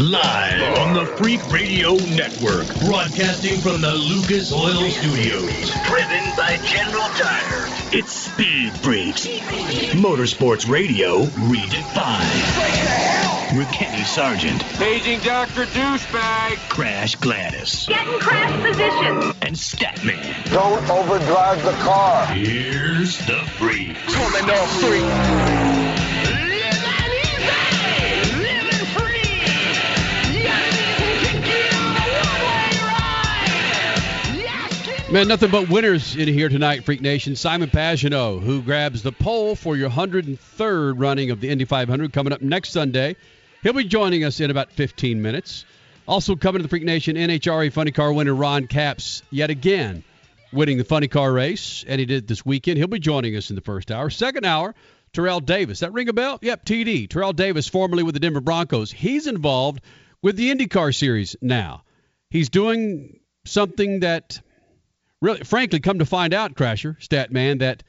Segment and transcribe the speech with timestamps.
[0.00, 2.66] Live on the Freak Radio Network.
[2.86, 5.70] Broadcasting from the Lucas Oil Studios.
[5.84, 7.68] Driven by General Tire.
[7.92, 9.26] It's Speed Freaks.
[9.92, 12.24] Motorsports Radio redefined.
[13.58, 14.62] With Kenny Sargent.
[14.78, 15.66] Paging Dr.
[15.66, 16.56] Douchebag.
[16.70, 17.84] Crash Gladys.
[17.86, 19.34] Get in crash position.
[19.42, 20.50] And Statman.
[20.50, 22.24] Don't overdrive the car.
[22.28, 24.14] Here's the Freaks.
[24.14, 24.64] Come on, no
[35.12, 37.34] Man, nothing but winners in here tonight, Freak Nation.
[37.34, 42.32] Simon Pagenaud, who grabs the pole for your 103rd running of the Indy 500 coming
[42.32, 43.16] up next Sunday.
[43.64, 45.64] He'll be joining us in about 15 minutes.
[46.06, 50.04] Also coming to the Freak Nation, NHRA Funny Car winner Ron Capps, yet again
[50.52, 52.78] winning the Funny Car race, and he did this weekend.
[52.78, 54.10] He'll be joining us in the first hour.
[54.10, 54.76] Second hour,
[55.12, 55.80] Terrell Davis.
[55.80, 56.38] That ring a bell?
[56.40, 57.10] Yep, TD.
[57.10, 58.92] Terrell Davis, formerly with the Denver Broncos.
[58.92, 59.82] He's involved
[60.22, 61.82] with the IndyCar series now.
[62.30, 64.40] He's doing something that
[65.20, 67.82] really, frankly, come to find out, Crasher, Statman, that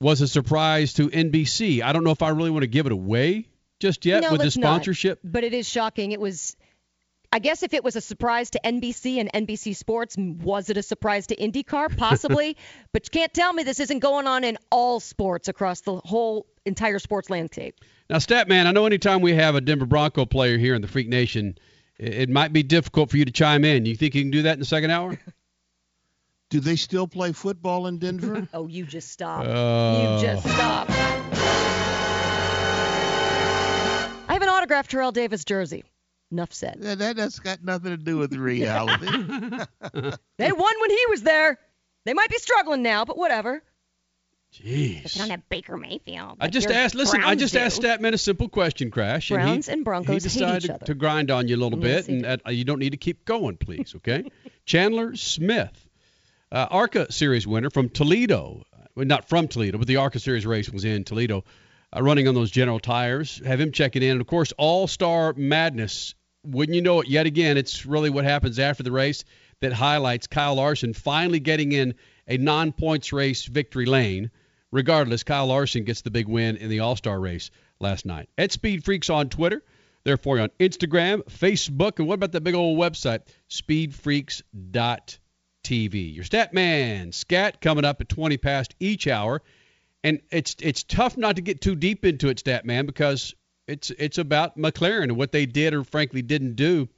[0.00, 1.82] was a surprise to NBC.
[1.82, 3.48] I don't know if I really want to give it away
[3.80, 4.68] just yet no, with the let's not.
[4.68, 5.20] sponsorship.
[5.24, 6.12] But it is shocking.
[6.12, 6.56] It was,
[7.32, 10.82] I guess, if it was a surprise to NBC and NBC Sports, was it a
[10.82, 11.96] surprise to IndyCar?
[11.96, 12.56] Possibly.
[12.92, 16.46] but you can't tell me this isn't going on in all sports across the whole
[16.64, 17.80] entire sports landscape.
[18.08, 21.08] Now, Statman, I know anytime we have a Denver Bronco player here in the Freak
[21.08, 21.58] Nation,
[21.98, 23.84] it might be difficult for you to chime in.
[23.84, 25.18] You think you can do that in the second hour?
[26.50, 28.48] Do they still play football in Denver?
[28.54, 29.44] Oh, you just stop.
[29.46, 30.16] Oh.
[30.16, 30.88] You just stop.
[34.28, 35.84] I have an autographed Terrell Davis jersey.
[36.30, 36.78] Enough said.
[36.80, 39.06] Yeah, that, that's got nothing to do with reality.
[40.38, 41.58] They won when he was there.
[42.04, 43.62] They might be struggling now, but whatever.
[44.54, 45.12] Jeez.
[45.14, 46.36] They don't have Baker Mayfield.
[46.40, 46.94] I just asked.
[46.94, 47.58] Listen, I just do.
[47.60, 49.30] asked Statman a simple question, Crash.
[49.30, 50.86] and he- and Broncos he hate decided each other.
[50.86, 52.42] to grind on you a little Yes, bit, and did.
[52.46, 53.94] uh, you don't need to keep going, please.
[53.96, 54.30] Okay.
[54.64, 55.87] Chandler Smith,
[56.50, 58.64] uh, ARCA Series winner from Toledo.
[58.94, 61.44] Well, not from Toledo, but the ARCA Series race was in Toledo,
[61.94, 63.40] uh, running on those General tires.
[63.44, 66.14] Have him checking in, and of course, All Star Madness.
[66.44, 67.08] Wouldn't you know it?
[67.08, 69.24] Yet again, it's really what happens after the race
[69.60, 71.94] that highlights Kyle Larson finally getting in
[72.26, 74.30] a non-points race victory lane.
[74.70, 78.28] Regardless, Kyle Larson gets the big win in the All Star race last night.
[78.36, 79.62] At Speed Freaks on Twitter,
[80.04, 83.20] therefore you on Instagram, Facebook, and what about that big old website,
[85.64, 86.14] speedfreaks.tv.
[86.14, 89.42] Your stat man, Scat, coming up at 20 past each hour.
[90.04, 93.34] And it's it's tough not to get too deep into it, stat man, because
[93.66, 96.88] it's it's about McLaren and what they did or frankly didn't do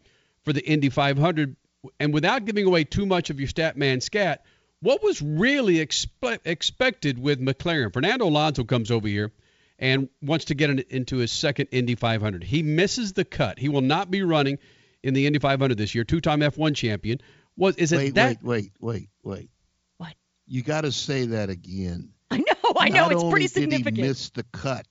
[0.44, 1.56] for the Indy 500.
[1.99, 4.44] And without giving away too much of your stat man, Scat,
[4.81, 7.93] what was really expe- expected with McLaren?
[7.93, 9.32] Fernando Alonso comes over here
[9.78, 12.44] and wants to get in, into his second Indy 500.
[12.44, 13.59] He misses the cut.
[13.59, 14.59] He will not be running
[15.03, 16.04] in the Indy 500 this year.
[16.04, 17.19] Two-time F1 champion.
[17.60, 18.43] Was is it wait, that?
[18.43, 19.50] wait, wait, wait, wait.
[19.98, 20.15] What?
[20.47, 22.15] You got to say that again.
[22.31, 23.97] I know, I know, Not it's only pretty did significant.
[23.98, 24.87] he miss the cut,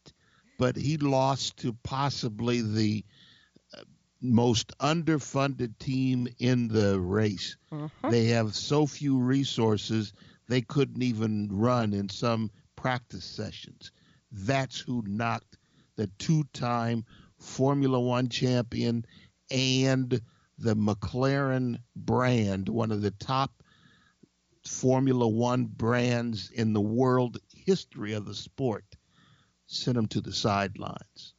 [0.60, 3.04] but he lost to possibly the
[3.76, 3.82] uh,
[4.22, 7.58] most underfunded team in the race.
[7.72, 8.12] Uh-huh.
[8.12, 10.14] They have so few resources
[10.48, 13.92] they couldn't even run in some practice sessions.
[14.32, 15.58] That's who knocked
[15.96, 17.04] the two-time
[17.40, 19.06] Formula One champion
[19.50, 20.22] and
[20.60, 23.52] the McLaren brand, one of the top
[24.66, 28.86] Formula One brands in the world history of the sport,
[29.68, 31.34] sent him to the sidelines.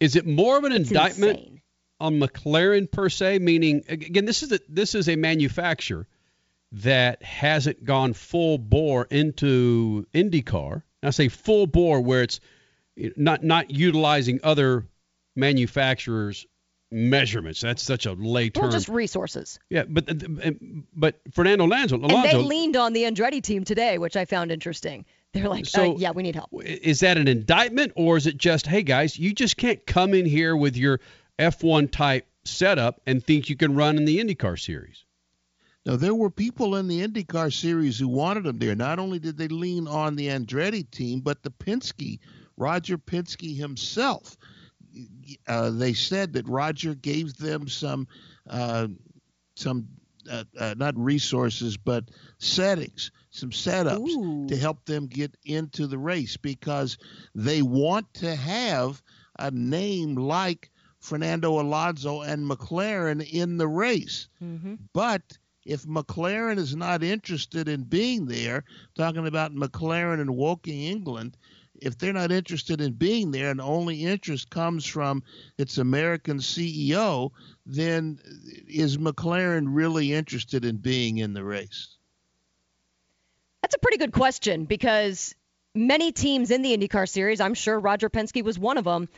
[0.00, 1.62] Is it more of an It's indictment insane.
[2.00, 3.38] on McLaren per se?
[3.38, 6.06] Meaning, again, this is a, this is a manufacturer
[6.72, 10.82] that hasn't gone full bore into IndyCar.
[11.02, 12.40] I say full bore where it's
[13.16, 14.86] not not utilizing other
[15.36, 16.46] manufacturers'
[16.90, 17.60] measurements.
[17.60, 18.62] That's such a lay term.
[18.64, 19.58] Well, just resources.
[19.70, 20.06] yeah, but
[20.94, 25.04] but Fernando Alonso, And they leaned on the Andretti team today, which I found interesting.
[25.32, 26.50] They're like, So- uh, yeah, we need help.
[26.64, 30.24] is that an indictment or is it just, hey guys, you just can't come in
[30.24, 31.00] here with your
[31.38, 35.04] F1 type setup and think you can run in the IndyCar series?
[35.84, 38.74] Now, there were people in the IndyCar series who wanted him there.
[38.74, 42.18] Not only did they lean on the Andretti team, but the Penske,
[42.56, 44.36] Roger Penske himself.
[45.46, 48.06] Uh, they said that Roger gave them some,
[48.48, 48.88] uh,
[49.54, 49.88] some
[50.30, 52.04] uh, uh, not resources, but
[52.38, 54.46] settings, some setups Ooh.
[54.48, 56.98] to help them get into the race because
[57.34, 59.02] they want to have
[59.38, 64.28] a name like Fernando Alonso and McLaren in the race.
[64.42, 64.74] Mm-hmm.
[64.92, 68.64] But if McLaren is not interested in being there,
[68.94, 71.36] talking about McLaren and Woking, England,
[71.82, 75.22] if they're not interested in being there and only interest comes from
[75.58, 77.30] its American CEO,
[77.64, 78.18] then
[78.68, 81.96] is McLaren really interested in being in the race?
[83.62, 85.34] That's a pretty good question because
[85.74, 89.08] many teams in the IndyCar series, I'm sure Roger Penske was one of them,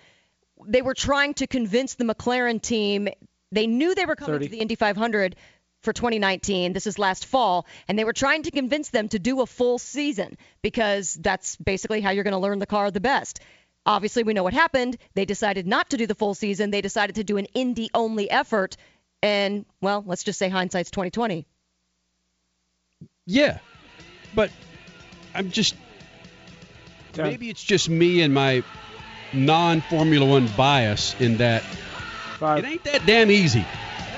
[0.67, 3.09] they were trying to convince the McLaren team.
[3.53, 4.47] They knew they were coming 30.
[4.47, 5.37] to the Indy 500
[5.83, 6.73] for 2019.
[6.73, 9.79] This is last fall, and they were trying to convince them to do a full
[9.79, 13.41] season because that's basically how you're going to learn the car the best.
[13.87, 14.99] Obviously, we know what happened.
[15.15, 16.71] They decided not to do the full season.
[16.71, 18.77] They decided to do an Indy only effort,
[19.23, 21.47] and well, let's just say hindsight's 2020.
[23.27, 23.59] Yeah,
[24.35, 24.51] but
[25.35, 25.75] I'm just
[27.17, 28.63] maybe it's just me and my
[29.33, 32.65] non-Formula One bias in that Five.
[32.65, 33.67] it ain't that damn easy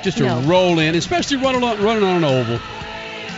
[0.03, 0.41] just to no.
[0.43, 2.61] roll in, especially running on, running on an oval.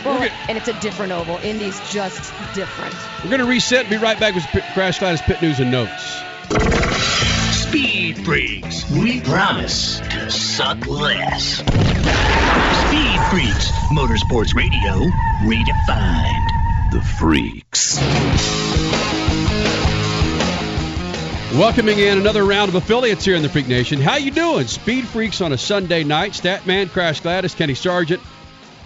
[0.05, 1.37] Well, gonna, and it's a different oval.
[1.37, 2.93] Indy's just different.
[3.23, 6.21] We're going to reset and be right back with Crash Gladys Pit News and Notes.
[7.55, 11.55] Speed Freaks, we promise to suck less.
[11.55, 15.09] Speed Freaks, Motorsports Radio,
[15.43, 16.91] redefined.
[16.91, 18.72] The Freaks.
[21.53, 24.01] Welcoming in another round of affiliates here in the Freak Nation.
[24.01, 24.65] How you doing?
[24.65, 26.31] Speed Freaks on a Sunday night.
[26.31, 28.21] Statman, Crash Gladys, Kenny Sargent.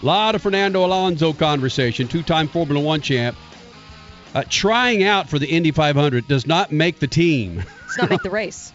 [0.01, 2.09] A lot of Fernando Alonso conversation.
[2.09, 3.37] Two-time Formula One champ.
[4.35, 7.63] Uh, trying out for the Indy 500 does not make the team.
[7.87, 8.73] Does not make the race.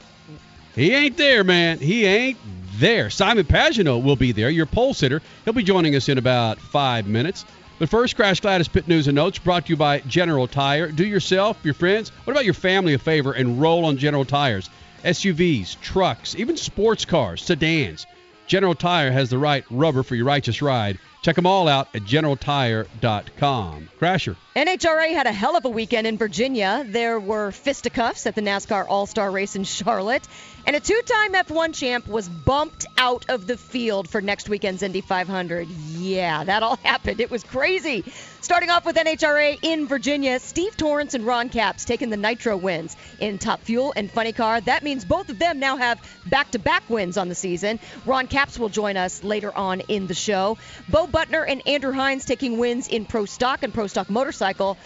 [0.74, 1.78] he ain't there, man.
[1.78, 2.38] He ain't
[2.76, 3.10] there.
[3.10, 5.20] Simon Pagenaud will be there, your pole sitter.
[5.44, 7.44] He'll be joining us in about five minutes.
[7.82, 10.92] But first, Crash Gladys Pit News and Notes brought to you by General Tire.
[10.92, 14.70] Do yourself, your friends, what about your family a favor and roll on General Tires?
[15.02, 18.06] SUVs, trucks, even sports cars, sedans.
[18.46, 21.00] General Tire has the right rubber for your righteous ride.
[21.22, 23.88] Check them all out at generaltire.com.
[24.00, 24.36] Crasher.
[24.54, 26.84] NHRA had a hell of a weekend in Virginia.
[26.86, 30.28] There were fisticuffs at the NASCAR All Star race in Charlotte,
[30.66, 34.82] and a two time F1 champ was bumped out of the field for next weekend's
[34.82, 35.68] Indy 500.
[35.68, 37.20] Yeah, that all happened.
[37.20, 38.04] It was crazy.
[38.40, 42.96] Starting off with NHRA in Virginia, Steve Torrence and Ron Capps taking the Nitro wins
[43.18, 44.60] in Top Fuel and Funny Car.
[44.60, 47.80] That means both of them now have back to back wins on the season.
[48.06, 50.58] Ron Capps will join us later on in the show.
[50.88, 54.76] Bo Butner and Andrew Hines taking wins in Pro Stock and Pro Stock Motorcycle.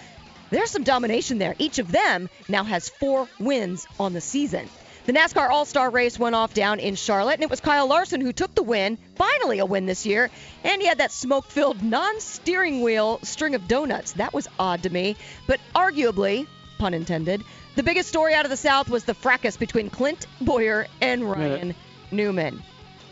[0.51, 1.55] There's some domination there.
[1.59, 4.69] Each of them now has four wins on the season.
[5.07, 8.21] The NASCAR All Star race went off down in Charlotte, and it was Kyle Larson
[8.21, 8.99] who took the win.
[9.15, 10.31] Finally, a win this year.
[10.65, 14.15] And he had that smoke filled non steering wheel string of donuts.
[14.15, 15.15] That was odd to me.
[15.47, 16.49] But arguably,
[16.79, 17.45] pun intended,
[17.77, 21.77] the biggest story out of the South was the fracas between Clint Bowyer and Ryan
[22.11, 22.61] Newman.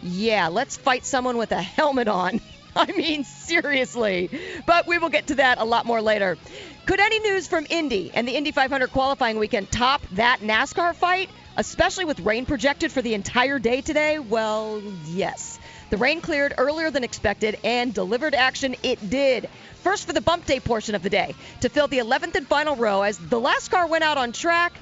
[0.02, 2.41] Yeah, let's fight someone with a helmet on.
[2.76, 4.31] I mean, seriously.
[4.67, 6.38] But we will get to that a lot more later.
[6.87, 11.31] Could any news from Indy and the Indy 500 qualifying weekend top that NASCAR fight?
[11.56, 14.19] Especially with rain projected for the entire day today?
[14.19, 15.59] Well, yes.
[15.91, 19.49] The rain cleared earlier than expected and delivered action it did.
[19.83, 22.77] First for the bump day portion of the day to fill the 11th and final
[22.77, 24.73] row as the last car went out on track.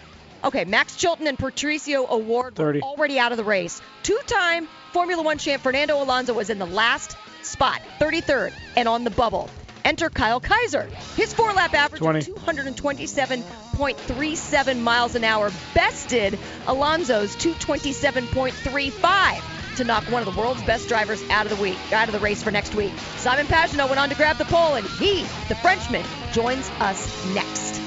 [0.44, 3.80] Okay, Max Chilton and Patricio O'Ward were already out of the race.
[4.02, 9.04] Two time Formula One champ Fernando Alonso was in the last spot, 33rd, and on
[9.04, 9.48] the bubble.
[9.84, 10.88] Enter Kyle Kaiser.
[11.16, 12.18] His four lap average 20.
[12.18, 19.42] of 227.37 miles an hour bested Alonso's 227.35
[19.76, 22.20] to knock one of the world's best drivers out of the week, out of the
[22.20, 22.92] race for next week.
[23.16, 27.80] Simon Pagenaud went on to grab the pole, and he, the Frenchman, joins us next.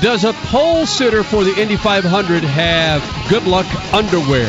[0.00, 4.48] Does a pole sitter for the Indy 500 have good luck underwear?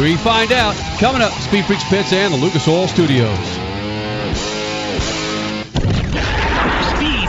[0.00, 1.32] We find out coming up.
[1.32, 3.65] Speed Freaks Pits and the Lucas Oil Studios.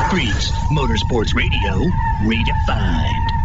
[0.10, 1.84] Freaks, Motorsports Radio,
[2.24, 3.37] redefined.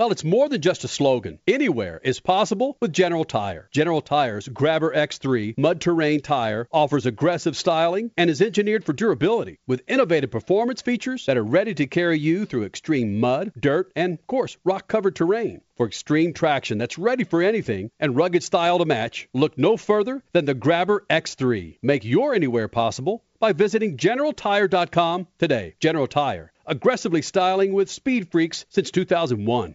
[0.00, 1.40] Well, it's more than just a slogan.
[1.46, 3.68] Anywhere is possible with General Tire.
[3.70, 9.58] General Tire's Grabber X3 mud terrain tire offers aggressive styling and is engineered for durability
[9.66, 14.14] with innovative performance features that are ready to carry you through extreme mud, dirt, and,
[14.14, 15.60] of course, rock covered terrain.
[15.76, 20.22] For extreme traction that's ready for anything and rugged style to match, look no further
[20.32, 21.76] than the Grabber X3.
[21.82, 25.74] Make your anywhere possible by visiting GeneralTire.com today.
[25.78, 29.74] General Tire, aggressively styling with speed freaks since 2001.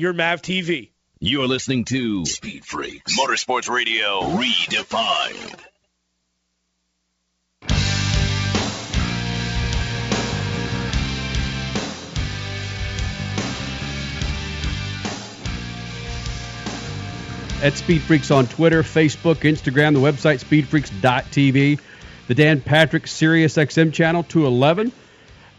[0.00, 0.90] your Mav TV.
[1.18, 5.60] You're listening to Speed Freaks Motorsports Radio Redefined.
[17.62, 21.78] at Speed Freaks on Twitter, Facebook, Instagram, the website speedfreaks.tv,
[22.26, 24.92] the Dan Patrick Sirius XM channel 211.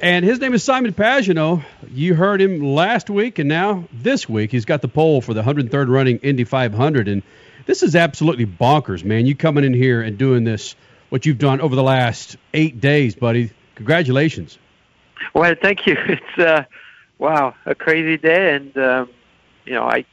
[0.01, 1.63] And his name is Simon Pagenaud.
[1.91, 5.43] You heard him last week, and now this week he's got the pole for the
[5.43, 7.07] 103rd running Indy 500.
[7.07, 7.21] And
[7.67, 9.27] this is absolutely bonkers, man.
[9.27, 10.75] You coming in here and doing this,
[11.09, 13.51] what you've done over the last eight days, buddy.
[13.75, 14.57] Congratulations.
[15.35, 15.95] Well, thank you.
[16.07, 16.63] It's uh,
[17.19, 19.09] wow, a crazy day, and um,
[19.65, 20.03] you know, I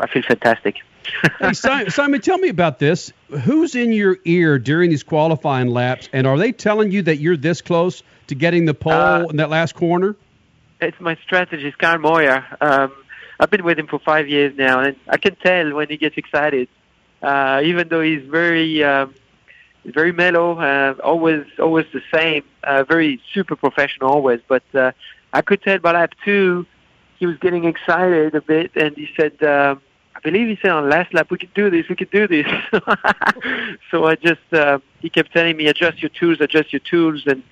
[0.00, 0.78] I feel fantastic.
[1.38, 3.12] hey, Simon, Simon, tell me about this.
[3.28, 7.36] Who's in your ear during these qualifying laps, and are they telling you that you're
[7.36, 10.16] this close to getting the pole Uh, in that last corner?
[10.80, 12.44] It's my strategist, Kyle Moyer.
[12.60, 12.92] Um,
[13.40, 16.16] I've been with him for five years now, and I can tell when he gets
[16.16, 16.68] excited.
[17.22, 19.14] Uh, even though he's very um,
[19.84, 24.40] very mellow, uh, always always the same, uh, very super professional always.
[24.46, 24.92] But uh,
[25.32, 26.66] I could tell by lap two,
[27.18, 29.42] he was getting excited a bit, and he said.
[29.42, 29.82] Um,
[30.14, 32.46] I believe he said on last lap, we could do this, we could do this.
[33.90, 37.42] so I just, uh, he kept telling me, adjust your tools, adjust your tools, and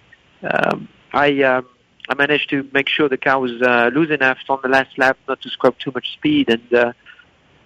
[0.44, 1.66] um, I, um,
[2.08, 5.16] I managed to make sure the car was uh, loose enough on the last lap
[5.28, 6.48] not to scrub too much speed.
[6.50, 6.92] And uh,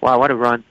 [0.00, 0.64] wow, what a run!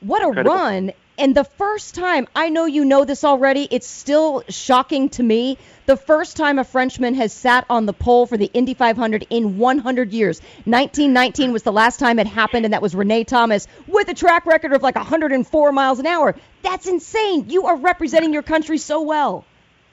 [0.00, 0.54] What a Incredible.
[0.54, 0.92] run.
[1.18, 5.56] And the first time, I know you know this already, it's still shocking to me.
[5.86, 9.56] The first time a Frenchman has sat on the pole for the Indy 500 in
[9.56, 10.40] 100 years.
[10.64, 14.44] 1919 was the last time it happened, and that was René Thomas with a track
[14.44, 16.34] record of like 104 miles an hour.
[16.62, 17.48] That's insane.
[17.48, 19.46] You are representing your country so well.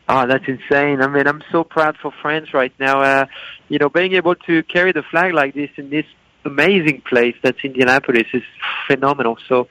[0.10, 1.02] Oh, that's insane.
[1.02, 3.02] I mean, I'm so proud for France right now.
[3.02, 3.26] Uh,
[3.70, 6.06] you know, being able to carry the flag like this in this
[6.46, 8.44] amazing place that's Indianapolis is
[8.88, 9.38] phenomenal.
[9.48, 9.68] So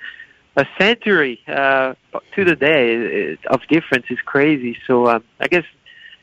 [0.56, 1.94] a century uh,
[2.34, 4.76] to the day uh, of difference is crazy.
[4.86, 5.64] So um, I guess,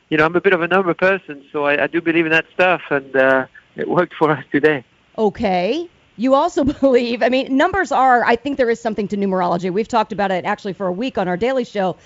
[0.08, 2.32] you know, I'm a bit of a number person, so I, I do believe in
[2.32, 4.84] that stuff, and uh, it worked for us today.
[5.16, 5.88] Okay.
[6.16, 9.72] You also believe, I mean, numbers are, I think there is something to numerology.
[9.72, 11.96] We've talked about it actually for a week on our daily show.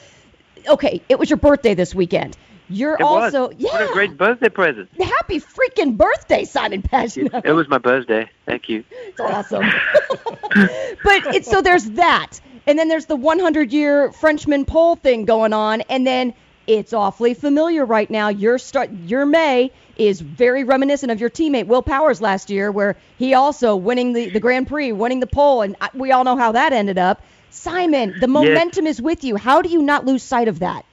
[0.68, 2.36] Okay, it was your birthday this weekend.
[2.70, 3.56] You're It also, was.
[3.58, 3.72] yeah.
[3.72, 4.88] What a great birthday present.
[4.98, 7.42] Happy freaking birthday, Simon Pagenaud.
[7.44, 8.30] It was my birthday.
[8.46, 8.84] Thank you.
[8.90, 9.64] It's awesome.
[10.54, 15.52] but it's so there's that, and then there's the 100 year Frenchman pole thing going
[15.52, 16.32] on, and then
[16.66, 18.28] it's awfully familiar right now.
[18.28, 22.96] Your start, your May is very reminiscent of your teammate Will Power's last year, where
[23.18, 26.52] he also winning the the Grand Prix, winning the pole, and we all know how
[26.52, 27.22] that ended up.
[27.50, 29.36] Simon, the momentum is with you.
[29.36, 30.84] How do you not lose sight of that?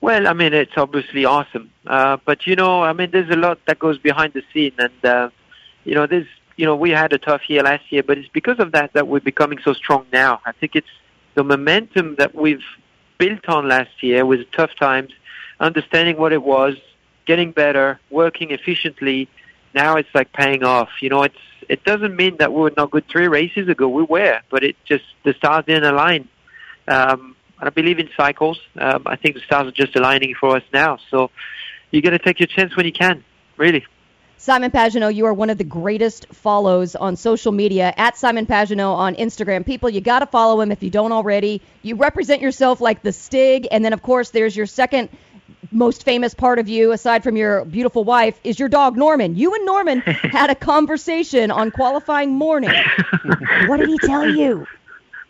[0.00, 1.70] Well, I mean, it's obviously awesome.
[1.86, 4.72] Uh, but, you know, I mean, there's a lot that goes behind the scene.
[4.78, 5.30] And, uh,
[5.84, 8.58] you know, there's you know, we had a tough year last year, but it's because
[8.58, 10.40] of that that we're becoming so strong now.
[10.44, 10.88] I think it's
[11.34, 12.64] the momentum that we've
[13.18, 15.12] built on last year with tough times,
[15.60, 16.76] understanding what it was,
[17.26, 19.28] getting better, working efficiently.
[19.74, 20.88] Now it's like paying off.
[21.00, 21.36] You know, it's
[21.68, 23.88] it doesn't mean that we were not good three races ago.
[23.88, 26.28] We were, but it just the stars didn't align.
[26.88, 28.60] Um, and I believe in cycles.
[28.78, 30.98] Um, I think the stars are just aligning for us now.
[31.10, 31.30] So
[31.90, 33.24] you got to take your chance when you can.
[33.56, 33.84] Really.
[34.38, 38.94] Simon Pagenaud, you are one of the greatest follows on social media at Simon Pagenaud
[38.94, 39.64] on Instagram.
[39.64, 41.62] People, you got to follow him if you don't already.
[41.82, 45.08] You represent yourself like the Stig, and then of course there's your second
[45.72, 49.36] most famous part of you, aside from your beautiful wife, is your dog Norman.
[49.36, 52.70] You and Norman had a conversation on qualifying morning.
[53.66, 54.66] what did he tell you?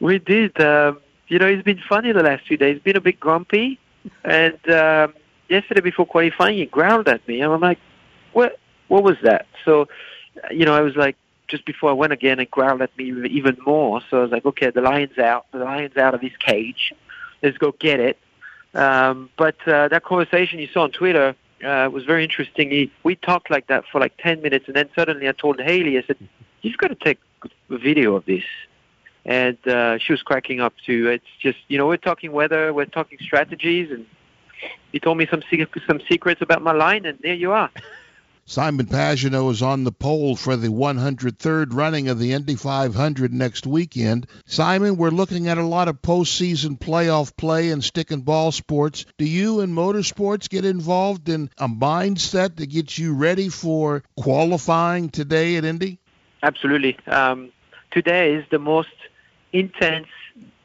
[0.01, 0.61] We did.
[0.61, 2.75] Um, you know, he's been funny the last few days.
[2.75, 3.79] He's been a bit grumpy,
[4.25, 5.15] and um,
[5.49, 7.79] yesterday before qualifying, he growled at me, and I'm like,
[8.33, 8.59] "What?
[8.89, 9.89] What was that?" So,
[10.51, 11.17] you know, I was like,
[11.49, 14.01] just before I went again, it growled at me even more.
[14.11, 15.47] So I was like, "Okay, the lion's out.
[15.53, 16.93] The lion's out of his cage.
[17.43, 18.19] Let's go get it."
[18.77, 22.71] Um, but uh, that conversation you saw on Twitter uh, was very interesting.
[22.71, 25.99] He, we talked like that for like 10 minutes, and then suddenly I told Haley,
[25.99, 26.19] I said,
[26.61, 27.19] you've got to take
[27.71, 28.45] a video of this.
[29.25, 31.09] And uh, she was cracking up too.
[31.09, 34.07] It's just, you know, we're talking weather, we're talking strategies, and
[34.93, 35.43] he told me some
[35.87, 37.71] some secrets about my line, and there you are.
[38.49, 43.67] Simon Pagenaud is on the pole for the 103rd running of the Indy 500 next
[43.67, 44.29] weekend.
[44.45, 49.05] Simon, we're looking at a lot of postseason playoff play in stick and ball sports.
[49.19, 55.09] Do you in motorsports get involved in a mindset that gets you ready for qualifying
[55.09, 55.99] today at Indy?
[56.45, 56.97] Absolutely.
[57.09, 57.51] Um,
[57.91, 58.95] today is the most
[59.53, 60.07] intense,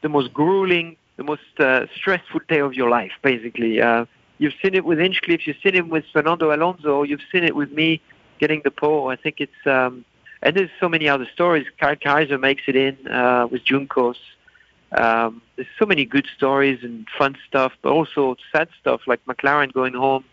[0.02, 3.80] the most grueling, the most uh, stressful day of your life, basically.
[3.82, 4.04] Uh,
[4.42, 5.46] You've seen it with Hinchcliffe.
[5.46, 7.04] You've seen it with Fernando Alonso.
[7.04, 8.00] You've seen it with me
[8.40, 9.08] getting the pole.
[9.08, 10.04] I think it's um,
[10.42, 11.64] and there's so many other stories.
[11.78, 14.16] Kyle Kaiser makes it in uh, with Juncos.
[14.90, 19.72] Um, there's so many good stories and fun stuff, but also sad stuff like McLaren
[19.72, 20.24] going home.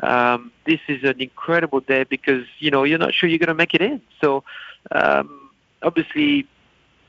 [0.00, 3.62] Um, this is an incredible day because you know you're not sure you're going to
[3.64, 4.00] make it in.
[4.20, 4.44] So
[4.92, 5.50] um,
[5.82, 6.46] obviously,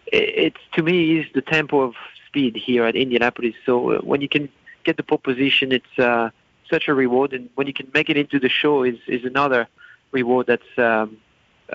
[0.07, 1.93] it's to me is the tempo of
[2.25, 3.53] speed here at Indianapolis.
[3.63, 4.49] So uh, when you can
[4.83, 6.29] get the pole position, it's uh,
[6.69, 7.33] such a reward.
[7.33, 9.67] And when you can make it into the show, is is another
[10.11, 11.17] reward that's um,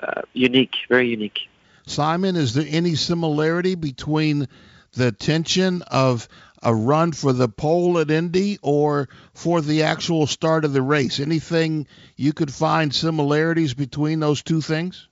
[0.01, 1.39] uh, unique, very unique.
[1.85, 4.47] Simon, is there any similarity between
[4.93, 6.27] the tension of
[6.61, 11.19] a run for the pole at Indy or for the actual start of the race?
[11.19, 15.07] Anything you could find similarities between those two things?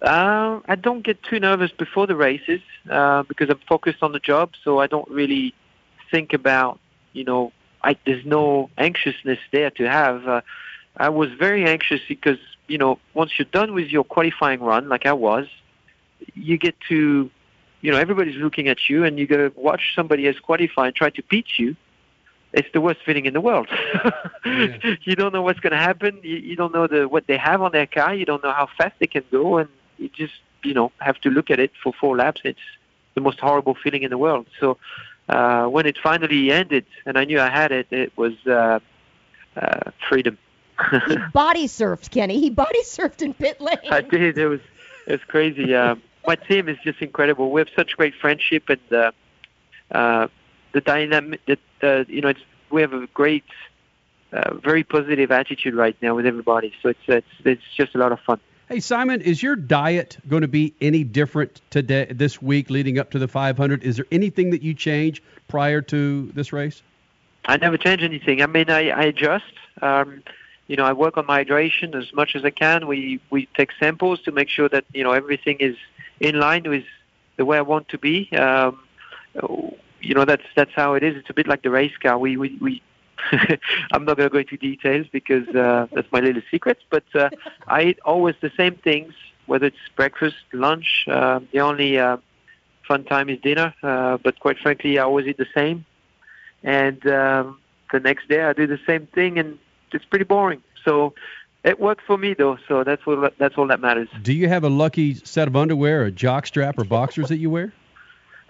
[0.00, 4.20] Uh, I don't get too nervous before the races uh, because I'm focused on the
[4.20, 5.54] job, so I don't really
[6.10, 6.78] think about
[7.18, 7.52] you know,
[7.82, 10.26] I, there's no anxiousness there to have.
[10.26, 10.40] Uh,
[10.96, 15.04] I was very anxious because, you know, once you're done with your qualifying run, like
[15.04, 15.46] I was,
[16.34, 17.30] you get to,
[17.80, 20.94] you know, everybody's looking at you and you got to watch somebody else qualify and
[20.94, 21.76] try to beat you.
[22.52, 23.68] It's the worst feeling in the world.
[24.46, 24.94] yeah.
[25.02, 26.18] You don't know what's going to happen.
[26.22, 28.14] You, you don't know the what they have on their car.
[28.14, 31.28] You don't know how fast they can go, and you just, you know, have to
[31.28, 32.40] look at it for four laps.
[32.44, 32.66] It's
[33.14, 34.46] the most horrible feeling in the world.
[34.60, 34.78] So
[35.28, 38.80] uh, when it finally ended and I knew I had it, it was uh,
[39.56, 40.38] uh, freedom.
[41.06, 42.40] he body surfed, Kenny.
[42.40, 43.76] He body surfed in pit lane.
[43.90, 44.38] I did.
[44.38, 44.60] It was
[45.06, 45.74] it was crazy.
[45.74, 47.50] Um, my team is just incredible.
[47.50, 49.10] We have such great friendship and uh,
[49.90, 50.28] uh,
[50.72, 51.40] the dynamic.
[51.46, 53.44] That uh, you know, it's we have a great,
[54.32, 56.72] uh, very positive attitude right now with everybody.
[56.82, 58.40] So it's it's it's just a lot of fun.
[58.68, 63.12] Hey Simon, is your diet going to be any different today this week leading up
[63.12, 63.82] to the 500?
[63.82, 66.82] Is there anything that you change prior to this race?
[67.46, 68.42] I never change anything.
[68.42, 69.54] I mean, I, I adjust.
[69.80, 70.22] Um,
[70.66, 72.86] you know, I work on my hydration as much as I can.
[72.86, 75.76] We we take samples to make sure that you know everything is
[76.20, 76.84] in line with
[77.38, 78.30] the way I want to be.
[78.36, 78.80] Um,
[80.02, 81.16] you know, that's that's how it is.
[81.16, 82.18] It's a bit like the race car.
[82.18, 82.82] We we, we
[83.92, 86.78] I'm not going to go into details because uh, that's my little secret.
[86.90, 87.30] But uh,
[87.66, 89.14] I eat always the same things,
[89.46, 91.04] whether it's breakfast, lunch.
[91.08, 92.18] Uh, the only uh,
[92.86, 93.74] fun time is dinner.
[93.82, 95.84] Uh, but quite frankly, I always eat the same.
[96.62, 97.58] And um,
[97.92, 99.58] the next day, I do the same thing, and
[99.92, 100.62] it's pretty boring.
[100.84, 101.14] So
[101.64, 102.58] it worked for me though.
[102.66, 104.08] So that's what that's all that matters.
[104.22, 107.50] Do you have a lucky set of underwear, a jock strap, or boxers that you
[107.50, 107.72] wear?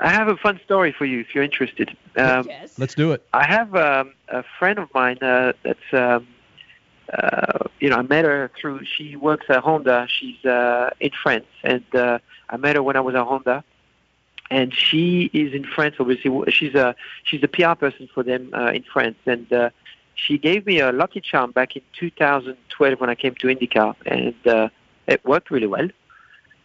[0.01, 1.97] I have a fun story for you if you're interested.
[2.17, 2.79] Um, yes.
[2.79, 3.27] Let's do it.
[3.33, 6.29] I have um, a friend of mine uh, that's, um,
[7.13, 10.07] uh, you know, I met her through, she works at Honda.
[10.09, 11.47] She's uh, in France.
[11.65, 13.65] And uh, I met her when I was at Honda.
[14.51, 16.31] And she is in France, obviously.
[16.53, 19.19] She's a, she's a PR person for them uh, in France.
[19.27, 19.71] And uh,
[20.15, 23.97] she gave me a lucky charm back in 2012 when I came to IndyCar.
[24.07, 24.69] And uh,
[25.09, 25.89] it worked really well.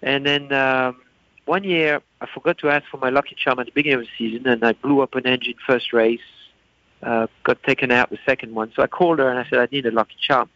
[0.03, 0.97] And then um,
[1.45, 4.11] one year, I forgot to ask for my lucky charm at the beginning of the
[4.17, 6.21] season, and I blew up an engine first race.
[7.01, 8.71] Uh, got taken out the second one.
[8.73, 10.49] So I called her and I said, I need a lucky charm.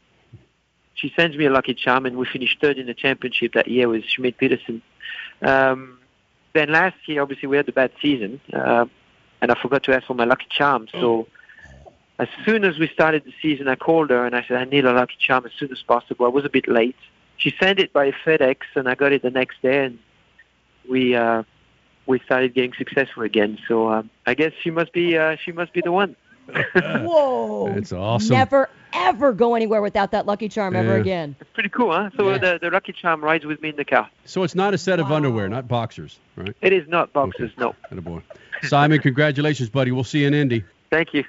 [0.93, 3.89] She sends me a lucky charm, and we finished third in the championship that year
[3.89, 4.81] with Schmidt Peterson.
[5.41, 5.99] Um,
[6.53, 8.85] then last year, obviously, we had a bad season, uh,
[9.41, 10.87] and I forgot to ask for my lucky charm.
[10.91, 11.27] So
[12.17, 14.85] as soon as we started the season, I called her and I said, I need
[14.85, 16.25] a lucky charm as soon as possible.
[16.25, 16.95] I was a bit late.
[17.37, 19.99] She sent it by FedEx, and I got it the next day, and
[20.89, 21.43] we uh,
[22.05, 23.57] we started getting successful again.
[23.67, 26.15] So uh, I guess she must be uh, she must be the one.
[26.75, 27.73] Whoa.
[27.75, 28.35] It's awesome.
[28.35, 31.35] Never, ever go anywhere without that Lucky Charm ever again.
[31.41, 32.09] It's pretty cool, huh?
[32.15, 32.37] So Yeah.
[32.37, 34.09] the the lucky charm rides with me in the car.
[34.25, 36.55] So it's not a set of underwear, not boxers, right?
[36.61, 37.75] It is not boxes, no.
[37.91, 38.21] boy.
[38.63, 39.91] Simon, congratulations, buddy.
[39.91, 40.63] We'll see you in Indy.
[40.89, 41.23] Thank you.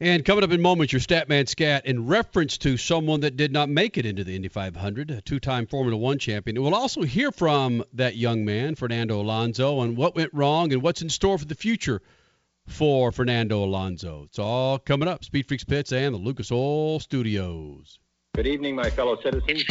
[0.00, 3.68] And coming up in moments, your Statman Scat in reference to someone that did not
[3.68, 6.60] make it into the Indy 500, a two-time Formula One champion.
[6.60, 11.00] We'll also hear from that young man, Fernando Alonso, on what went wrong and what's
[11.00, 12.02] in store for the future
[12.66, 14.24] for Fernando Alonso.
[14.24, 15.24] It's all coming up.
[15.24, 18.00] Speed Freaks Pits and the Lucas Oil Studios.
[18.34, 19.64] Good evening, my fellow citizens.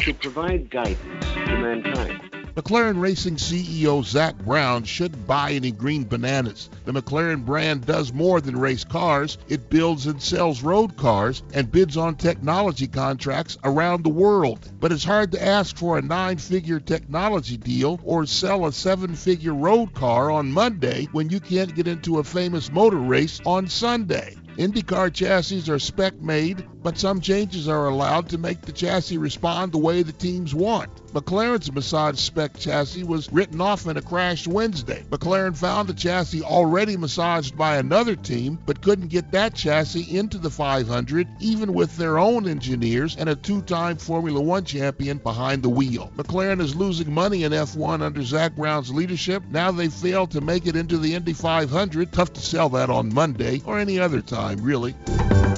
[0.00, 0.98] To provide guidance
[1.34, 2.23] to mankind.
[2.56, 6.70] McLaren Racing CEO Zak Brown shouldn't buy any green bananas.
[6.84, 9.38] The McLaren brand does more than race cars.
[9.48, 14.70] It builds and sells road cars and bids on technology contracts around the world.
[14.78, 19.16] But it's hard to ask for a nine figure technology deal or sell a seven
[19.16, 23.66] figure road car on Monday when you can't get into a famous motor race on
[23.66, 24.36] Sunday.
[24.58, 29.72] IndyCar chassis are spec made, but some changes are allowed to make the chassis respond
[29.72, 31.03] the way the teams want.
[31.14, 35.04] McLaren's massage spec chassis was written off in a crash Wednesday.
[35.10, 40.38] McLaren found the chassis already massaged by another team, but couldn't get that chassis into
[40.38, 45.62] the 500, even with their own engineers and a two time Formula One champion behind
[45.62, 46.10] the wheel.
[46.16, 49.44] McLaren is losing money in F1 under Zak Brown's leadership.
[49.52, 52.10] Now they failed to make it into the Indy 500.
[52.10, 54.96] Tough to sell that on Monday or any other time, really.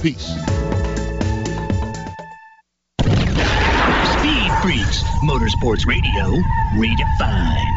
[0.03, 0.37] Peace.
[4.67, 6.33] Freaks, Motorsports Radio,
[6.73, 7.76] redefined.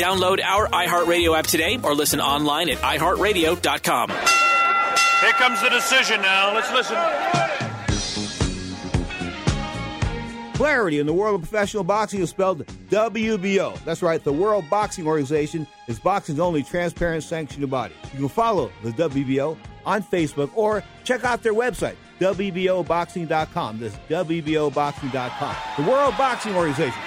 [0.01, 4.09] Download our iHeartRadio app today or listen online at iHeartRadio.com.
[4.09, 6.55] Here comes the decision now.
[6.55, 6.97] Let's listen.
[10.55, 13.77] Clarity in the world of professional boxing is spelled WBO.
[13.83, 17.93] That's right, the World Boxing Organization is boxing's only transparent sanctioned body.
[18.11, 23.79] You can follow the WBO on Facebook or check out their website, WBOboxing.com.
[23.79, 25.55] This is WBOboxing.com.
[25.77, 27.01] The World Boxing Organization.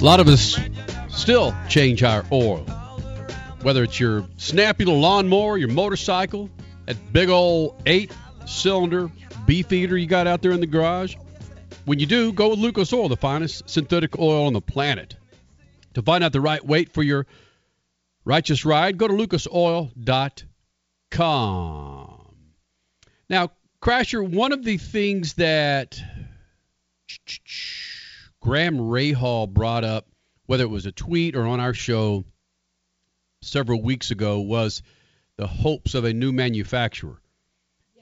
[0.00, 0.58] A lot of us
[1.10, 2.64] still change our oil.
[3.60, 6.48] Whether it's your snappy little lawnmower, your motorcycle,
[6.86, 8.10] that big old eight
[8.46, 9.10] cylinder
[9.44, 11.16] beef eater you got out there in the garage.
[11.84, 15.16] When you do, go with Lucas Oil, the finest synthetic oil on the planet.
[15.94, 17.26] To find out the right weight for your
[18.24, 19.90] righteous ride, go to lucasoil.com.
[23.28, 23.50] Now,
[23.82, 26.00] Crasher, one of the things that
[28.40, 30.06] Graham Rahal brought up,
[30.46, 32.24] whether it was a tweet or on our show
[33.42, 34.82] several weeks ago, was
[35.36, 37.20] the hopes of a new manufacturer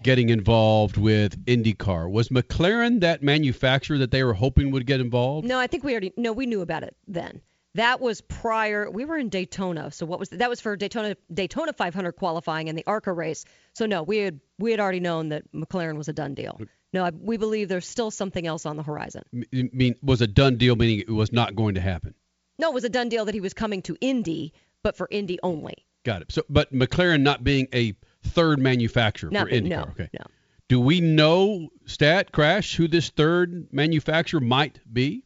[0.03, 2.11] getting involved with IndyCar.
[2.11, 5.47] Was McLaren that manufacturer that they were hoping would get involved?
[5.47, 7.41] No, I think we already no, we knew about it then.
[7.75, 8.91] That was prior.
[8.91, 10.49] We were in Daytona, so what was that?
[10.49, 13.45] Was for Daytona Daytona 500 qualifying and the ARCA race.
[13.75, 16.61] So no, we had we had already known that McLaren was a done deal.
[16.93, 19.23] No, I, we believe there's still something else on the horizon.
[19.33, 22.15] M- mean was a done deal, meaning it was not going to happen.
[22.59, 25.39] No, it was a done deal that he was coming to Indy, but for Indy
[25.43, 25.87] only.
[26.05, 26.33] Got it.
[26.33, 29.69] So, but McLaren not being a third manufacturer Not- for IndyCar.
[29.69, 30.09] no, okay.
[30.19, 30.25] no.
[30.69, 35.25] Do we know, Stat Crash, who this third manufacturer might be?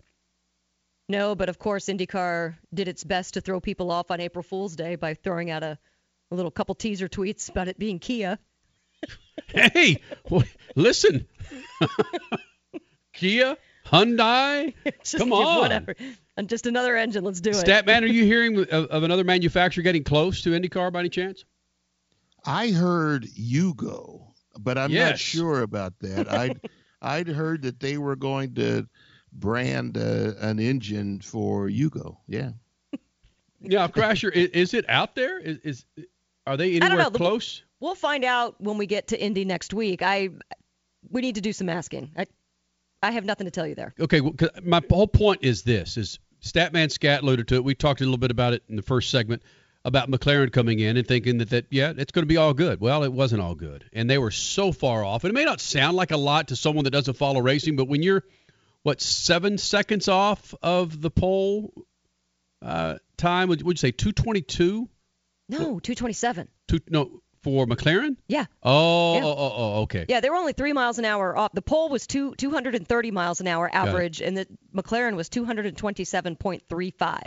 [1.09, 4.77] No, but of course IndyCar did its best to throw people off on April Fool's
[4.77, 5.79] Day by throwing out a,
[6.31, 8.38] a little couple teaser tweets about it being Kia.
[9.55, 11.27] Hey, w- listen.
[13.12, 14.75] Kia, Hyundai.
[15.03, 15.61] Just Come on.
[15.61, 15.95] Whatever.
[16.37, 17.25] And just another engine.
[17.25, 17.57] Let's do it.
[17.57, 21.45] Statman, are you hearing of, of another manufacturer getting close to IndyCar by any chance?
[22.47, 26.33] I heard Yugo, but I'm not sure about that.
[26.33, 26.59] I'd
[27.03, 28.88] I'd heard that they were going to
[29.31, 32.17] brand uh, an engine for Yugo.
[32.27, 32.53] Yeah.
[33.61, 35.38] Yeah, Crasher, is, is it out there?
[35.38, 35.85] Is, is
[36.47, 37.11] are they I don't anywhere know.
[37.11, 37.62] The- close?
[37.83, 40.03] We'll find out when we get to Indy next week.
[40.03, 40.29] I
[41.11, 42.12] we need to do some asking.
[42.16, 42.27] I
[43.03, 43.92] I have nothing to tell you there.
[43.99, 47.64] Okay, well, my whole point is this: is Statman Scat alluded to it.
[47.64, 49.42] We talked a little bit about it in the first segment
[49.85, 52.81] about McLaren coming in and thinking that that yeah, it's going to be all good.
[52.81, 55.25] Well, it wasn't all good, and they were so far off.
[55.25, 57.88] And it may not sound like a lot to someone that doesn't follow racing, but
[57.88, 58.23] when you're
[58.85, 61.73] what seven seconds off of the pole
[62.64, 64.88] uh, time, would, would you say 222?
[65.49, 66.47] No, 227.
[66.68, 68.16] Two no for McLaren?
[68.28, 68.46] Yeah.
[68.62, 69.24] Oh, Yeah.
[69.24, 70.05] oh, oh, oh, okay.
[70.09, 71.52] Yeah, they were only three miles an hour off.
[71.52, 77.20] The pole was two 230 miles an hour average, and the McLaren was 227.35.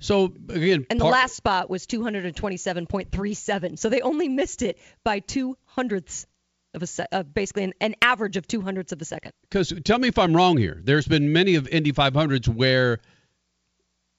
[0.00, 3.78] So again, And the part- last spot was 227.37.
[3.78, 6.26] So they only missed it by two hundredths
[6.74, 9.32] of a se- of basically an, an average of two hundredths of a second.
[9.42, 10.80] Because tell me if I'm wrong here.
[10.84, 13.00] There's been many of Indy 500s where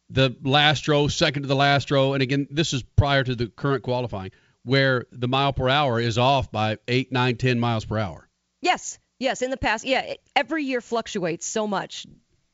[0.09, 3.47] the last row, second to the last row, and again, this is prior to the
[3.47, 4.31] current qualifying,
[4.69, 8.29] where the mile per hour is off by eight, nine, ten miles per hour.
[8.61, 9.41] Yes, yes.
[9.41, 12.05] In the past, yeah, it, every year fluctuates so much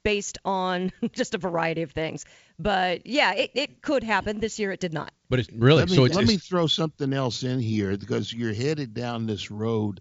[0.02, 2.24] based on just a variety of things.
[2.58, 4.40] But yeah, it, it could happen.
[4.40, 5.12] This year, it did not.
[5.30, 6.06] But it's really Let me, so.
[6.06, 10.00] It's, let it's me throw something else in here because you're headed down this road.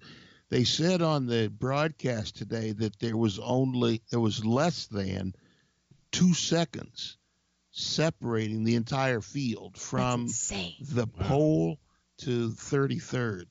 [0.50, 5.34] They said on the broadcast today that there was only there was less than
[6.12, 7.16] two seconds
[7.72, 10.76] separating the entire field from insane.
[10.80, 11.80] the pole
[12.18, 13.44] to 33rd.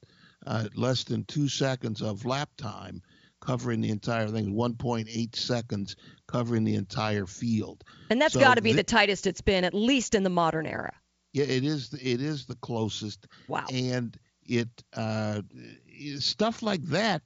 [0.45, 3.01] Uh, less than two seconds of lap time
[3.39, 4.53] covering the entire thing.
[4.53, 5.95] 1.8 seconds
[6.27, 7.81] covering the entire field.
[8.09, 10.29] And that's So got to be thi- the tightest it's been, at least in the
[10.29, 10.93] modern era.
[11.31, 11.89] Yeah, it is.
[11.89, 13.25] the- It is the closest.
[13.47, 13.65] Wow.
[13.71, 15.41] And it uh,
[16.19, 17.21] stuff like that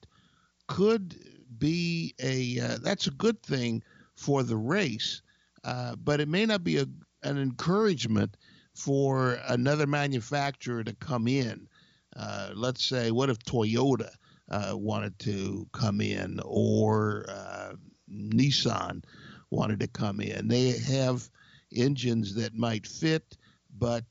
[0.67, 1.15] could
[1.57, 2.59] be a.
[2.59, 3.81] Uh, that's a good thing
[4.15, 5.21] for the race,
[5.63, 6.85] uh, but it may not be a
[7.23, 8.37] an encouragement
[8.77, 11.67] for another manufacturer to come in.
[12.15, 14.11] Uh, let's say, what if Toyota
[14.51, 17.73] uh, wanted to come in, or uh,
[18.11, 19.03] Nissan
[19.49, 20.47] wanted to come in?
[20.47, 21.27] They have
[21.75, 23.35] engines that might fit,
[23.79, 24.05] but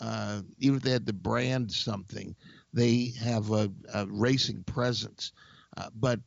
[0.00, 2.36] uh, even if they had to brand something,
[2.74, 5.32] they have a, a racing presence.
[5.78, 6.20] Uh, but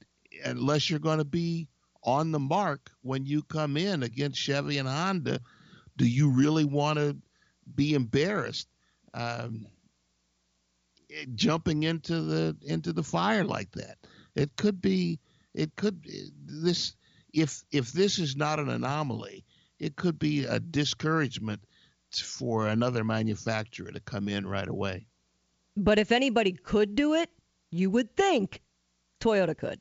[0.44, 1.68] unless you're going to be
[2.04, 5.40] on the mark when you come in against Chevy and Honda,
[5.98, 7.16] do you really want to
[7.74, 8.68] be embarrassed?
[9.14, 9.68] Um,
[11.36, 13.98] jumping into the into the fire like that.
[14.36, 15.20] It could be
[15.54, 16.06] it could
[16.46, 16.96] this
[17.34, 19.46] if if this is not an anomaly,
[19.80, 21.62] it could be a discouragement
[22.12, 25.06] for another manufacturer to come in right away.
[25.78, 27.30] But if anybody could do it,
[27.72, 28.62] you would think
[29.20, 29.80] Toyota could.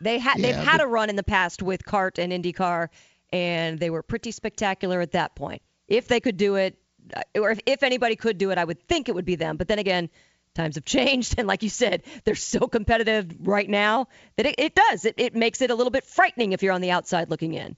[0.00, 2.88] They had Yeah, they've had but- a run in the past with CART and IndyCar,
[3.32, 5.62] and they were pretty spectacular at that point.
[5.92, 6.78] If they could do it,
[7.14, 9.56] uh, or if, if anybody could do it, I would think it would be them.
[9.56, 10.08] But then again,
[10.54, 14.74] times have changed, and like you said, they're so competitive right now that it, it
[14.74, 15.04] does.
[15.04, 17.76] It, it makes it a little bit frightening if you're on the outside looking in.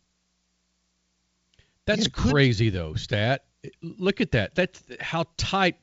[1.87, 3.44] That's crazy though, stat.
[3.83, 4.55] Look at that.
[4.55, 5.77] That's how tight.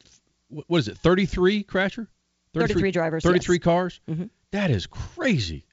[0.48, 0.98] What is it?
[0.98, 2.08] 33 crasher?
[2.54, 3.64] 33 drivers, 33 yes.
[3.64, 4.02] cars.
[4.10, 4.30] Mhm.
[4.52, 5.66] That is crazy.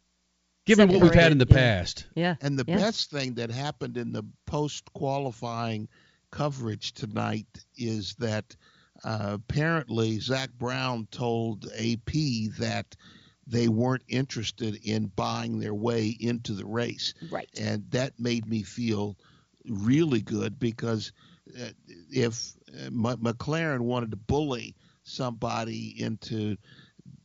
[0.67, 1.57] Given Seven what we've had in the yeah.
[1.57, 2.07] past.
[2.15, 2.37] Yeah.
[2.41, 2.77] And the yeah.
[2.77, 5.89] best thing that happened in the post qualifying
[6.31, 8.57] coverage tonight is that
[9.05, 12.11] uh, apparently Zak Brown told AP
[12.59, 12.97] that
[13.47, 17.15] they weren't interested in buying their way into the race.
[17.31, 17.49] Right.
[17.59, 19.17] And that made me feel
[19.67, 21.13] really good because
[21.59, 21.71] uh,
[22.11, 26.57] if uh, M- McLaren wanted to bully somebody into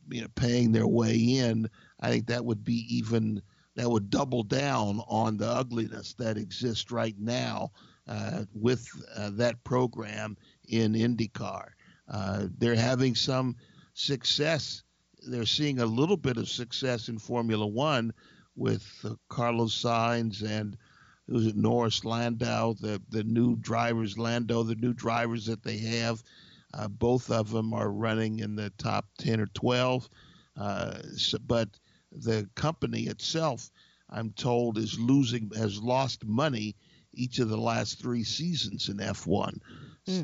[0.08, 1.68] you know paying their way in,
[2.00, 3.42] I think that would be even
[3.76, 7.72] that would double down on the ugliness that exists right now
[8.06, 8.86] uh, with
[9.16, 10.36] uh, that program
[10.68, 11.68] in IndyCar.
[12.08, 13.56] Uh, they're having some
[13.94, 14.82] success.
[15.26, 18.12] They're seeing a little bit of success in Formula One
[18.56, 20.76] with uh, Carlos Sainz and
[21.26, 26.22] who's it Norris Lando, the the new drivers Lando, the new drivers that they have.
[26.74, 30.08] Uh, both of them are running in the top 10 or 12.
[30.56, 31.68] Uh, so, but
[32.10, 33.70] the company itself,
[34.10, 36.74] I'm told, is losing, has lost money
[37.16, 39.58] each of the last three seasons in F1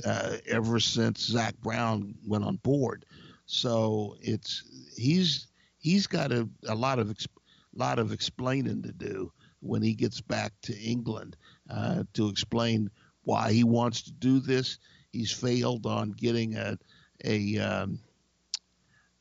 [0.04, 3.04] uh, ever since Zak Brown went on board.
[3.46, 4.62] So it's
[4.96, 5.48] he's
[5.78, 7.26] he's got a, a lot of ex,
[7.74, 11.36] lot of explaining to do when he gets back to England
[11.68, 12.90] uh, to explain
[13.22, 14.78] why he wants to do this.
[15.12, 16.78] He's failed on getting a
[17.24, 17.98] a um,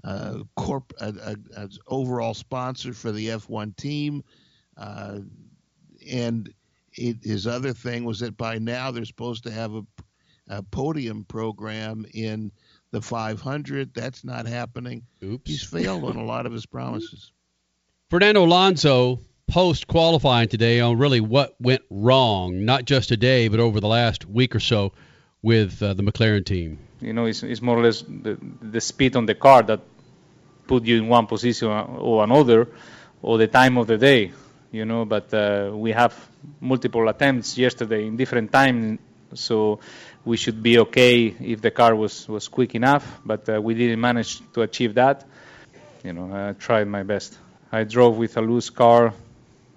[0.03, 4.23] uh, corp a, a, a overall sponsor for the F1 team,
[4.77, 5.19] uh,
[6.09, 6.53] and
[6.99, 9.81] it, his other thing was that by now they're supposed to have a,
[10.47, 12.51] a podium program in
[12.91, 13.93] the 500.
[13.93, 15.03] That's not happening.
[15.23, 15.49] Oops.
[15.49, 17.31] He's failed on a lot of his promises.
[18.09, 23.79] Fernando Alonso post qualifying today on really what went wrong, not just today, but over
[23.79, 24.93] the last week or so
[25.41, 26.79] with uh, the McLaren team.
[27.01, 29.79] You know, it's, it's more or less the, the speed on the car that
[30.67, 32.67] put you in one position or another,
[33.21, 34.31] or the time of the day.
[34.71, 36.13] You know, but uh, we have
[36.61, 38.99] multiple attempts yesterday in different time,
[39.33, 39.79] so
[40.23, 43.19] we should be okay if the car was was quick enough.
[43.25, 45.25] But uh, we didn't manage to achieve that.
[46.03, 47.37] You know, I tried my best.
[47.71, 49.13] I drove with a loose car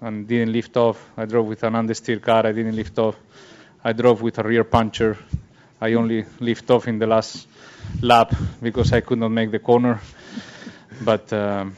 [0.01, 1.09] and didn't lift off.
[1.17, 2.45] I drove with an understeer car.
[2.45, 3.15] I didn't lift off.
[3.83, 5.17] I drove with a rear puncher.
[5.81, 7.47] I only lift off in the last
[8.01, 9.99] lap because I could not make the corner.
[11.01, 11.75] But um,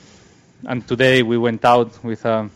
[0.68, 2.50] and today we went out with a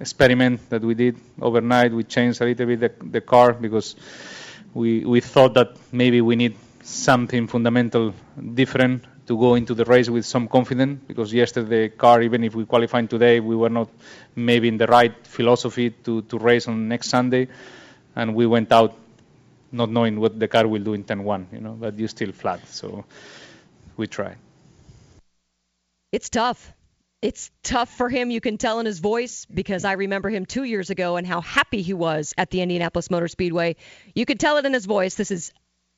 [0.00, 1.92] experiment that we did overnight.
[1.92, 3.96] We changed a little bit the, the car because
[4.74, 8.14] we we thought that maybe we need something fundamental
[8.54, 12.64] different to go into the race with some confidence because yesterday car even if we
[12.64, 13.88] qualified today we were not
[14.36, 17.48] maybe in the right philosophy to, to race on next Sunday
[18.14, 18.94] and we went out
[19.72, 22.60] not knowing what the car will do in 10-1 you know but you still flat
[22.68, 23.04] so
[23.96, 24.36] we tried
[26.12, 26.72] It's tough.
[27.22, 28.30] It's tough for him.
[28.30, 31.40] You can tell in his voice because I remember him two years ago and how
[31.40, 33.76] happy he was at the Indianapolis Motor Speedway.
[34.14, 35.14] You could tell it in his voice.
[35.14, 35.52] This is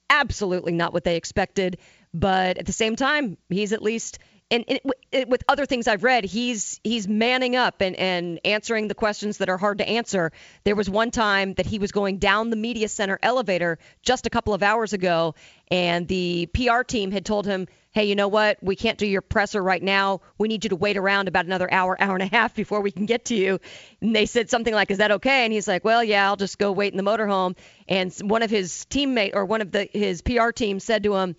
[0.08, 1.78] absolutely not what they expected.
[2.14, 4.18] But at the same time, he's at least.
[4.50, 8.94] And it, with other things I've read, he's he's manning up and, and answering the
[8.94, 10.32] questions that are hard to answer.
[10.64, 14.30] There was one time that he was going down the media center elevator just a
[14.30, 15.34] couple of hours ago,
[15.70, 17.66] and the PR team had told him,
[17.98, 18.58] "Hey, you know what?
[18.62, 20.20] We can't do your presser right now.
[20.38, 22.92] We need you to wait around about another hour, hour and a half before we
[22.92, 23.58] can get to you."
[24.00, 26.58] And they said something like, "Is that okay?" And he's like, "Well, yeah, I'll just
[26.58, 27.56] go wait in the motorhome."
[27.88, 31.34] And one of his teammate or one of the his PR team said to him,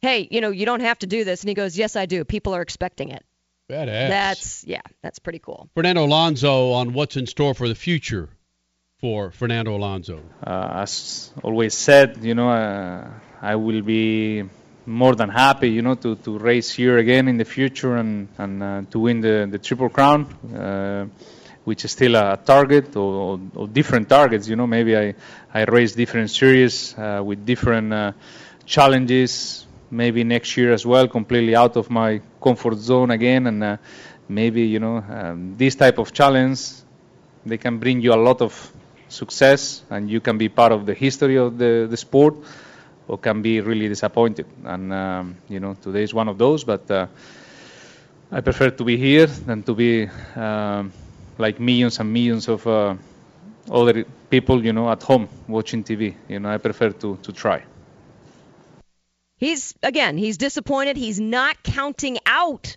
[0.00, 2.24] "Hey, you know, you don't have to do this." And he goes, "Yes, I do.
[2.24, 3.24] People are expecting it."
[3.70, 4.08] Badass.
[4.08, 5.70] That's yeah, that's pretty cool.
[5.74, 8.28] Fernando Alonso on what's in store for the future
[9.00, 10.22] for Fernando Alonso.
[10.44, 13.08] uh, as always said, you know, uh,
[13.40, 14.44] I will be
[14.90, 18.62] more than happy, you know, to, to race here again in the future and, and
[18.62, 21.06] uh, to win the, the Triple Crown, uh,
[21.64, 24.66] which is still a target or, or, different targets, you know.
[24.66, 25.14] Maybe I,
[25.54, 28.12] I race different series uh, with different uh,
[28.66, 33.76] challenges, maybe next year as well, completely out of my comfort zone again, and uh,
[34.28, 36.60] maybe you know um, this type of challenge
[37.44, 38.72] they can bring you a lot of
[39.08, 42.34] success, and you can be part of the history of the, the sport,
[43.10, 44.46] or can be really disappointed.
[44.64, 47.06] And um, you know today is one of those, but uh,
[48.30, 50.92] I prefer to be here than to be um,
[51.38, 52.94] like millions and millions of uh,
[53.70, 56.14] other people, you know, at home watching TV.
[56.28, 57.64] You know, I prefer to to try.
[59.38, 60.96] He's again, he's disappointed.
[60.96, 62.76] He's not counting out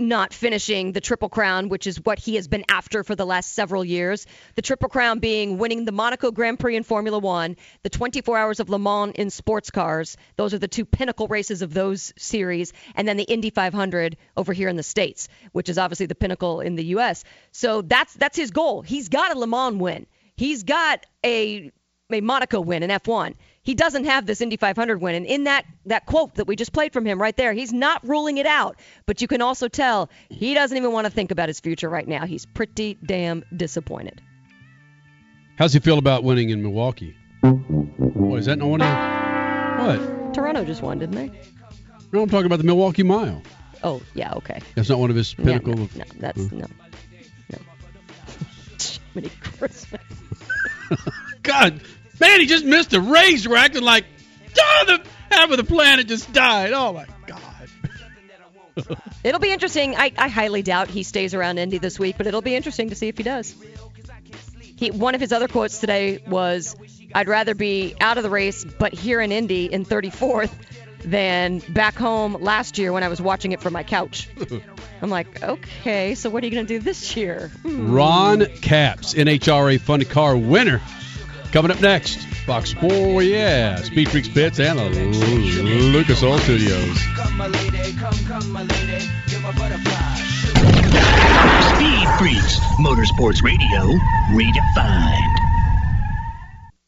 [0.00, 3.52] not finishing the Triple Crown, which is what he has been after for the last
[3.52, 4.26] several years.
[4.54, 8.60] The Triple Crown being winning the Monaco Grand Prix in Formula One, the 24 Hours
[8.60, 10.16] of Le Mans in sports cars.
[10.36, 12.72] Those are the two pinnacle races of those series.
[12.94, 16.60] And then the Indy 500 over here in the States, which is obviously the pinnacle
[16.60, 17.24] in the U.S.
[17.50, 18.82] So that's that's his goal.
[18.82, 20.06] He's got a Le Mans win.
[20.36, 21.72] He's got a
[22.12, 23.34] a Monaco win in F1
[23.68, 25.14] he doesn't have this Indy 500 win.
[25.14, 28.02] And in that, that quote that we just played from him right there, he's not
[28.02, 28.78] ruling it out.
[29.04, 32.08] But you can also tell he doesn't even want to think about his future right
[32.08, 32.24] now.
[32.24, 34.22] He's pretty damn disappointed.
[35.58, 37.14] How's he feel about winning in Milwaukee?
[37.42, 40.32] What, is that not one What?
[40.32, 41.30] Toronto just won, didn't they?
[42.10, 43.42] No, I'm talking about the Milwaukee Mile.
[43.84, 44.60] Oh, yeah, okay.
[44.76, 45.78] That's not one of his pinnacle.
[45.78, 46.66] Yeah, no, no, that's uh, no.
[47.52, 47.58] No.
[49.12, 50.00] Jiminy Christmas.
[51.42, 51.82] God,
[52.20, 53.46] man, he just missed a race.
[53.46, 54.04] We're acting like,
[54.58, 56.72] oh, the half of the planet just died.
[56.72, 58.98] Oh my God.
[59.24, 59.96] It'll be interesting.
[59.96, 62.94] I, I highly doubt he stays around Indy this week, but it'll be interesting to
[62.94, 63.54] see if he does.
[64.76, 66.76] He, one of his other quotes today was,
[67.12, 70.52] "I'd rather be out of the race, but here in Indy in 34th,
[71.04, 74.28] than back home last year when I was watching it from my couch."
[75.02, 77.52] I'm like, okay, so what are you going to do this year?
[77.62, 77.92] Hmm.
[77.92, 80.80] Ron Capps, NHRA Fun Car winner.
[81.52, 84.84] Coming up next, Fox 4, yeah, Speed Freaks Pits and the
[85.92, 86.98] Lucas Oil Studios.
[91.74, 93.98] Speed Freaks, Motorsports Radio,
[94.30, 95.47] redefined.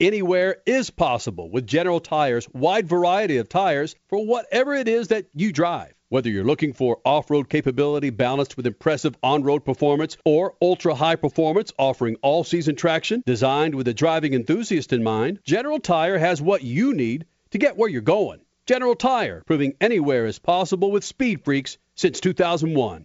[0.00, 5.26] Anywhere is possible with General Tire's wide variety of tires for whatever it is that
[5.34, 5.92] you drive.
[6.08, 10.94] Whether you're looking for off road capability balanced with impressive on road performance or ultra
[10.94, 16.16] high performance offering all season traction designed with the driving enthusiast in mind, General Tire
[16.16, 18.40] has what you need to get where you're going.
[18.64, 23.04] General Tire, proving anywhere is possible with Speed Freaks since 2001.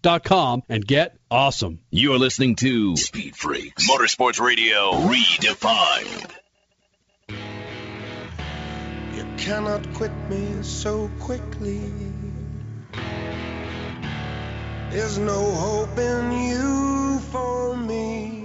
[0.03, 1.79] and get awesome.
[1.89, 6.31] You're listening to Speed Freaks Motorsports Radio Redefined.
[9.15, 11.81] You cannot quit me so quickly.
[14.89, 18.40] There's no hope in you for me.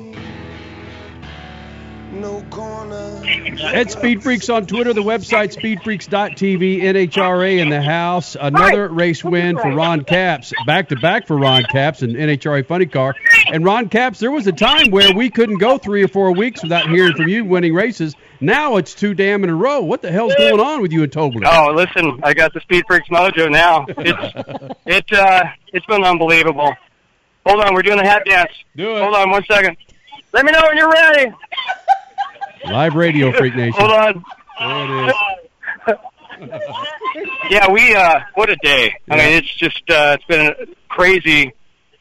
[2.21, 3.23] No corner.
[3.63, 8.37] At Speed Freaks on Twitter, the website speedfreaks.tv, NHRA in the house.
[8.41, 12.87] Another race win for Ron Capps, back to back for Ron Capps and NHRA Funny
[12.87, 13.15] Car.
[13.53, 16.63] And Ron Capps, there was a time where we couldn't go three or four weeks
[16.63, 18.15] without hearing from you winning races.
[18.41, 19.81] Now it's two damn in a row.
[19.81, 21.47] What the hell's going on with you and Tobler?
[21.51, 23.85] Oh, listen, I got the Speed Freaks mojo now.
[23.89, 26.75] It's it uh it's been unbelievable.
[27.45, 28.53] Hold on, we're doing the hat dance.
[28.75, 29.03] Do it.
[29.03, 29.77] Hold on one second.
[30.33, 31.33] Let me know when you're ready.
[32.71, 33.75] Live radio, Freak Nation.
[33.79, 34.25] Hold on.
[34.59, 35.15] There it is.
[37.49, 38.93] Yeah, we uh what a day.
[39.11, 40.55] I mean it's just uh it's been a
[40.89, 41.55] crazy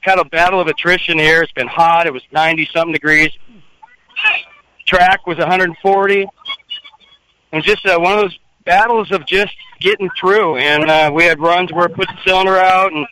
[0.03, 1.41] kind of battle of attrition here.
[1.41, 2.05] It's been hot.
[2.05, 3.30] It was ninety something degrees.
[4.86, 6.28] Track was 140.
[7.51, 10.57] And just uh, one of those battles of just getting through.
[10.57, 13.07] And uh, we had runs where it put the cylinder out and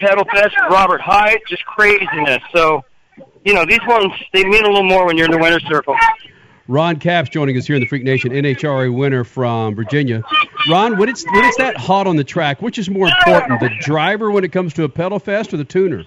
[0.00, 2.42] pedal fest Robert Hight, just craziness.
[2.54, 2.82] So,
[3.44, 5.96] you know, these ones they mean a little more when you're in the winner's circle.
[6.68, 10.22] Ron Capps joining us here in the Freak Nation, NHRA winner from Virginia.
[10.70, 13.70] Ron, when it's when it's that hot on the track, which is more important, the
[13.80, 16.04] driver when it comes to a pedal fest or the tuner?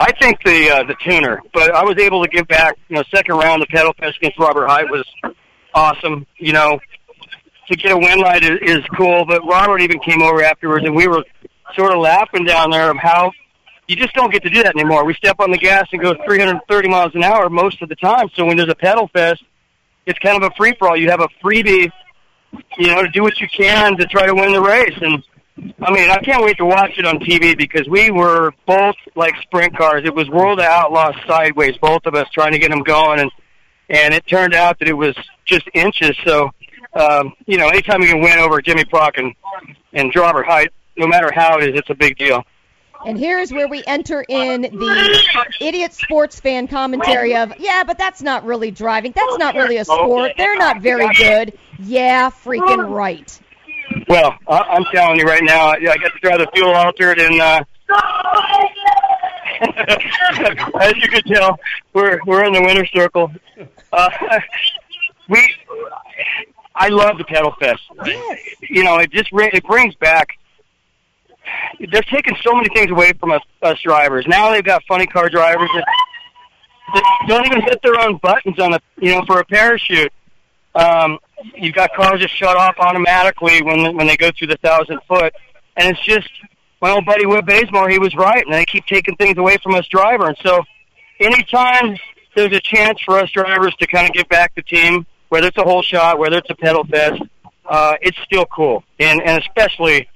[0.00, 2.76] I think the uh, the tuner, but I was able to give back.
[2.88, 5.04] You know, second round the pedal fest against Robert Hight was
[5.74, 6.26] awesome.
[6.38, 6.80] You know,
[7.68, 9.24] to get a win light is, is cool.
[9.26, 11.22] But Robert even came over afterwards, and we were
[11.74, 13.32] sort of laughing down there of how
[13.86, 15.04] you just don't get to do that anymore.
[15.04, 18.28] We step on the gas and go 330 miles an hour most of the time.
[18.34, 19.42] So when there's a pedal fest,
[20.06, 20.96] it's kind of a free for all.
[20.96, 21.90] You have a freebie,
[22.78, 24.96] you know, to do what you can to try to win the race.
[25.00, 25.22] And
[25.80, 29.34] I mean, I can't wait to watch it on TV because we were both like
[29.42, 30.02] sprint cars.
[30.04, 33.30] It was World of Outlaws sideways, both of us trying to get them going, and
[33.88, 35.14] and it turned out that it was
[35.44, 36.16] just inches.
[36.24, 36.50] So,
[36.94, 39.34] um, you know, anytime you can win over Jimmy Prock and
[39.92, 42.44] and Robert Hight, no matter how it is, it's a big deal.
[43.04, 48.22] And here's where we enter in the idiot sports fan commentary of, yeah, but that's
[48.22, 49.12] not really driving.
[49.14, 50.32] That's not really a sport.
[50.36, 51.58] They're not very good.
[51.78, 53.40] Yeah, freaking right.
[54.08, 57.18] Well, I, I'm telling you right now, I, I got to drive the fuel altered,
[57.18, 57.64] and uh,
[60.80, 61.58] as you can tell,
[61.92, 63.30] we're we're in the winter circle.
[63.92, 64.10] Uh,
[65.28, 65.54] we,
[66.74, 67.82] I love the pedal fest.
[68.62, 70.38] You know, it just it brings back.
[71.90, 74.26] They're taking so many things away from us, us drivers.
[74.26, 75.86] Now they've got funny car drivers that,
[76.94, 80.12] that don't even hit their own buttons on a you know for a parachute.
[80.74, 81.18] Um,
[81.54, 85.34] you've got cars that shut off automatically when when they go through the thousand foot,
[85.76, 86.28] and it's just
[86.80, 87.88] my old buddy Whit Bazemore.
[87.88, 90.26] He was right, and they keep taking things away from us driver.
[90.26, 90.62] And so,
[91.20, 91.96] anytime
[92.34, 95.56] there's a chance for us drivers to kind of give back the team, whether it's
[95.56, 97.22] a hole shot, whether it's a pedal fest,
[97.66, 100.08] uh, it's still cool, and and especially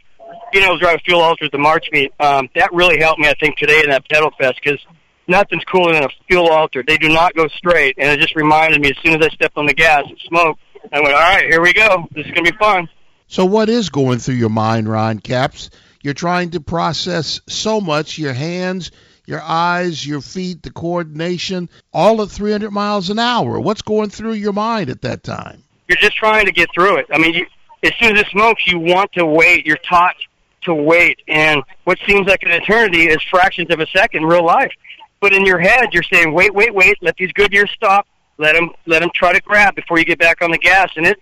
[0.52, 2.12] being able to drive a fuel altered at the March meet.
[2.20, 4.84] Um, that really helped me, I think, today in that pedal fest because
[5.26, 6.86] nothing's cooler than a fuel altered.
[6.86, 9.56] They do not go straight, and it just reminded me as soon as I stepped
[9.56, 10.60] on the gas and smoked,
[10.92, 12.08] I went, all right, here we go.
[12.12, 12.88] This is going to be fun.
[13.26, 15.70] So, what is going through your mind, Ron Capps?
[16.02, 18.90] You're trying to process so much your hands,
[19.26, 23.60] your eyes, your feet, the coordination, all at 300 miles an hour.
[23.60, 25.64] What's going through your mind at that time?
[25.88, 27.06] You're just trying to get through it.
[27.12, 27.46] I mean, you,
[27.82, 29.66] as soon as it smokes, you want to wait.
[29.66, 30.16] You're taught
[30.62, 34.44] to wait, and what seems like an eternity is fractions of a second in real
[34.44, 34.72] life.
[35.20, 36.96] But in your head, you're saying, "Wait, wait, wait!
[37.00, 38.06] Let these Goodyears stop.
[38.38, 41.06] Let them, let them try to grab before you get back on the gas." And
[41.06, 41.20] it's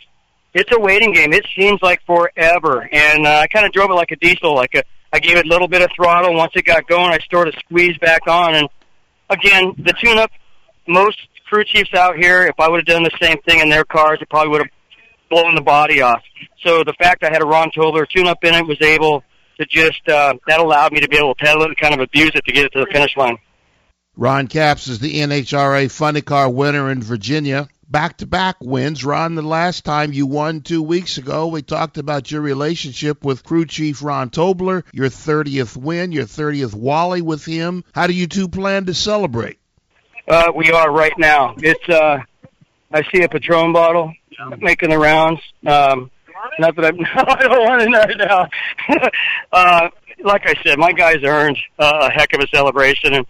[0.54, 1.34] it's a waiting game.
[1.34, 2.88] It seems like forever.
[2.90, 4.54] And uh, I kind of drove it like a diesel.
[4.54, 4.82] Like a,
[5.12, 6.34] I gave it a little bit of throttle.
[6.34, 8.54] Once it got going, I sort of squeezed back on.
[8.54, 8.68] And
[9.28, 10.30] again, the tune-up.
[10.88, 13.84] Most crew chiefs out here, if I would have done the same thing in their
[13.84, 14.70] cars, it probably would have
[15.28, 16.22] blown the body off.
[16.62, 19.22] So the fact I had a Rahn Tobler tune-up in it was able
[19.58, 22.00] to just uh, that allowed me to be able to pedal it and kind of
[22.00, 23.38] abuse it to get it to the finish line.
[24.16, 27.68] Ron Capps is the NHRA Funny Car winner in Virginia.
[27.88, 29.04] back to back wins.
[29.04, 33.44] Ron, the last time you won two weeks ago, we talked about your relationship with
[33.44, 37.84] crew chief Rahn Tobler, your 30th win, your 30th Wally with him.
[37.94, 39.58] How do you two plan to celebrate?
[40.28, 41.54] Uh, we are right now.
[41.58, 42.18] It's uh,
[42.92, 44.12] I see a Patron bottle
[44.58, 45.40] making the rounds.
[45.66, 46.10] Um,
[46.58, 49.08] not that I'm, I don't want to know now.
[49.52, 49.88] uh,
[50.24, 53.26] like I said, my guys earned uh, a heck of a celebration, and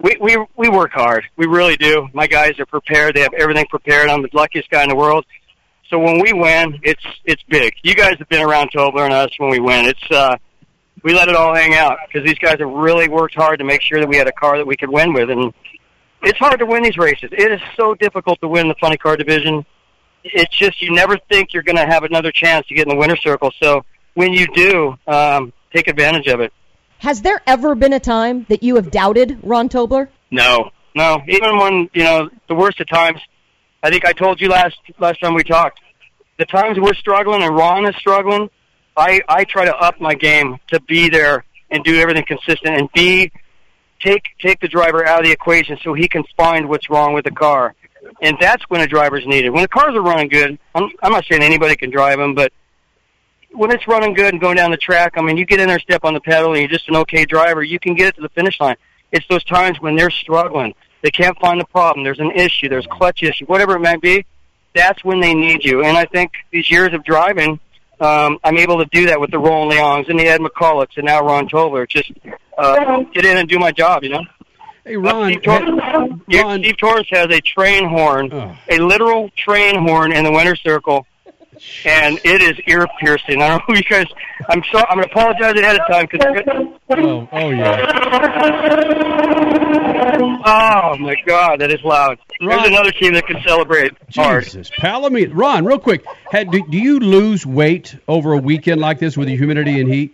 [0.00, 1.24] we we we work hard.
[1.36, 2.08] We really do.
[2.12, 3.14] My guys are prepared.
[3.14, 4.08] They have everything prepared.
[4.08, 5.24] I'm the luckiest guy in the world.
[5.90, 7.74] So when we win, it's it's big.
[7.82, 9.86] You guys have been around Tobler and us when we win.
[9.86, 10.36] It's uh,
[11.04, 13.82] we let it all hang out because these guys have really worked hard to make
[13.82, 15.52] sure that we had a car that we could win with, and
[16.22, 17.30] it's hard to win these races.
[17.32, 19.66] It is so difficult to win the funny car division.
[20.24, 22.96] It's just you never think you're going to have another chance to get in the
[22.96, 23.52] winner's circle.
[23.60, 26.52] So when you do, um, take advantage of it.
[26.98, 30.08] Has there ever been a time that you have doubted Rahn Tobler?
[30.30, 31.20] No, no.
[31.26, 33.20] Even when you know the worst of times,
[33.82, 35.80] I think I told you last last time we talked.
[36.38, 38.48] The times we're struggling and Ron is struggling,
[38.96, 42.88] I I try to up my game to be there and do everything consistent and
[42.92, 43.32] be
[44.00, 47.24] take take the driver out of the equation so he can find what's wrong with
[47.24, 47.74] the car.
[48.20, 49.50] And that's when a driver's needed.
[49.50, 52.52] When the cars are running good, I'm I'm not saying anybody can drive them, but
[53.52, 55.78] when it's running good and going down the track, I mean, you get in there,
[55.78, 57.62] step on the pedal, and you're just an okay driver.
[57.62, 58.76] You can get it to the finish line.
[59.10, 62.04] It's those times when they're struggling, they can't find the problem.
[62.04, 62.68] There's an issue.
[62.68, 64.24] There's clutch issue, whatever it might be.
[64.74, 65.84] That's when they need you.
[65.84, 67.60] And I think these years of driving,
[68.00, 71.04] um, I'm able to do that with the Roland Leongs and the Ed McCullochs and
[71.04, 71.86] now Rahn Tobler.
[71.86, 72.10] Just
[72.56, 74.24] uh, get in and do my job, you know.
[74.84, 78.32] Hey Ron, Steve, Tor- Ron- Steve Torrence has a train horn,
[78.68, 81.06] a literal train horn in the winter circle,
[81.84, 83.40] and it is ear piercing.
[83.42, 84.06] I don't know you guys.
[84.48, 84.78] I'm so.
[84.88, 86.66] I'm going to apologize ahead of time because.
[86.90, 87.52] Oh, oh
[90.44, 92.18] Oh my God, that is loud.
[92.40, 94.44] There's another team that can celebrate hard.
[94.44, 95.30] Jesus, Palomino.
[95.32, 99.28] Ron, real quick, had, do, do you lose weight over a weekend like this with
[99.28, 100.12] the humidity and heat?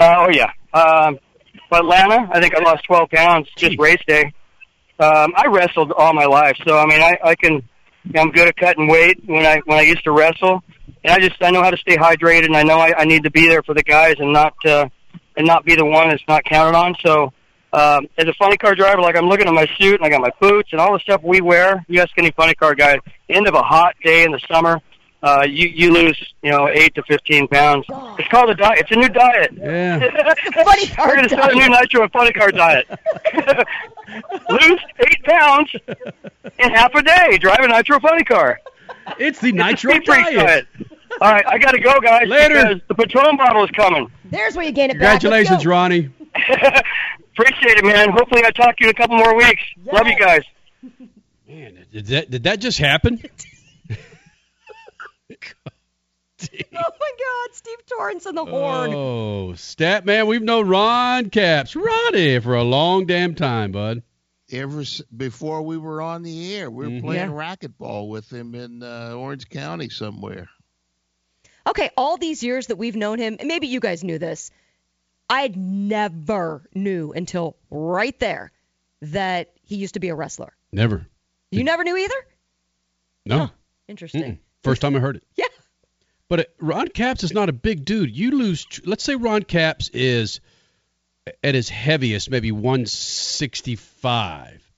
[0.00, 0.50] Oh yeah.
[0.72, 1.18] Um,
[1.74, 4.32] Atlanta, I think I lost 12 pounds just race day.
[4.98, 7.62] Um, I wrestled all my life, so I mean, I, I can.
[8.14, 10.62] I'm good at cutting weight when I when I used to wrestle,
[11.02, 13.24] and I just I know how to stay hydrated, and I know I, I need
[13.24, 14.88] to be there for the guys and not uh,
[15.36, 16.94] and not be the one that's not counted on.
[17.04, 17.32] So.
[17.72, 20.20] Um, as a funny car driver, like I'm looking at my suit and I got
[20.20, 21.84] my boots and all the stuff we wear.
[21.88, 24.80] You ask any funny car guy, end of a hot day in the summer,
[25.24, 27.86] uh, you you lose you know eight to fifteen pounds.
[28.18, 28.80] It's called a diet.
[28.80, 29.52] It's a new diet.
[29.56, 29.98] Yeah.
[30.64, 32.86] funny car We're going to start a new nitro and funny car diet.
[34.50, 35.74] lose eight pounds
[36.58, 37.38] in half a day.
[37.38, 38.60] Drive a nitro funny car.
[39.18, 40.66] It's the It's nitro speed freak diet.
[41.22, 42.28] All right, I got to go, guys.
[42.28, 42.80] Later.
[42.86, 44.10] The Patron bottle is coming.
[44.26, 45.70] There's where you gain it Congratulations, go.
[45.70, 46.10] Ronnie.
[46.34, 48.10] Appreciate it, man.
[48.10, 49.62] Hopefully, I talk to you in a couple more weeks.
[49.90, 50.42] Love you guys.
[51.48, 53.22] Man, did that did that just happen?
[56.42, 58.92] Oh my God, Steve Torrence and the horn.
[58.92, 64.02] Oh, stat man, we've known Ron Capps, Ronnie, for a long damn time, bud.
[64.50, 67.00] Ever s- before we were on the air, we were Mhm.
[67.02, 67.34] playing Yeah.
[67.34, 70.48] racquetball with him in uh, Orange County somewhere.
[71.66, 74.50] Okay, all these years that we've known him, and maybe you guys knew this,
[75.30, 78.52] I never knew until right there
[79.00, 80.54] that he used to be a wrestler.
[80.72, 81.06] Never.
[81.50, 82.26] You never knew either?
[83.24, 83.50] No.
[83.88, 84.22] Interesting.
[84.22, 84.38] Mm-mm.
[84.64, 85.22] First time I heard it.
[85.36, 85.46] Yeah.
[86.28, 88.16] But Ron Capps is not a big dude.
[88.16, 88.66] You lose.
[88.84, 90.40] Let's say Ron Capps is
[91.42, 94.72] at his heaviest, maybe 165.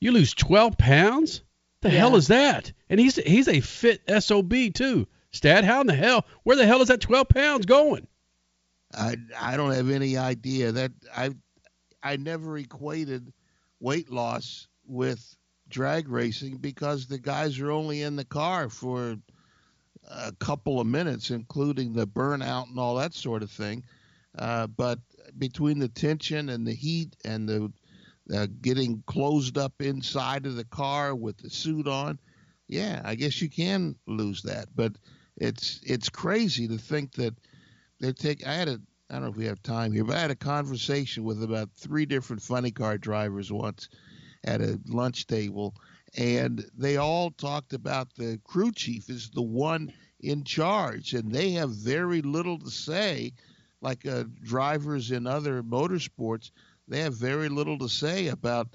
[0.00, 1.42] You lose 12 pounds.
[1.80, 2.72] The hell is that?
[2.88, 5.06] And he's he's a fit sob too.
[5.32, 6.26] Stat, how in the hell?
[6.42, 8.06] Where the hell is that 12 pounds going?
[8.96, 11.30] I I don't have any idea that I
[12.02, 13.32] I never equated
[13.80, 15.36] weight loss with
[15.74, 19.16] drag racing because the guys are only in the car for
[20.08, 23.84] a couple of minutes, including the burnout and all that sort of thing.
[24.38, 25.00] Uh, but
[25.36, 27.72] between the tension and the heat and the
[28.32, 32.20] uh, getting closed up inside of the car with the suit on,
[32.68, 34.68] yeah, I guess you can lose that.
[34.76, 34.92] But
[35.36, 37.34] it's it's crazy to think that
[37.98, 38.46] they take.
[38.46, 38.80] I had a.
[39.10, 41.70] I don't know if we have time here, but I had a conversation with about
[41.74, 43.88] three different funny car drivers once
[44.44, 45.74] at a lunch table,
[46.16, 51.50] and they all talked about the crew chief is the one in charge, and they
[51.52, 53.32] have very little to say.
[53.80, 56.50] Like uh, drivers in other motorsports,
[56.88, 58.68] they have very little to say about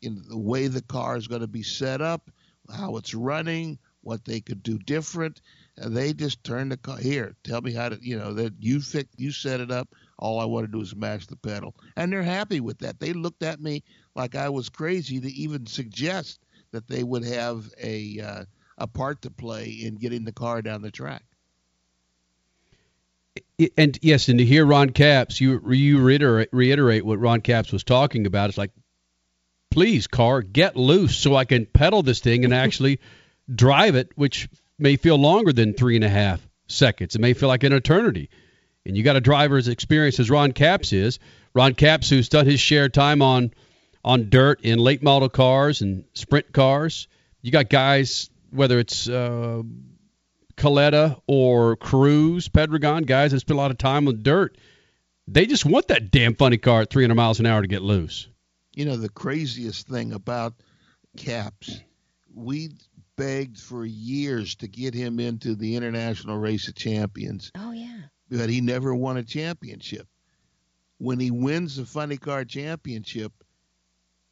[0.00, 2.30] in the way the car is going to be set up,
[2.74, 5.40] how it's running, what they could do different.
[5.76, 7.34] And they just turn the car here.
[7.42, 9.94] Tell me how to, you know, that you fix, you set it up.
[10.24, 12.98] All I want to do is mash the pedal, and they're happy with that.
[12.98, 13.82] They looked at me
[14.16, 16.40] like I was crazy to even suggest
[16.72, 18.44] that they would have a uh,
[18.78, 21.24] a part to play in getting the car down the track.
[23.76, 27.84] And yes, and to hear Ron Capps, you you reiterate, reiterate what Ron Capps was
[27.84, 28.48] talking about.
[28.48, 28.72] It's like,
[29.70, 32.98] please, car, get loose so I can pedal this thing and actually
[33.54, 34.48] drive it, which
[34.78, 37.14] may feel longer than three and a half seconds.
[37.14, 38.30] It may feel like an eternity.
[38.86, 41.18] And you got a driver as experienced as Ron Capps is.
[41.54, 43.52] Ron Capps, who's done his share time on
[44.04, 47.08] on dirt in late model cars and sprint cars.
[47.40, 49.62] You got guys, whether it's uh,
[50.56, 54.58] Kalitta or Cruz, Pedregon, guys that spend a lot of time on dirt.
[55.26, 58.28] They just want that damn funny car at 300 miles an hour to get loose.
[58.74, 60.54] You know, the craziest thing about
[61.16, 61.80] Capps,
[62.34, 62.70] we
[63.16, 67.52] begged for years to get him into the International Race of Champions.
[67.56, 68.02] Oh, yeah.
[68.30, 70.08] But he never won a championship.
[70.98, 73.32] When he wins the Funny Car Championship,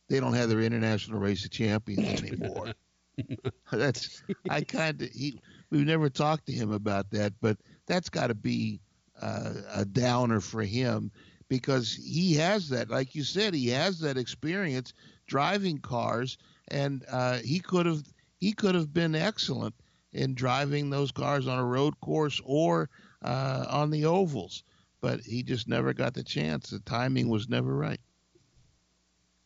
[0.08, 2.72] they don't have their International Race of Champions anymore.
[3.72, 5.38] that's I kind of he
[5.70, 8.80] we've never talked to him about that, but that's got to be
[9.20, 11.10] uh, a downer for him
[11.48, 14.94] because he has that, like you said, he has that experience
[15.26, 16.38] driving cars,
[16.68, 18.02] and uh, he could have
[18.40, 19.74] he could have been excellent
[20.12, 22.88] in driving those cars on a road course or
[23.22, 24.62] uh, on the ovals,
[25.00, 26.70] but he just never got the chance.
[26.70, 28.00] The timing was never right.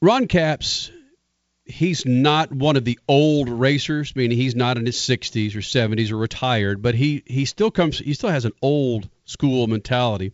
[0.03, 0.91] Ron Capps,
[1.65, 6.11] he's not one of the old racers, meaning he's not in his 60s or 70s
[6.11, 10.33] or retired, but he he still comes he still has an old school mentality,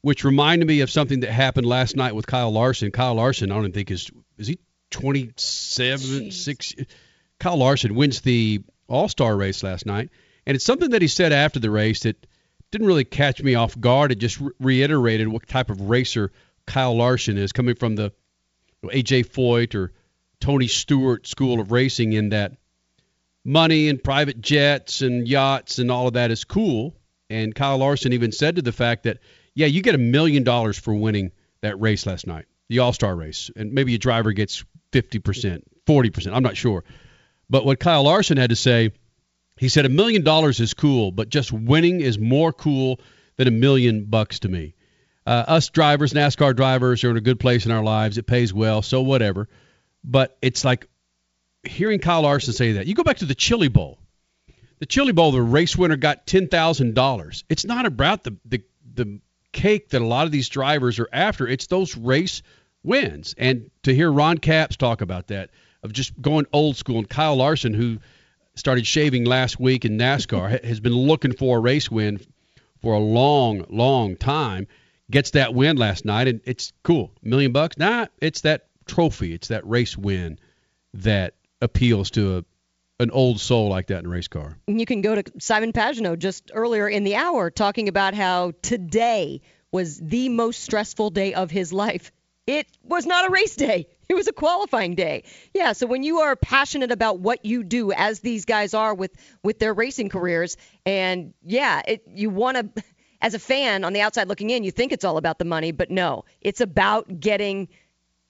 [0.00, 2.90] which reminded me of something that happened last night with Kyle Larson.
[2.90, 4.58] Kyle Larson, I don't think is is he
[4.90, 6.74] 27, 6
[7.40, 10.10] Kyle Larson wins the All-Star race last night,
[10.46, 12.26] and it's something that he said after the race that
[12.74, 14.10] didn't really catch me off guard.
[14.10, 16.32] It just re- reiterated what type of racer
[16.66, 18.12] Kyle Larson is coming from the
[18.82, 19.92] you know, AJ Foyt or
[20.40, 22.56] Tony Stewart School of Racing in that
[23.44, 26.96] money and private jets and yachts and all of that is cool.
[27.30, 29.18] And Kyle Larson even said to the fact that,
[29.54, 33.14] yeah, you get a million dollars for winning that race last night, the All Star
[33.14, 36.32] race, and maybe a driver gets 50%, 40%.
[36.34, 36.82] I'm not sure.
[37.48, 38.90] But what Kyle Larson had to say,
[39.56, 43.00] he said a million dollars is cool, but just winning is more cool
[43.36, 44.74] than a million bucks to me.
[45.26, 48.18] Uh, us drivers, NASCAR drivers, are in a good place in our lives.
[48.18, 49.48] It pays well, so whatever.
[50.02, 50.88] But it's like
[51.62, 52.86] hearing Kyle Larson say that.
[52.86, 53.98] You go back to the Chili Bowl.
[54.80, 57.44] The Chili Bowl, the race winner got ten thousand dollars.
[57.48, 59.20] It's not about the, the the
[59.52, 61.48] cake that a lot of these drivers are after.
[61.48, 62.42] It's those race
[62.82, 63.34] wins.
[63.38, 65.50] And to hear Ron Capps talk about that,
[65.82, 67.98] of just going old school, and Kyle Larson, who
[68.54, 72.20] started shaving last week in NASCAR, has been looking for a race win
[72.80, 74.66] for a long, long time
[75.10, 77.12] gets that win last night, and it's cool.
[77.24, 77.76] A million bucks?
[77.76, 79.32] Nah, it's that trophy.
[79.32, 80.38] It's that race win
[80.94, 82.44] that appeals to a
[83.00, 84.56] an old soul like that in a race car.
[84.68, 89.40] You can go to Simon Pagenaud just earlier in the hour talking about how today
[89.72, 92.12] was the most stressful day of his life.
[92.46, 93.88] It was not a race day.
[94.06, 95.24] It was a qualifying day.
[95.54, 99.12] Yeah, so when you are passionate about what you do as these guys are with
[99.42, 102.84] with their racing careers and yeah, it, you want to
[103.22, 105.72] as a fan on the outside looking in, you think it's all about the money,
[105.72, 107.68] but no, it's about getting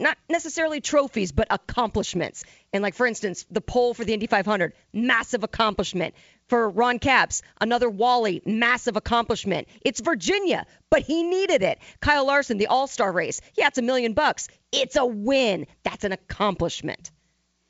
[0.01, 2.45] not necessarily trophies, but accomplishments.
[2.73, 6.15] And like for instance, the pole for the Indy 500, massive accomplishment.
[6.49, 9.67] For Ron Capps, another Wally, massive accomplishment.
[9.83, 11.79] It's Virginia, but he needed it.
[12.01, 14.49] Kyle Larson, the All-Star race, yeah, it's a million bucks.
[14.71, 15.67] It's a win.
[15.85, 17.11] That's an accomplishment.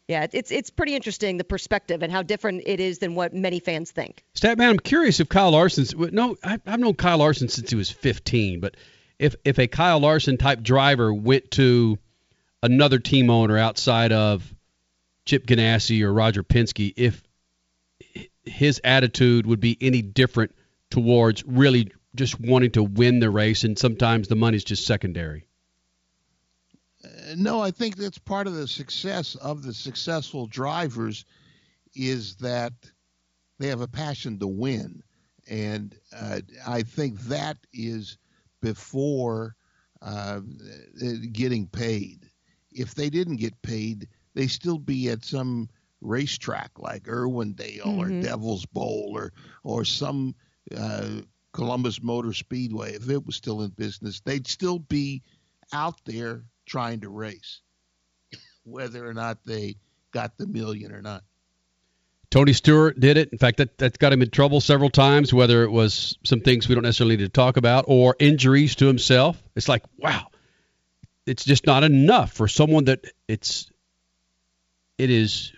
[0.09, 3.59] Yeah, it's it's pretty interesting the perspective and how different it is than what many
[3.59, 4.23] fans think.
[4.37, 7.91] Statman, I'm curious if Kyle Larson's no, I, I've known Kyle Larson since he was
[7.91, 8.77] 15, but
[9.19, 11.99] if if a Kyle Larson type driver went to
[12.65, 14.55] another team owner outside of
[15.27, 17.23] Chip Ganassi or Roger Penske, if
[18.43, 20.55] his attitude would be any different
[20.91, 25.47] towards really just wanting to win the race, and sometimes the money's just secondary.
[27.37, 31.27] No, I think that's part of the success of the successful drivers
[31.95, 32.73] is that
[33.59, 35.03] they have a passion to win,
[35.49, 38.17] and uh, I think that is
[38.63, 39.55] before
[40.01, 40.41] uh,
[41.33, 42.31] getting paid.
[42.75, 45.69] If they didn't get paid, they still be at some
[46.01, 48.01] racetrack like Irwindale mm-hmm.
[48.01, 50.35] or Devil's Bowl or or some
[50.77, 51.21] uh,
[51.53, 52.95] Columbus Motor Speedway.
[52.95, 55.23] If it was still in business, they'd still be
[55.73, 57.61] out there trying to race,
[58.65, 59.77] whether or not they
[60.13, 61.23] got the million or not.
[62.31, 63.29] Tony Stewart did it.
[63.31, 66.69] In fact, that, that got him in trouble several times, whether it was some things
[66.69, 69.41] we don't necessarily need to talk about or injuries to himself.
[69.55, 70.27] It's like, wow,
[71.27, 73.71] it's just not enough for someone that it's,
[74.99, 75.53] it is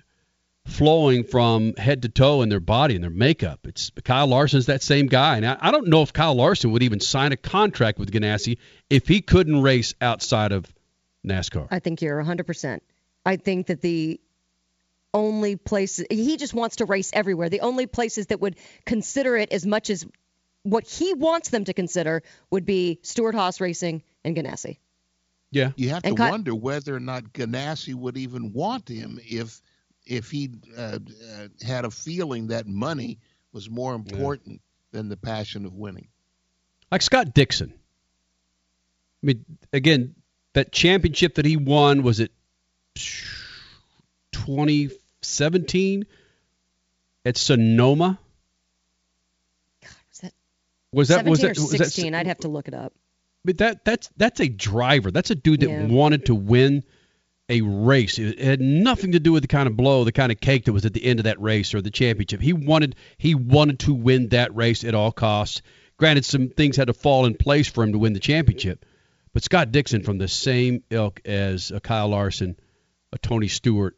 [0.67, 3.61] flowing from head to toe in their body and their makeup.
[3.67, 6.83] It's Kyle Larson's that same guy, and I, I don't know if Kyle Larson would
[6.83, 8.59] even sign a contract with Ganassi
[8.91, 10.67] if he couldn't race outside of
[11.27, 11.69] NASCAR.
[11.71, 12.81] I think you're 100%.
[13.25, 14.21] I think that the
[15.15, 17.49] only places he just wants to race everywhere.
[17.49, 20.05] The only places that would consider it as much as
[20.63, 24.79] what he wants them to consider would be Stewart Haas Racing and Ganassi.
[25.51, 25.73] Yeah.
[25.77, 29.61] You have And to Ky- wonder whether or not Ganassi would even want him if
[30.05, 33.19] if he uh, uh, had a feeling that money
[33.53, 34.61] was more important
[34.93, 36.09] than the passion of winning.
[36.91, 37.73] Like Scott Dixon.
[39.23, 40.15] I mean, again,
[40.53, 42.31] that championship that he won was it
[44.33, 46.07] 2017
[47.25, 48.19] at Sonoma?
[50.13, 50.33] Was that
[50.93, 52.15] Was that 17 was or that was that 16?
[52.15, 52.93] I'd have to look it up.
[53.47, 55.11] But that that's that's a driver.
[55.11, 55.87] That's a dude that Yeah.
[55.87, 56.85] wanted to win
[57.49, 58.19] a race.
[58.19, 60.73] It had nothing to do with the kind of blow, the kind of cake that
[60.73, 62.41] was at the end of that race or the championship.
[62.41, 65.63] He wanted he wanted to win that race at all costs.
[65.97, 68.85] Granted, some things had to fall in place for him to win the championship.
[69.33, 72.57] But Scott Dixon from the same ilk as a Kyle Larson,
[73.13, 73.97] a Tony Stewart,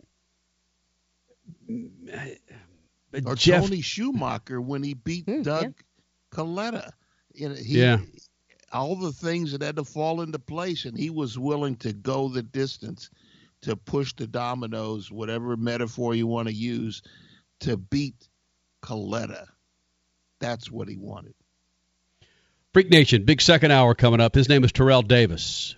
[3.24, 5.74] Or Jeff- Tony Schumacher when he beat hmm, Doug
[6.32, 6.90] Kalitta.
[7.34, 7.98] You know, he, Yeah.
[8.72, 12.28] All the things that had to fall into place, and he was willing to go
[12.28, 13.10] the distance
[13.62, 17.02] to push the dominoes, whatever metaphor you want to use,
[17.60, 18.28] to beat
[18.82, 19.46] Kalitta.
[20.38, 21.34] That's what he wanted.
[22.72, 24.34] Freak Nation, big second hour coming up.
[24.34, 25.74] His name is Terrell Davis.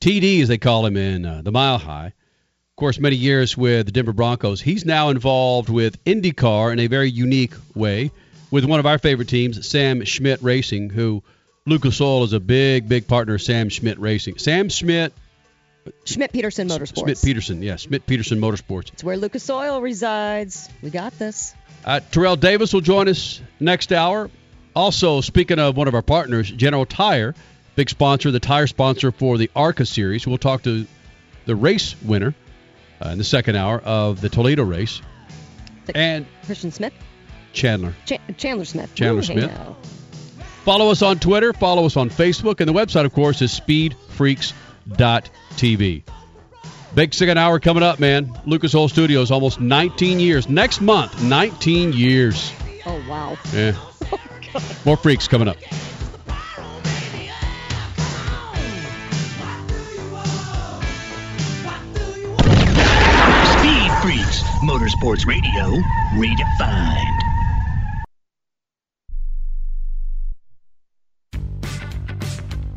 [0.00, 2.06] TD, as they call him in uh, the Mile High.
[2.06, 4.60] Of course, many years with the Denver Broncos.
[4.60, 8.10] He's now involved with IndyCar in a very unique way
[8.50, 11.22] with one of our favorite teams, Sam Schmidt Racing, who
[11.64, 14.38] Lucas Oil is a big, big partner of Sam Schmidt Racing.
[14.38, 15.12] Sam Schmidt,
[16.04, 17.00] Schmidt Peterson Motorsports.
[17.00, 18.92] Schmidt Peterson, yeah, Schmidt Peterson Motorsports.
[18.92, 20.68] It's where Lucas Oil resides.
[20.82, 21.54] We got this.
[21.84, 24.30] Uh, Terrell Davis will join us next hour.
[24.74, 27.34] Also, speaking of one of our partners, General Tire,
[27.76, 30.26] big sponsor, the tire sponsor for the ARCA series.
[30.26, 30.86] We'll talk to
[31.44, 32.34] the race winner
[33.04, 35.00] uh, in the second hour of the Toledo race.
[35.94, 36.94] And Christian Smith,
[37.52, 37.94] Chandler.
[38.06, 38.94] Ch- Chandler Smith.
[38.94, 39.50] Chandler Ooh, hey Smith.
[39.50, 39.76] now.
[40.64, 41.52] Follow us on Twitter.
[41.52, 42.60] Follow us on Facebook.
[42.60, 46.02] And the website, of course, is speedfreaks.tv.
[46.94, 48.38] Big second hour coming up, man.
[48.46, 50.48] Lucas Oil Studios, almost 19 years.
[50.48, 52.52] Next month, 19 years.
[52.84, 53.36] Oh wow.
[53.54, 53.72] Yeah.
[54.84, 55.56] More freaks coming up.
[63.56, 65.80] Speed Freaks, Motorsports Radio,
[66.14, 67.31] redefined.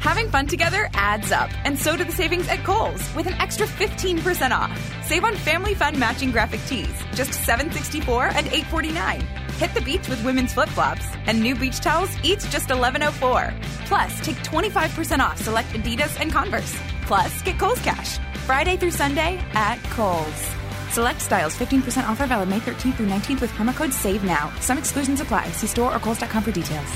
[0.05, 3.65] Having fun together adds up, and so do the savings at Kohl's with an extra
[3.65, 4.79] 15% off.
[5.03, 9.23] Save on family fun matching graphic tees, just $7.64 and $8.49.
[9.53, 13.59] Hit the beach with women's flip-flops, and new beach towels, each just $11.04.
[13.85, 16.79] Plus, take 25% off select Adidas and Converse.
[17.07, 18.19] Plus, get Kohl's cash.
[18.45, 20.51] Friday through Sunday at Kohl's.
[20.91, 24.53] Select styles 15% offer valid May 13th through 19th with promo code SAVE NOW.
[24.59, 25.47] Some exclusions apply.
[25.47, 26.95] See store or Kohl's.com for details.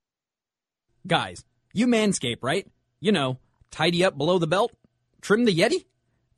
[1.07, 1.43] Guys,
[1.73, 2.67] you manscape, right?
[2.99, 3.39] You know,
[3.71, 4.71] tidy up below the belt,
[5.21, 5.85] trim the Yeti.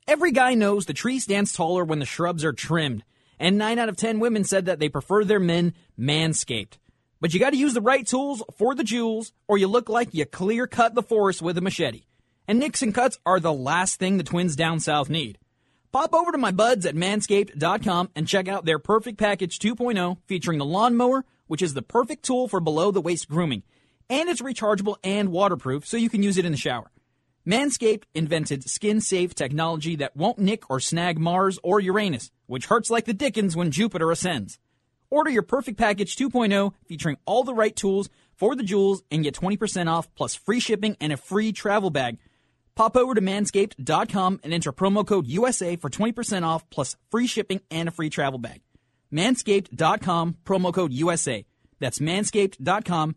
[0.08, 3.04] Every guy knows the tree stands taller when the shrubs are trimmed,
[3.38, 6.78] and 9 out of 10 women said that they prefer their men manscaped.
[7.20, 10.24] But you gotta use the right tools for the jewels, or you look like you
[10.24, 12.04] clear cut the forest with a machete.
[12.46, 15.38] And nicks and cuts are the last thing the twins down south need.
[15.92, 20.58] Pop over to my buds at manscaped.com and check out their Perfect Package 2.0 featuring
[20.58, 23.62] the lawnmower, which is the perfect tool for below the waist grooming.
[24.10, 26.90] And it's rechargeable and waterproof so you can use it in the shower.
[27.46, 32.90] Manscaped invented skin safe technology that won't nick or snag Mars or Uranus, which hurts
[32.90, 34.58] like the dickens when Jupiter ascends.
[35.10, 39.34] Order your perfect package 2.0 featuring all the right tools for the jewels and get
[39.34, 42.18] 20% off plus free shipping and a free travel bag.
[42.74, 47.60] Pop over to manscaped.com and enter promo code USA for 20% off plus free shipping
[47.70, 48.62] and a free travel bag.
[49.12, 51.44] Manscaped.com, promo code USA.
[51.78, 53.16] That's manscaped.com,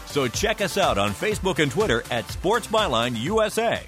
[0.11, 3.87] So check us out on Facebook and Twitter at Sports Byline USA.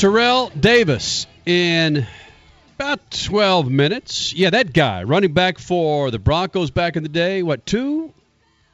[0.00, 2.06] Terrell Davis in
[2.76, 4.32] about 12 minutes.
[4.32, 7.42] Yeah, that guy, running back for the Broncos back in the day.
[7.42, 8.14] What, two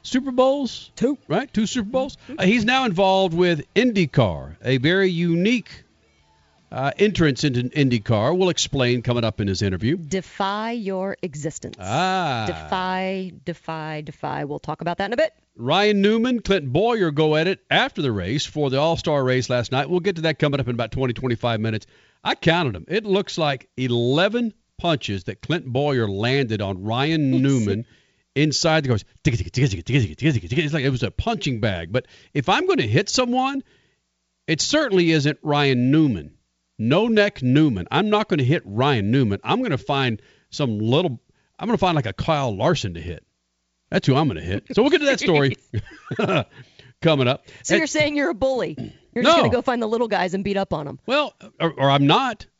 [0.05, 0.93] Super Bowls?
[0.95, 1.19] Two.
[1.27, 1.53] Right?
[1.53, 2.17] Two Super Bowls?
[2.39, 5.83] Uh, he's now involved with IndyCar, a very unique
[6.77, 8.37] uh, entrance into IndyCar.
[8.37, 9.97] We'll explain coming up in his interview.
[9.97, 11.77] Defy your existence.
[11.81, 12.45] Ah.
[12.47, 14.45] Defy, defy, defy.
[14.45, 15.33] We'll talk about that in a bit.
[15.57, 19.49] Ryan Newman, Clint Bowyer go at it after the race for the All Star race
[19.49, 19.89] last night.
[19.89, 21.87] We'll get to that coming up in about 20, 25 minutes.
[22.23, 22.85] I counted them.
[22.89, 27.87] It looks like 11 punches that Clint Bowyer landed on Ryan Newman
[28.35, 29.05] inside the course.
[29.25, 31.91] It's like it was a punching bag.
[31.91, 33.65] But if I'm going to hit someone,
[34.47, 36.36] it certainly isn't Ryan Newman.
[36.79, 37.87] No neck Newman.
[37.91, 39.41] I'm not going to hit Ryan Newman.
[39.45, 40.21] I'm going to find
[40.51, 41.21] some little.
[41.59, 43.25] I'm going to find like a Kyle Larson to hit.
[43.91, 44.65] That's who I'm going to hit.
[44.73, 45.57] So we'll get to that story
[47.03, 47.47] coming up.
[47.63, 48.77] So And- you're saying you're a bully?
[49.15, 49.31] You're No.
[49.31, 50.99] just going to go find the little guys and beat up on them?
[51.07, 52.47] Well, or, or I'm not.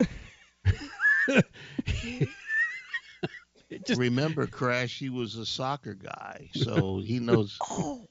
[3.97, 7.59] Remember, Crash, he was a soccer guy, so he knows.
[7.71, 8.07] oh.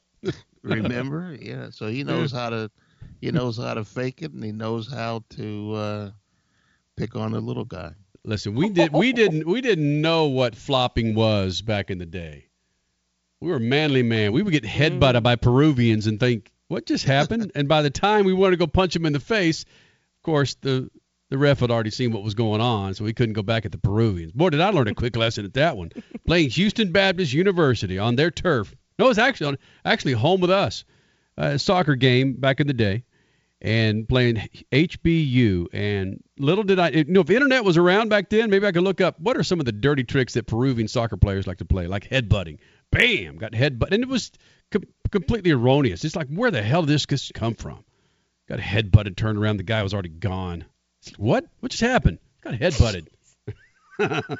[0.63, 1.69] Remember, yeah.
[1.69, 2.71] So he knows how to,
[3.21, 6.11] he knows how to fake it, and he knows how to uh,
[6.95, 7.93] pick on a little guy.
[8.23, 12.47] Listen, we did we didn't we didn't know what flopping was back in the day.
[13.39, 14.31] We were manly man.
[14.31, 17.51] We would get headbutted by Peruvians and think, what just happened?
[17.55, 20.55] and by the time we wanted to go punch him in the face, of course
[20.55, 20.89] the
[21.29, 23.71] the ref had already seen what was going on, so we couldn't go back at
[23.71, 24.31] the Peruvians.
[24.31, 25.91] Boy, did I learn a quick lesson at that one.
[26.25, 28.75] Playing Houston Baptist University on their turf.
[28.97, 30.83] No, it was actually on actually home with us.
[31.37, 33.03] A soccer game back in the day
[33.61, 35.67] and playing HBU.
[35.73, 38.71] And little did I, you know, if the internet was around back then, maybe I
[38.71, 41.57] could look up what are some of the dirty tricks that Peruvian soccer players like
[41.57, 42.59] to play, like headbutting.
[42.91, 44.31] Bam, got headbutt, and it was
[44.71, 46.05] com- completely erroneous.
[46.05, 47.83] It's like where the hell did this come from?
[48.47, 50.65] Got headbutted, turned around, the guy was already gone.
[51.17, 51.45] What?
[51.59, 52.19] What just happened?
[52.41, 53.07] Got headbutted.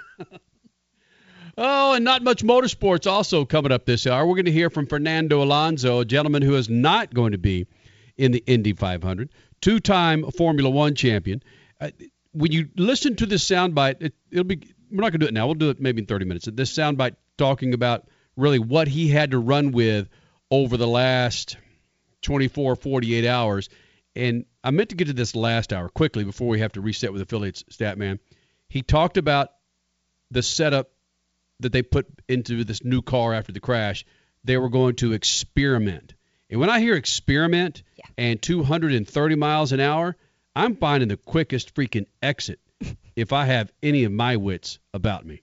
[1.57, 4.25] Oh, and not much motorsports also coming up this hour.
[4.25, 7.67] We're going to hear from Fernando Alonso, a gentleman who is not going to be
[8.17, 9.29] in the Indy 500,
[9.61, 11.41] two-time Formula One champion.
[11.79, 11.91] Uh,
[12.33, 14.61] when you listen to this soundbite, it, it'll be.
[14.91, 15.45] We're not going to do it now.
[15.47, 16.47] We'll do it maybe in 30 minutes.
[16.51, 20.09] This soundbite talking about really what he had to run with
[20.51, 21.57] over the last
[22.21, 23.69] 24, 48 hours.
[24.15, 27.11] And I meant to get to this last hour quickly before we have to reset
[27.11, 28.19] with affiliates stat man.
[28.69, 29.49] He talked about
[30.31, 30.91] the setup
[31.59, 34.05] that they put into this new car after the crash.
[34.43, 36.13] They were going to experiment.
[36.49, 37.83] And when I hear experiment
[38.17, 40.15] and 230 miles an hour,
[40.55, 42.59] I'm finding the quickest freaking exit
[43.15, 45.41] if I have any of my wits about me.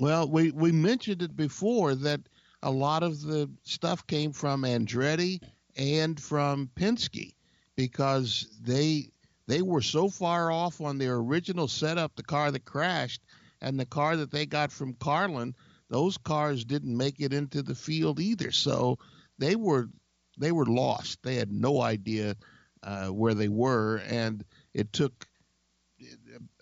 [0.00, 2.20] Well, we, we mentioned it before that
[2.62, 5.42] a lot of the stuff came from Andretti
[5.76, 7.34] and from Penske
[7.76, 9.10] because they
[9.46, 13.22] they were so far off on their original setup, the car that crashed,
[13.60, 15.54] and the car that they got from Carlin,
[15.88, 18.52] those cars didn't make it into the field either.
[18.52, 18.98] So
[19.38, 19.88] they were
[20.38, 21.22] they were lost.
[21.22, 22.36] They had no idea
[22.82, 25.26] uh, where they were, and it took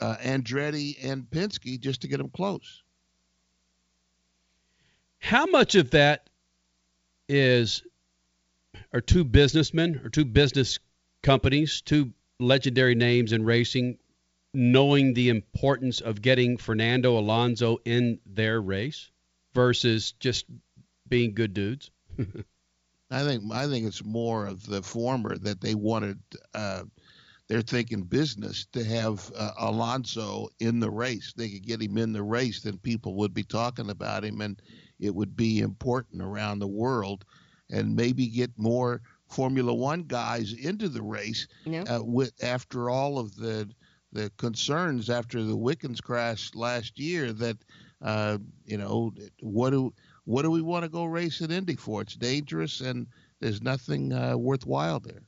[0.01, 2.83] uh, Andretti and Penske just to get them close.
[5.19, 6.31] How much of that
[7.29, 7.83] is
[8.93, 10.79] are two businessmen or two business
[11.23, 13.99] companies, two legendary names in racing,
[14.57, 19.11] knowing the importance of getting Fernando Alonso in their race
[19.53, 20.47] versus just
[21.07, 21.91] being good dudes?
[23.11, 26.19] I think I think it's more of the former that they wanted.
[26.55, 26.85] Uh,
[27.49, 31.35] they're thinking business to have uh, Alonso in the race.
[31.37, 34.61] They could get him in the race, then people would be talking about him, and
[34.99, 37.27] it would be important around the world,
[37.71, 41.47] and maybe get more Formula One guys into the race.
[41.67, 41.83] Yeah.
[41.83, 43.69] Uh, with after all of the
[44.17, 47.59] the concerns after the Wickens crash last year, that
[48.03, 49.93] uh, you know what do
[50.25, 52.03] what do we want to go race at Indy for?
[52.03, 53.07] It's dangerous and
[53.41, 55.23] there's nothing uh, worthwhile there.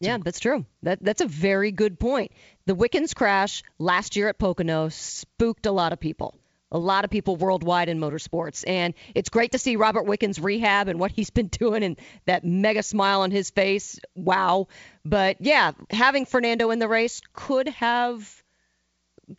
[0.00, 0.66] Yeah, that's true.
[0.82, 2.32] That that's a very good point.
[2.66, 6.38] The Wickens crash last year at Pocono spooked a lot of people.
[6.72, 8.64] A lot of people worldwide in motorsports.
[8.66, 12.44] And it's great to see Robert Wickens rehab and what he's been doing and that
[12.44, 13.98] mega smile on his face.
[14.14, 14.68] Wow.
[15.04, 18.42] But yeah, having Fernando in the race could have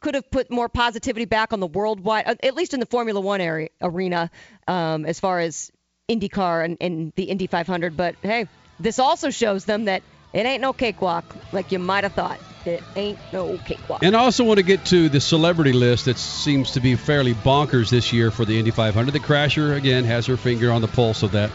[0.01, 3.21] could have put more positivity back on the worldwide, uh, at least in the Formula
[3.21, 4.29] One area, arena,
[4.67, 5.71] um, as far as
[6.09, 7.95] IndyCar and, and the Indy 500.
[7.95, 8.47] But hey,
[8.79, 10.03] this also shows them that
[10.37, 12.39] it ain't no cakewalk like you might have thought.
[12.65, 14.03] It ain't no cakewalk.
[14.03, 17.33] And I also want to get to the celebrity list that seems to be fairly
[17.33, 19.11] bonkers this year for the Indy 500.
[19.11, 21.49] The Crasher, again, has her finger on the pulse of that.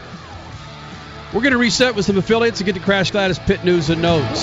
[1.33, 4.01] We're going to reset with some affiliates and get to Crash Gladys Pit News and
[4.01, 4.41] Notes.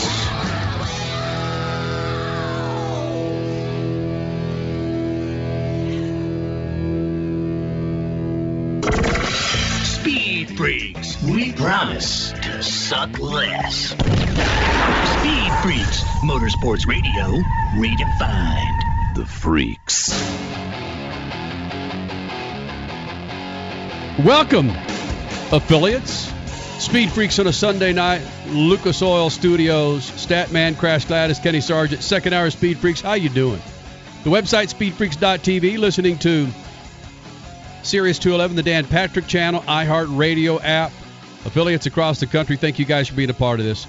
[9.86, 13.94] Speed Freaks, we promise to suck less.
[16.20, 17.38] Speed Freaks, Motorsports Radio,
[17.72, 19.14] redefined.
[19.14, 20.10] The Freaks.
[24.24, 24.68] Welcome,
[25.50, 26.30] affiliates.
[26.78, 28.22] Speed Freaks on a Sunday night.
[28.48, 30.10] Lucas Oil Studios.
[30.10, 32.02] Statman, Crash Gladys, Kenny Sargent.
[32.02, 33.00] Second hour Speed Freaks.
[33.00, 33.62] How you doing?
[34.24, 35.78] The website speedfreaks.tv.
[35.78, 36.48] Listening to
[37.82, 40.92] Sirius 211, the Dan Patrick Channel, iHeart Radio app.
[41.46, 42.56] Affiliates across the country.
[42.56, 43.86] Thank you guys for being a part of this.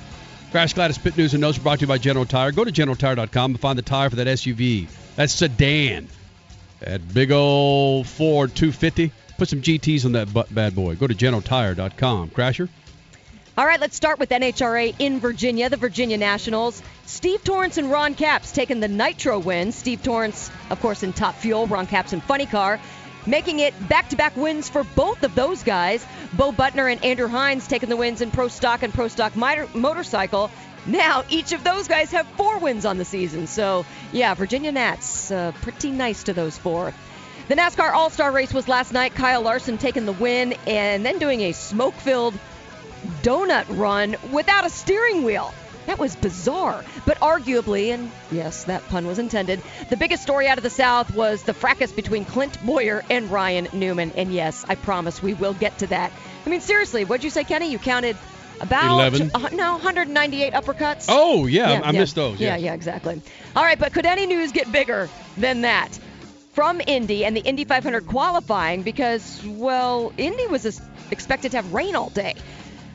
[0.52, 2.52] Crash Gladys Pit News and Notes brought to you by General Tire.
[2.52, 4.88] Go to generaltire.com and find the tire for that SUV.
[5.16, 6.10] That sedan.
[6.82, 9.14] That big old Ford 250.
[9.38, 10.95] Put some GTs on that bad boy.
[10.95, 12.32] Go to generaltire.com.
[12.32, 12.68] Crasher?
[13.58, 16.82] All right, let's start with NHRA in Virginia, the Virginia Nationals.
[17.06, 19.72] Steve Torrence and Ron Capps taking the Nitro win.
[19.72, 21.66] Steve Torrence, of course, in Top Fuel.
[21.68, 22.80] Ron Capps in Funny Car.
[23.26, 26.05] Making it back-to-back wins for both of those guys.
[26.34, 29.67] Bo Butner and Andrew Hines taking the wins in Pro Stock and Pro Stock motor-
[29.74, 30.49] Motorcycle.
[30.88, 33.45] Now each of those guys have four wins on the season.
[33.45, 36.93] So yeah, Virginia Nats uh, pretty nice to those four.
[37.47, 39.13] The NASCAR All-Star Race was last night.
[39.13, 42.34] Kyle Larson taking the win and then doing a smoke-filled
[43.22, 45.53] donut run without a steering wheel.
[45.88, 46.84] That was bizarre.
[47.06, 51.14] But arguably, and yes, that pun was intended, the biggest story out of the South
[51.14, 54.12] was the fracas between Clint Bowyer and Ryan Newman.
[54.16, 56.12] And yes, I promise we will get to that.
[56.46, 57.72] I mean, seriously, what'd you say, Kenny?
[57.72, 58.16] You counted
[58.60, 59.32] about 11.
[59.34, 61.06] uh, no 198 uppercuts.
[61.10, 62.68] Oh, yeah, I missed those, Yeah, yeah.
[62.68, 63.22] yeah, exactly.
[63.56, 66.00] All right, but could any news get bigger than that?
[66.54, 71.96] From Indy and the Indy 500 qualifying because, well, Indy was expected to have rain
[71.96, 72.34] all day.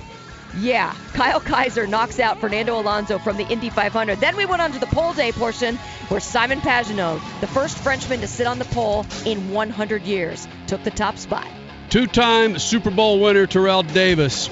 [0.57, 4.19] Yeah, Kyle Kaiser knocks out Fernando Alonso from the Indy 500.
[4.19, 5.77] Then we went on to the pole day portion
[6.09, 10.84] where Simon Pagenaud, the first Frenchman to sit on the pole in 100 years, took
[10.84, 11.47] the top spot.
[11.89, 14.47] Two time Super Bowl winner Terrell Davis.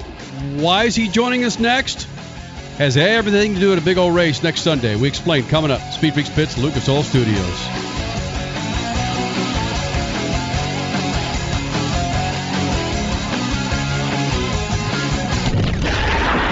[0.56, 2.08] Why is he joining us next?
[2.80, 4.96] Has everything to do with a big old race next Sunday.
[4.96, 5.82] We explain coming up.
[5.92, 7.36] Speed Freaks Pits, Lucas Oil Studios.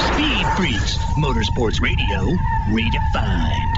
[0.04, 2.36] Speed Freaks, Motorsports Radio,
[2.68, 3.77] redefined.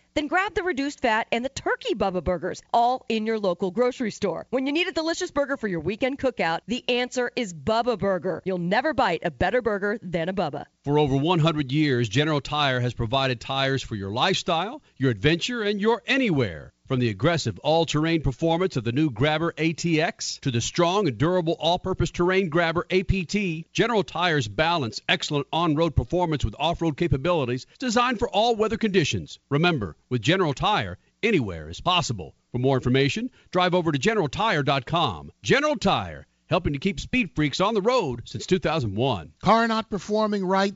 [0.13, 4.11] Then grab the reduced fat and the turkey Bubba burgers, all in your local grocery
[4.11, 4.45] store.
[4.49, 8.41] When you need a delicious burger for your weekend cookout, the answer is Bubba Burger.
[8.43, 10.65] You'll never bite a better burger than a Bubba.
[10.83, 15.79] For over 100 years, General Tire has provided tires for your lifestyle, your adventure, and
[15.79, 16.73] your anywhere.
[16.91, 21.55] From the aggressive all-terrain performance of the new Grabber ATX to the strong and durable
[21.57, 28.27] all-purpose terrain Grabber APT, General Tire's balance excellent on-road performance with off-road capabilities designed for
[28.27, 29.39] all weather conditions.
[29.49, 32.35] Remember, with General Tire, anywhere is possible.
[32.51, 35.31] For more information, drive over to generaltire.com.
[35.43, 39.31] General Tire, helping to keep speed freaks on the road since 2001.
[39.41, 40.75] Car not performing right,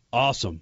[0.13, 0.61] awesome.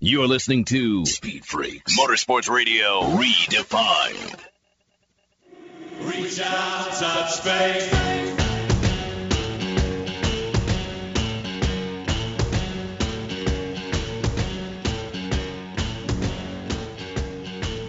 [0.00, 4.40] You're listening to Speed Freaks Motorsports Radio Redefined.
[6.00, 8.38] Reach out, touch space.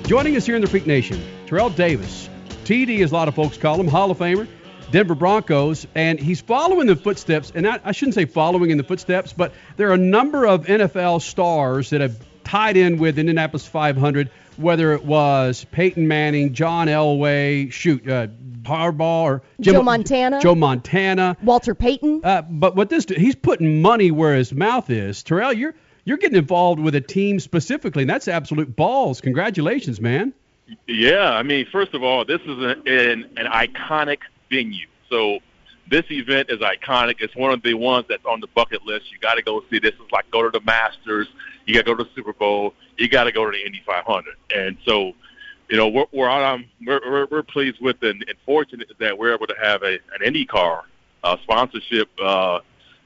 [0.08, 2.30] Joining us here in the Freak Nation, Terrell Davis.
[2.66, 4.48] TD, as a lot of folks call him, Hall of Famer,
[4.94, 7.52] Denver Broncos, and he's following the footsteps.
[7.56, 10.68] And I, I shouldn't say following in the footsteps, but there are a number of
[10.68, 16.86] NFL stars that have tied in with Indianapolis 500, whether it was Peyton Manning, John
[16.86, 18.28] Elway, shoot, uh,
[18.62, 20.40] Harbaugh, or Jim, Joe Montana.
[20.40, 21.38] Joe Montana.
[21.42, 22.22] Walter Payton.
[22.24, 25.24] Uh, but what this he's putting money where his mouth is.
[25.24, 25.74] Terrell, you're
[26.06, 29.22] you're getting involved with a team specifically, and that's absolute balls.
[29.22, 30.34] Congratulations, man.
[30.86, 34.20] Yeah, I mean, first of all, this is an, an, an iconic
[34.54, 34.88] venue.
[35.10, 35.40] So
[35.90, 37.16] this event is iconic.
[37.20, 39.12] It's one of the ones that's on the bucket list.
[39.12, 39.80] You got to go see.
[39.80, 41.28] This is like go to the Masters.
[41.66, 42.74] You got to go to the Super Bowl.
[42.98, 44.36] You got to go to the Indy 500.
[44.56, 45.14] And so,
[45.70, 49.34] you know, we're we're um, we're, we're, we're pleased with and, and fortunate that we're
[49.34, 50.82] able to have a an IndyCar
[51.24, 52.60] uh, sponsorship uh,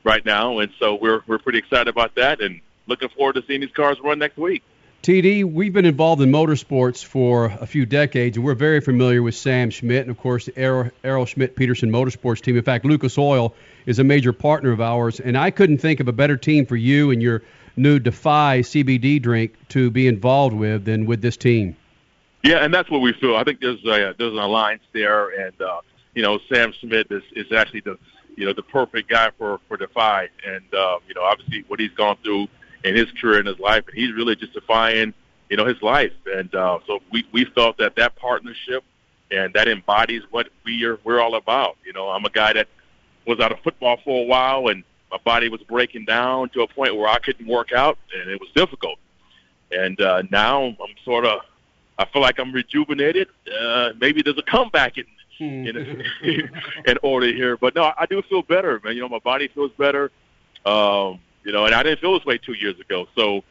[0.04, 0.60] right now.
[0.60, 3.98] And so we're we're pretty excited about that and looking forward to seeing these cars
[4.04, 4.64] run next week.
[5.04, 9.36] TD, we've been involved in motorsports for a few decades, and we're very familiar with
[9.36, 12.58] Sam Schmidt and, of course, the Arrow Schmidt Peterson Motorsports team.
[12.58, 13.54] In fact, Lucas Oil
[13.86, 16.76] is a major partner of ours, and I couldn't think of a better team for
[16.76, 17.42] you and your
[17.78, 21.78] new Defy CBD drink to be involved with than with this team.
[22.44, 23.36] Yeah, and that's what we feel.
[23.38, 25.82] I think there's a there's an alliance there, and uh,
[26.16, 27.98] you know, Sam Schmidt is, is actually the
[28.36, 31.92] you know the perfect guy for for Defy, and uh, you know, obviously what he's
[31.92, 32.48] gone through
[32.84, 35.14] in his career and his life, and he's really just defying,
[35.50, 36.14] you know, his life.
[36.26, 38.84] And uh, so we we felt that that partnership
[39.32, 41.78] and that embodies what we are we're all about.
[41.86, 42.68] You know, I'm a guy that
[43.26, 46.68] was out of football for a while, and my body was breaking down to a
[46.68, 49.00] point where I couldn't work out, and it was difficult.
[49.72, 51.42] And uh, now I'm sort of
[52.00, 53.28] I feel like I'm rejuvenated.
[53.60, 55.06] Uh, maybe there's a comeback in
[55.40, 55.68] in,
[56.86, 58.96] in order here, but no, I do feel better, man.
[58.96, 60.12] You know, my body feels better.
[60.66, 63.08] Um, you know, and I didn't feel this way two years ago.
[63.16, 63.42] So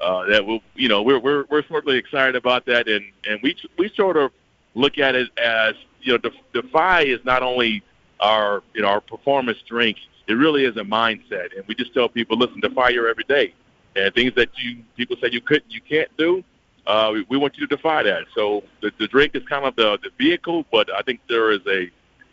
[0.00, 3.54] uh, that will, you know, we're we're we're certainly excited about that, and and we
[3.76, 4.32] we sort of
[4.74, 7.82] look at it as you know, Def- Defy is not only
[8.20, 9.98] our you know our performance drink,
[10.28, 13.52] it really is a mindset, and we just tell people, listen, defy your every day,
[13.96, 16.42] and things that you people say you couldn't, you can't do.
[16.86, 18.24] Uh, we, we want you to defy that.
[18.34, 21.60] So the, the drink is kind of the, the vehicle, but I think there is
[21.66, 21.90] a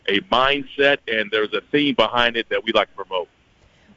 [0.08, 3.28] a mindset and there's a theme behind it that we like to promote.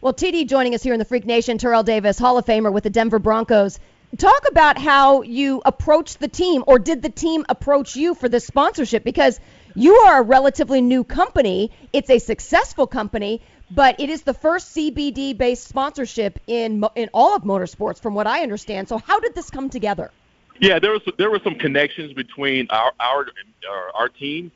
[0.02, 2.82] Well, TD joining us here in the Freak Nation, Terrell Davis, Hall of Famer with
[2.82, 3.78] the Denver Broncos.
[4.18, 8.44] Talk about how you approached the team, or did the team approach you for this
[8.44, 9.04] sponsorship?
[9.04, 9.38] Because
[9.76, 11.70] you are a relatively new company.
[11.92, 17.36] It's a successful company, but it is the first CBD based sponsorship in, in all
[17.36, 18.88] of motorsports, from what I understand.
[18.88, 20.10] So, how did this come together?
[20.58, 23.26] Yeah, there was there were some connections between our our
[23.70, 24.50] our, our team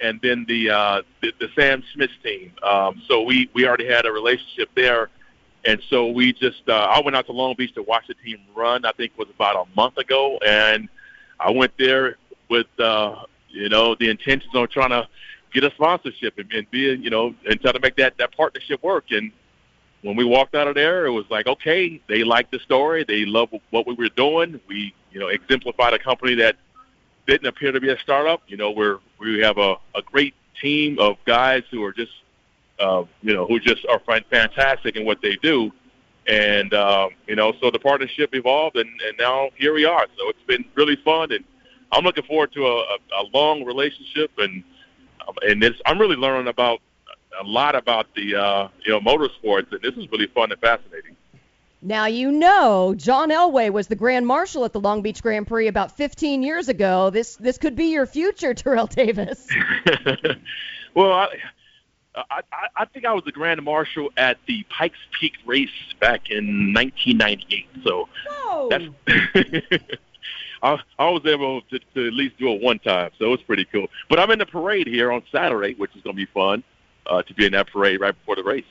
[0.00, 2.52] and then the, uh, the the Sam Schmidt team.
[2.62, 5.10] Um, so we we already had a relationship there,
[5.64, 8.38] and so we just uh, I went out to Long Beach to watch the team
[8.54, 8.84] run.
[8.84, 10.88] I think it was about a month ago, and
[11.40, 12.16] I went there
[12.48, 15.08] with uh, you know the intentions on trying to
[15.52, 18.82] get a sponsorship and, and be you know and try to make that that partnership
[18.82, 19.06] work.
[19.10, 19.32] And
[20.02, 23.24] when we walked out of there, it was like okay, they liked the story, they
[23.24, 24.60] loved what we were doing.
[24.68, 26.56] We you know exemplified a company that
[27.28, 28.42] didn't appear to be a startup.
[28.48, 32.12] You know, we're we have a, a great team of guys who are just
[32.80, 35.70] uh, you know who just are fantastic in what they do,
[36.26, 40.06] and um, you know so the partnership evolved, and, and now here we are.
[40.18, 41.44] So it's been really fun, and
[41.92, 44.64] I'm looking forward to a, a, a long relationship, and
[45.26, 46.80] um, and this I'm really learning about
[47.40, 51.14] a lot about the uh, you know motorsports, and this is really fun and fascinating.
[51.80, 55.68] Now you know John Elway was the Grand Marshal at the Long Beach Grand Prix
[55.68, 57.10] about 15 years ago.
[57.10, 59.46] This this could be your future, Terrell Davis.
[60.94, 61.28] well, I,
[62.16, 62.42] I
[62.76, 67.68] I think I was the grand marshal at the Pikes Peak race back in 1998.
[67.84, 68.68] So oh.
[68.70, 69.88] that's
[70.62, 73.42] I, I was able to, to at least do it one time, so it was
[73.42, 73.86] pretty cool.
[74.10, 76.64] But I'm in the parade here on Saturday, which is going to be fun
[77.06, 78.64] uh, to be in that parade right before the race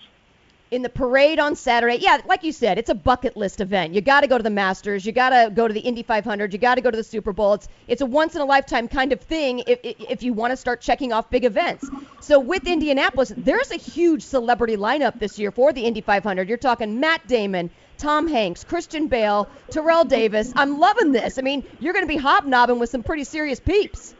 [0.71, 1.97] in the parade on Saturday.
[1.99, 3.93] Yeah, like you said, it's a bucket list event.
[3.93, 6.51] You got to go to the Masters, you got to go to the Indy 500,
[6.51, 7.53] you got to go to the Super Bowl.
[7.53, 10.57] It's it's a once in a lifetime kind of thing if if you want to
[10.57, 11.89] start checking off big events.
[12.19, 16.49] So with Indianapolis, there's a huge celebrity lineup this year for the Indy 500.
[16.49, 20.51] You're talking Matt Damon, Tom Hanks, Christian Bale, Terrell Davis.
[20.55, 21.37] I'm loving this.
[21.37, 24.13] I mean, you're going to be hobnobbing with some pretty serious peeps.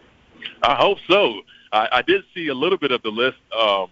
[0.64, 1.42] I hope so.
[1.72, 3.38] I, I did see a little bit of the list.
[3.58, 3.90] Um,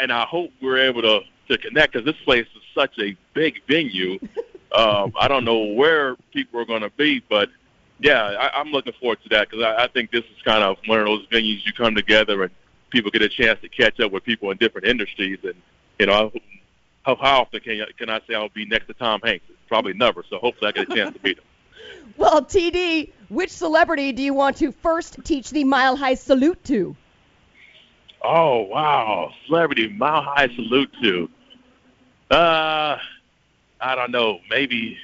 [0.00, 3.60] and I hope we're able to to connect because this place is such a big
[3.68, 4.18] venue.
[4.74, 7.50] um, I don't know where people are going to be, but
[8.00, 10.76] yeah, I, I'm looking forward to that because I, I think this is kind of
[10.86, 12.52] one of those venues you come together and
[12.90, 15.38] people get a chance to catch up with people in different industries.
[15.42, 15.54] And
[15.98, 16.32] you know,
[17.02, 19.44] how, how often can can I say I'll be next to Tom Hanks?
[19.68, 20.24] Probably never.
[20.28, 21.44] So hopefully I get a chance to meet him.
[22.16, 26.96] Well, TD, which celebrity do you want to first teach the mile high salute to?
[28.24, 31.28] Oh wow, celebrity mile high salute to.
[32.30, 32.96] Uh,
[33.80, 34.38] I don't know.
[34.48, 34.96] Maybe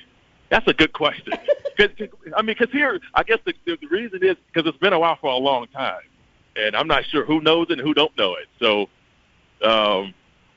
[0.49, 1.35] that's a good question.
[1.77, 1.91] Cause,
[2.35, 4.99] I mean, because here, I guess the, the, the reason is because it's been a
[4.99, 6.03] while for a long time,
[6.57, 8.49] and I'm not sure who knows it and who don't know it.
[8.59, 8.89] So,
[9.67, 10.15] um,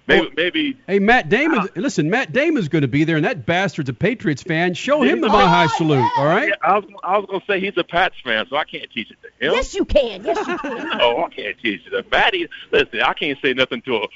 [0.08, 1.60] maybe, Well, maybe Hey, Matt Damon.
[1.60, 1.68] Ah.
[1.76, 4.74] listen, Matt Damon's going to be there, and that bastard's a Patriots fan.
[4.74, 6.50] Show him the Mile High salute, all right?
[6.50, 9.12] Yeah, I was, I was gonna say he's a Pats fan, so I can't teach
[9.12, 9.54] it to him.
[9.54, 10.24] Yes, you can.
[10.24, 10.90] Yes, you can.
[11.02, 11.90] oh, I can't teach it.
[11.92, 14.08] to Matty, listen, I can't say nothing to a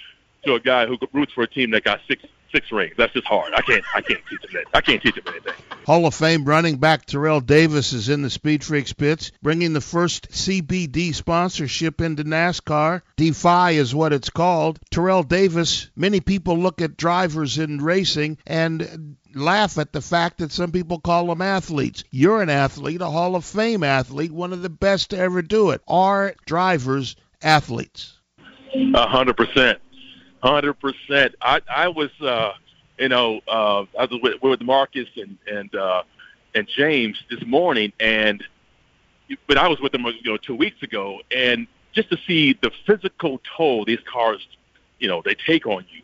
[0.46, 2.94] to a guy who roots for a team that got six six rings.
[2.98, 3.54] That's just hard.
[3.54, 4.78] I can't I can't teach him that.
[4.78, 5.54] I can't teach him anything.
[5.86, 9.82] Hall of Fame running back Terrell Davis is in the Speed Freaks pits, bringing the
[9.82, 13.02] first CBD sponsorship into NASCAR.
[13.16, 14.80] Defy is what it's called.
[14.92, 20.52] Terrell Davis, many people look at drivers in racing and laugh at the fact that
[20.52, 22.04] some people call them athletes.
[22.12, 25.70] You're an athlete, a Hall of Fame athlete, one of the best to ever do
[25.72, 25.82] it.
[25.88, 28.14] Are drivers athletes?
[28.94, 29.80] A hundred percent,
[30.42, 31.36] hundred percent.
[31.42, 32.54] I I was uh
[32.98, 36.04] you know uh I was with, with Marcus and and uh
[36.56, 38.44] and James this morning and
[39.48, 42.72] but I was with them you know two weeks ago and just to see the
[42.86, 44.46] physical toll these cars
[45.00, 46.02] you know they take on you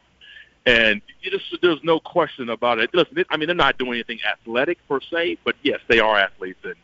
[0.65, 2.89] and just there's no question about it.
[2.93, 6.59] Listen, I mean they're not doing anything athletic per se, but yes they are athletes
[6.63, 6.75] and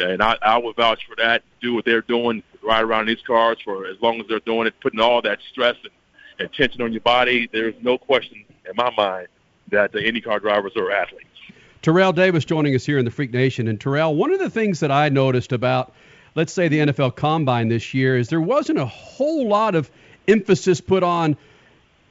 [0.00, 1.42] and I, I would vouch for that.
[1.60, 4.74] Do what they're doing, ride around these cars for as long as they're doing it,
[4.80, 5.92] putting all that stress and,
[6.38, 7.48] and tension on your body.
[7.52, 9.28] There's no question in my mind
[9.70, 11.26] that the IndyCar drivers are athletes.
[11.82, 13.68] Terrell Davis joining us here in the Freak Nation.
[13.68, 15.92] And Terrell, one of the things that I noticed about,
[16.34, 19.90] let's say, the NFL Combine this year is there wasn't a whole lot of
[20.26, 21.36] emphasis put on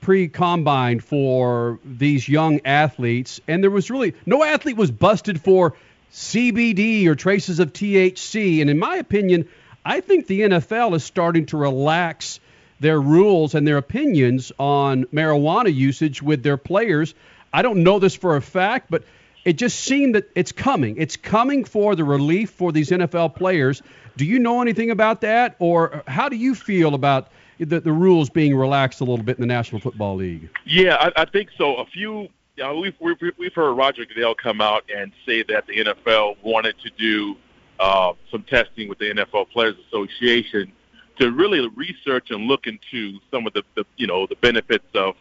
[0.01, 5.75] pre-combine for these young athletes, and there was really no athlete was busted for
[6.13, 8.61] CBD or traces of THC.
[8.61, 9.49] And in my opinion,
[9.83, 12.39] I think the NFL is starting to relax
[12.79, 17.15] their rules and their opinions on marijuana usage with their players.
[17.53, 19.03] I don't know this for a fact, but
[19.45, 20.97] it just seemed that it's coming.
[20.97, 23.81] It's coming for the relief for these NFL players.
[24.17, 28.29] Do you know anything about that, or how do you feel about the, the rules
[28.29, 30.49] being relaxed a little bit in the National Football League?
[30.65, 31.75] Yeah, I, I think so.
[31.75, 32.23] A few,
[32.55, 36.37] you know, we've, we've we've heard Roger Goodell come out and say that the NFL
[36.43, 37.37] wanted to do
[37.79, 40.71] uh, some testing with the NFL Players Association
[41.19, 45.15] to really research and look into some of the, the you know the benefits of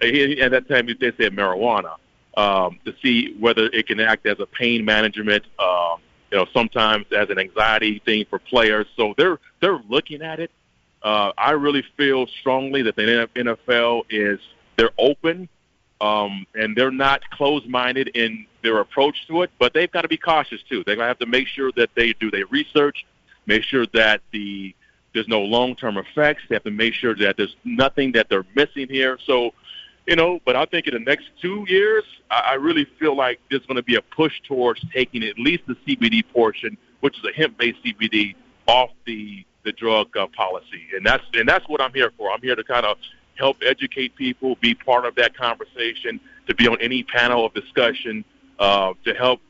[0.00, 1.96] at that time they said marijuana
[2.36, 5.98] um, to see whether it can act as a pain management um,
[6.30, 10.50] you know sometimes as an anxiety thing for players so they're they're looking at it
[11.02, 14.38] uh, I really feel strongly that the NFL is
[14.76, 15.48] they're open
[16.00, 20.16] um, and they're not closed-minded in their approach to it, but they've got to be
[20.16, 20.82] cautious too.
[20.84, 23.04] They're to have to make sure that they do their research,
[23.46, 24.74] make sure that the
[25.14, 26.42] there's no long-term effects.
[26.48, 29.18] They have to make sure that there's nothing that they're missing here.
[29.26, 29.52] So,
[30.06, 33.40] you know, but I think in the next two years, I, I really feel like
[33.50, 37.24] there's going to be a push towards taking at least the CBD portion, which is
[37.24, 38.34] a hemp-based CBD,
[38.66, 42.32] off the the drug uh, policy, and that's and that's what I'm here for.
[42.32, 42.96] I'm here to kind of
[43.36, 48.24] help educate people, be part of that conversation, to be on any panel of discussion,
[48.58, 49.40] uh, to help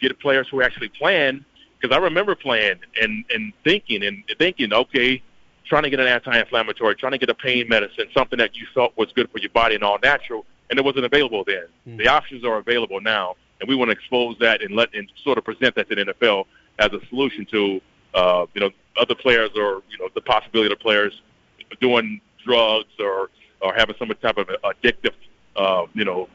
[0.00, 1.44] get players who actually plan.
[1.84, 5.22] Because I remember playing and and thinking and thinking, okay,
[5.66, 8.96] trying to get an anti-inflammatory, trying to get a pain medicine, something that you felt
[8.96, 11.66] was good for your body and all natural, and it wasn't available then.
[11.86, 11.98] Mm.
[11.98, 15.36] The options are available now, and we want to expose that and let and sort
[15.36, 16.46] of present that to the NFL
[16.78, 17.82] as a solution to
[18.14, 21.12] uh, you know other players or you know the possibility of players
[21.82, 23.28] doing drugs or
[23.60, 25.12] or having some type of addictive
[25.56, 26.30] uh, you know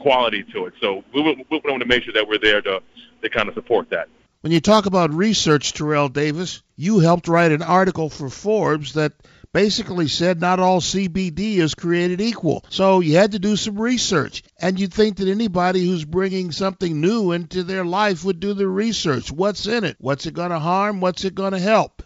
[0.00, 0.74] quality to it.
[0.80, 2.82] So we, we, we want to make sure that we're there to
[3.22, 4.08] to kind of support that.
[4.40, 9.12] When you talk about research, Terrell Davis, you helped write an article for Forbes that
[9.52, 12.64] basically said not all CBD is created equal.
[12.68, 14.44] So you had to do some research.
[14.60, 18.68] And you'd think that anybody who's bringing something new into their life would do the
[18.68, 19.32] research.
[19.32, 19.96] What's in it?
[19.98, 21.00] What's it going to harm?
[21.00, 22.04] What's it going to help?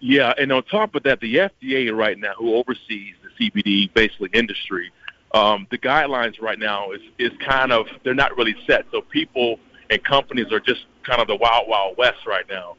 [0.00, 4.28] Yeah, and on top of that, the FDA right now, who oversees the CBD basically
[4.34, 4.92] industry,
[5.32, 8.84] um, the guidelines right now is is kind of they're not really set.
[8.92, 9.58] So people
[9.90, 12.76] and companies are just kind of the wild wild west right now.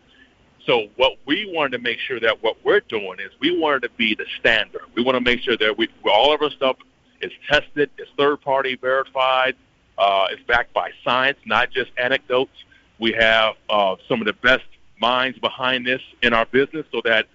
[0.65, 3.90] So what we wanted to make sure that what we're doing is we wanted to
[3.98, 4.82] be the standard.
[4.95, 6.77] We want to make sure that we all of our stuff
[7.22, 9.56] is tested, is third party verified,
[9.98, 12.52] uh, is backed by science, not just anecdotes.
[12.99, 14.65] We have uh, some of the best
[14.99, 17.27] minds behind this in our business, so that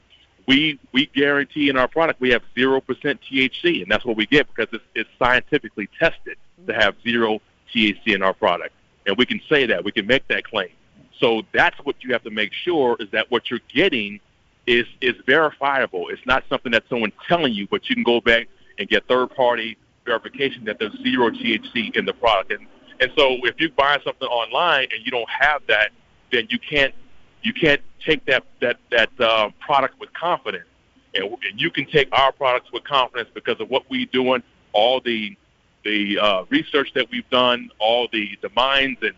[0.46, 4.26] we we guarantee in our product we have zero percent THC, and that's what we
[4.26, 6.36] get because it's, it's scientifically tested
[6.66, 7.40] to have zero
[7.72, 8.74] THC in our product,
[9.06, 10.70] and we can say that we can make that claim.
[11.18, 14.20] So that's what you have to make sure is that what you're getting
[14.66, 16.08] is is verifiable.
[16.08, 18.48] It's not something that someone's telling you, but you can go back
[18.78, 22.52] and get third party verification that there's zero THC in the product.
[22.52, 22.66] And
[23.00, 25.90] and so if you buy something online and you don't have that,
[26.32, 26.94] then you can't
[27.42, 30.66] you can't take that that that uh, product with confidence.
[31.14, 35.00] And, and you can take our products with confidence because of what we're doing, all
[35.00, 35.36] the
[35.84, 39.14] the uh, research that we've done, all the the minds and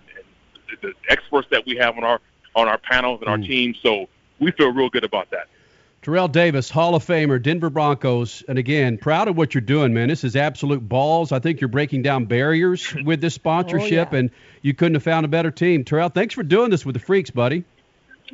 [0.68, 2.20] and the experts that we have on our
[2.55, 3.47] on our panels and our mm.
[3.47, 3.74] team.
[3.82, 4.09] So
[4.39, 5.48] we feel real good about that.
[6.02, 10.09] Terrell Davis, Hall of Famer, Denver Broncos, and again, proud of what you're doing, man.
[10.09, 11.30] This is absolute balls.
[11.30, 14.18] I think you're breaking down barriers with this sponsorship, oh, yeah.
[14.18, 14.30] and
[14.62, 15.84] you couldn't have found a better team.
[15.84, 17.64] Terrell, thanks for doing this with the freaks, buddy.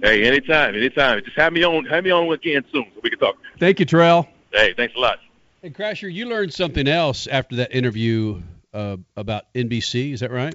[0.03, 1.23] Hey, anytime, anytime.
[1.23, 3.37] Just have me on, have me on again soon so we can talk.
[3.59, 4.27] Thank you, Terrell.
[4.51, 5.19] Hey, thanks a lot.
[5.61, 10.13] Hey, Crasher, you learned something else after that interview uh, about NBC.
[10.13, 10.55] Is that right?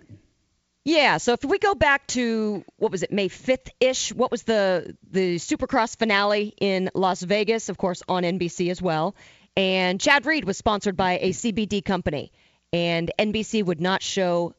[0.85, 4.43] Yeah, so if we go back to what was it, May 5th ish, what was
[4.43, 9.15] the the Supercross finale in Las Vegas, of course on NBC as well.
[9.57, 12.31] And Chad Reed was sponsored by a CBD company,
[12.71, 14.55] and NBC would not show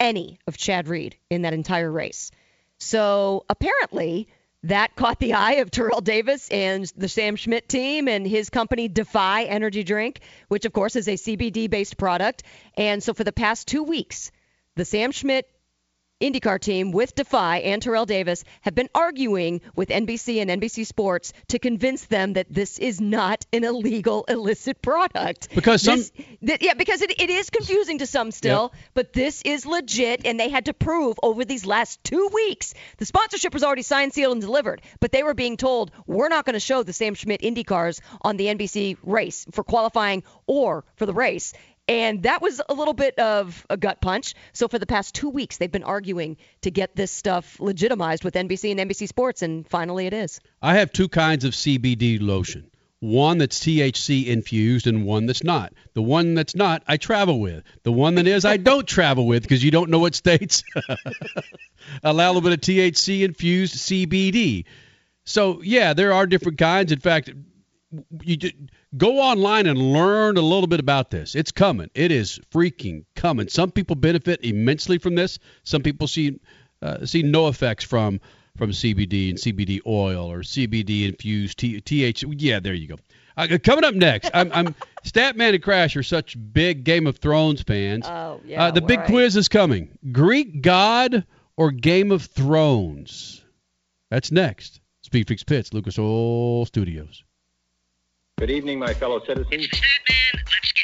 [0.00, 2.32] any of Chad Reed in that entire race.
[2.78, 4.28] So apparently
[4.64, 8.88] that caught the eye of Terrell Davis and the Sam Schmidt team and his company
[8.88, 12.44] Defy Energy Drink, which of course is a CBD based product.
[12.74, 14.32] And so for the past two weeks,
[14.76, 15.46] the Sam Schmidt
[16.20, 21.32] IndyCar team with Defy and Terrell Davis have been arguing with NBC and NBC Sports
[21.48, 25.48] to convince them that this is not an illegal illicit product.
[25.54, 26.12] Because some- This-
[26.42, 30.38] that- yeah, because it, it is confusing to some still, but this is legit, and
[30.38, 32.74] they had to prove over these last two weeks.
[32.98, 36.44] The sponsorship was already signed, sealed, and delivered, but they were being told we're not
[36.44, 41.06] going to show the Sam Schmidt IndyCars on the NBC race for qualifying or for
[41.06, 41.54] the race.
[41.86, 44.34] And that was a little bit of a gut punch.
[44.52, 48.34] So for the past two weeks, they've been arguing to get this stuff legitimized with
[48.34, 50.40] NBC and NBC Sports, and finally it is.
[50.62, 52.70] I have two kinds of CBD lotion.
[53.00, 55.74] One that's THC infused and one that's not.
[55.92, 57.62] The one that's not, I travel with.
[57.82, 60.64] The one that is, I don't travel with because you don't know what states
[62.02, 64.64] allow a little bit of THC infused CBD.
[65.26, 66.92] So, yeah, there are different kinds.
[66.92, 67.30] In fact,
[68.22, 68.52] you ju-
[68.96, 71.34] go online and learn a little bit about this.
[71.34, 71.90] It's coming.
[71.94, 73.48] It is freaking coming.
[73.48, 75.38] Some people benefit immensely from this.
[75.64, 76.40] Some people see
[76.82, 78.20] uh, see no effects from
[78.56, 82.24] from CBD and CBD oil or CBD infused T- TH.
[82.28, 82.96] Yeah, there you go.
[83.36, 87.62] Uh, coming up next, I'm, I'm Statman and Crash are such big Game of Thrones
[87.62, 88.06] fans.
[88.06, 88.64] Oh yeah.
[88.64, 89.08] uh, the big right.
[89.08, 89.98] quiz is coming.
[90.12, 91.26] Greek god
[91.56, 93.44] or Game of Thrones?
[94.10, 94.80] That's next.
[95.02, 97.24] Speed Freaks Pits, Lucas Oil Studios.
[98.36, 99.68] Good evening, my fellow citizens.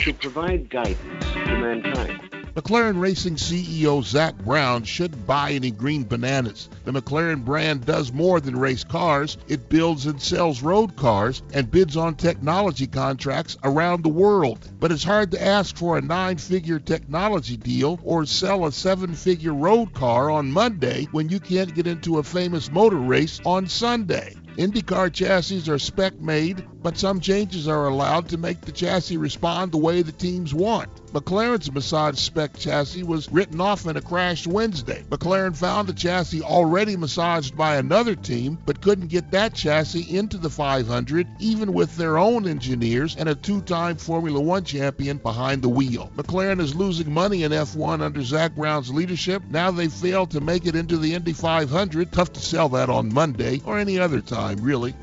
[0.04, 2.20] To provide guidance to mankind.
[2.54, 6.68] McLaren Racing CEO Zak Brown shouldn't buy any green bananas.
[6.84, 9.36] The McLaren brand does more than race cars.
[9.48, 14.70] It builds and sells road cars and bids on technology contracts around the world.
[14.78, 19.92] But it's hard to ask for a nine-figure technology deal or sell a seven-figure road
[19.92, 24.36] car on Monday when you can't get into a famous motor race on Sunday.
[24.56, 29.72] IndyCar chassis are spec made, but some changes are allowed to make the chassis respond
[29.72, 30.88] the way the teams want.
[31.12, 35.02] McLaren's massage spec chassis was written off in a crash Wednesday.
[35.10, 40.38] McLaren found a chassis already massaged by another team, but couldn't get that chassis into
[40.38, 45.62] the 500, even with their own engineers and a two time Formula One champion behind
[45.62, 46.12] the wheel.
[46.16, 49.42] McLaren is losing money in F1 under Zak Brown's leadership.
[49.50, 52.12] Now they failed to make it into the Indy 500.
[52.12, 54.94] Tough to sell that on Monday or any other time, really.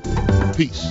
[0.56, 0.90] Peace.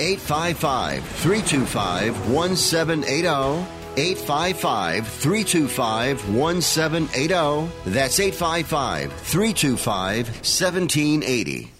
[0.00, 3.66] 855 325 1780.
[3.96, 7.90] 855 325 1780.
[7.90, 11.72] That's 855 325 1780.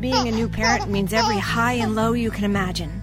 [0.00, 3.02] Being a new parent means every high and low you can imagine.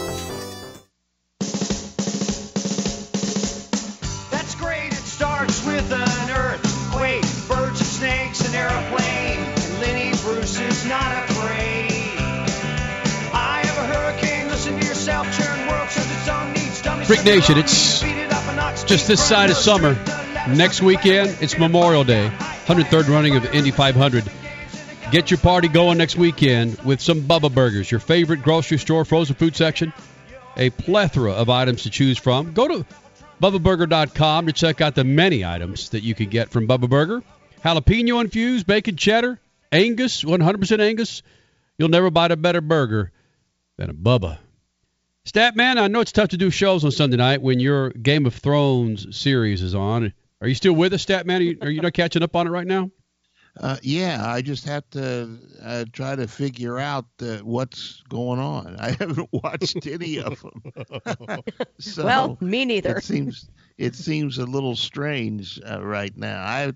[17.11, 17.99] Freak Nation, it's
[18.85, 19.95] just this side of summer.
[20.47, 22.31] Next weekend, it's Memorial Day,
[22.67, 24.23] 103rd running of the Indy 500.
[25.11, 29.35] Get your party going next weekend with some Bubba Burgers, your favorite grocery store frozen
[29.35, 29.91] food section.
[30.55, 32.53] A plethora of items to choose from.
[32.53, 32.85] Go to
[33.41, 37.21] BubbaBurger.com to check out the many items that you can get from Bubba Burger.
[37.61, 39.37] Jalapeno infused, bacon cheddar,
[39.69, 41.23] Angus, 100% Angus.
[41.77, 43.11] You'll never bite a better burger
[43.75, 44.37] than a Bubba.
[45.25, 48.33] Statman, I know it's tough to do shows on Sunday night when your Game of
[48.33, 50.13] Thrones series is on.
[50.41, 51.39] Are you still with us, Statman?
[51.39, 52.89] Are you, are you not catching up on it right now?
[53.59, 58.75] Uh, yeah, I just have to uh, try to figure out uh, what's going on.
[58.79, 61.43] I haven't watched any of them.
[61.79, 62.97] so well, me neither.
[62.97, 66.41] It seems it seems a little strange uh, right now.
[66.41, 66.71] I,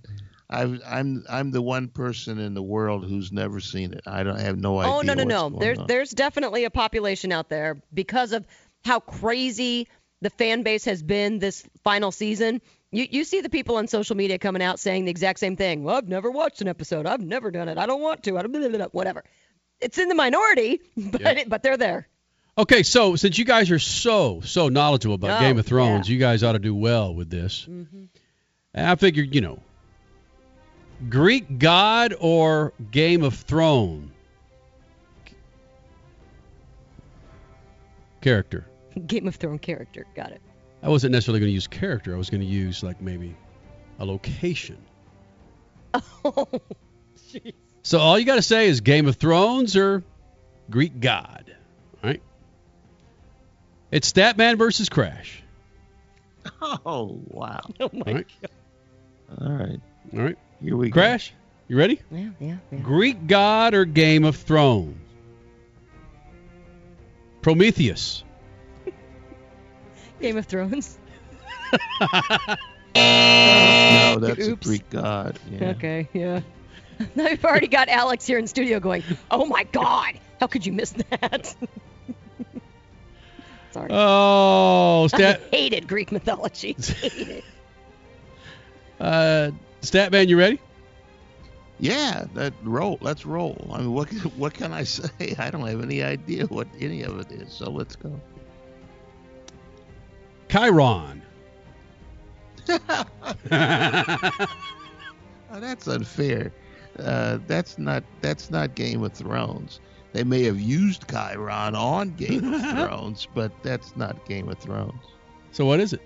[0.50, 4.02] I, I'm I'm the one person in the world who's never seen it.
[4.06, 4.94] I don't I have no idea.
[4.94, 5.50] Oh no no no!
[5.50, 5.88] There's on.
[5.88, 8.46] there's definitely a population out there because of
[8.84, 9.88] how crazy
[10.22, 12.62] the fan base has been this final season.
[12.92, 15.84] You you see the people on social media coming out saying the exact same thing.
[15.84, 17.08] Well, I've never watched an episode.
[17.08, 17.78] I've never done it.
[17.78, 18.38] I don't want to.
[18.38, 19.24] I don't whatever.
[19.82, 22.08] It's in the minority, but but they're there.
[22.58, 26.20] Okay, so since you guys are so so knowledgeable about Oh, Game of Thrones, you
[26.20, 27.68] guys ought to do well with this.
[27.70, 28.06] Mm-hmm.
[28.76, 29.60] I figured, you know,
[31.10, 34.12] Greek god or Game of Thrones
[38.26, 38.66] character.
[39.08, 40.06] Game of Thrones character.
[40.16, 40.42] Got it.
[40.82, 42.14] I wasn't necessarily going to use character.
[42.14, 43.36] I was going to use like maybe
[44.00, 44.78] a location.
[46.26, 46.48] Oh,
[47.32, 47.54] jeez.
[47.84, 50.04] So all you got to say is Game of Thrones or
[50.70, 51.56] Greek god.
[52.04, 52.22] All right.
[53.92, 55.42] It's Statman versus Crash.
[56.62, 57.62] Oh wow!
[57.80, 58.28] Oh my All right.
[59.40, 59.80] All right,
[60.14, 60.38] All right.
[60.64, 60.94] Here we go.
[61.00, 61.34] Crash,
[61.68, 62.00] you ready?
[62.12, 62.80] Yeah, yeah, yeah.
[62.80, 64.98] Greek god or Game of Thrones?
[67.42, 68.24] Prometheus.
[70.22, 70.98] Game of Thrones.
[72.96, 75.38] No, that's a Greek god.
[75.52, 75.70] Yeah.
[75.72, 76.42] Okay, yeah.
[77.16, 80.72] Now we've already got Alex here in studio going, "Oh my God, how could you
[80.72, 81.54] miss that?"
[83.72, 83.90] Sorry.
[83.92, 86.74] Oh, Stat, I hated Greek mythology.
[86.80, 87.44] Hated.
[89.02, 90.60] uh, Statman, you ready?
[91.80, 92.98] Yeah, that roll.
[93.02, 93.70] Let's roll.
[93.74, 95.36] I mean, what can- what can I say?
[95.38, 97.52] I don't have any idea what any of it is.
[97.54, 98.20] So let's go.
[100.50, 101.22] Chiron.
[105.52, 106.52] Oh, that's unfair.
[107.00, 109.80] Uh, that's not that's not Game of Thrones.
[110.12, 115.02] They may have used Chiron on Game of Thrones, but that's not Game of Thrones.
[115.52, 116.02] So what is it?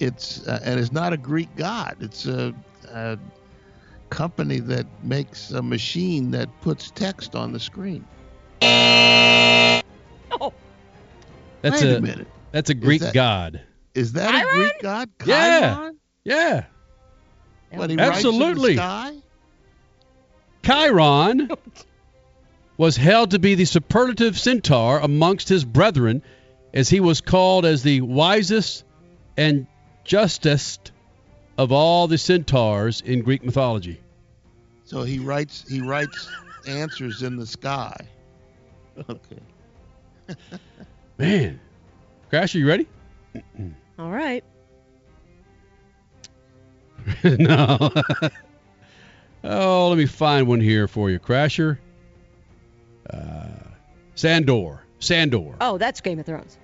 [0.00, 1.96] It's uh, and it's not a Greek god.
[2.00, 2.54] It's a,
[2.92, 3.18] a
[4.08, 8.04] company that makes a machine that puts text on the screen.
[8.62, 10.52] Oh,
[11.62, 12.26] That's Wait a, a minute.
[12.52, 13.60] That's a Greek that- god.
[13.94, 15.08] Is that a Greek god?
[15.26, 15.74] Yeah.
[15.74, 15.98] Chiron?
[16.24, 16.64] Yeah.
[17.72, 18.76] What, he Absolutely.
[18.76, 19.20] Writes in the
[20.66, 20.86] sky?
[20.86, 21.50] Chiron
[22.76, 26.22] was held to be the superlative centaur amongst his brethren,
[26.72, 28.84] as he was called as the wisest
[29.36, 29.66] and
[30.10, 30.90] justest
[31.56, 34.00] of all the centaurs in Greek mythology.
[34.84, 36.28] So he writes he writes
[36.66, 37.96] answers in the sky.
[39.08, 39.38] Okay.
[41.18, 41.60] Man.
[42.28, 42.88] Crash, are you ready?
[44.00, 44.42] all right.
[47.22, 47.92] no.
[49.44, 51.78] oh, let me find one here for you, Crasher.
[53.08, 53.46] Uh,
[54.16, 54.80] Sandor.
[54.98, 55.54] Sandor.
[55.60, 56.58] Oh, that's Game of Thrones.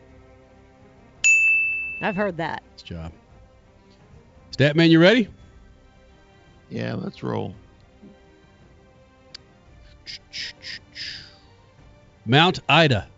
[2.03, 2.65] I've heard that.
[2.75, 3.13] Nice job.
[4.57, 5.29] Statman, you ready?
[6.71, 7.55] Yeah, let's roll.
[12.25, 13.09] Mount Ida.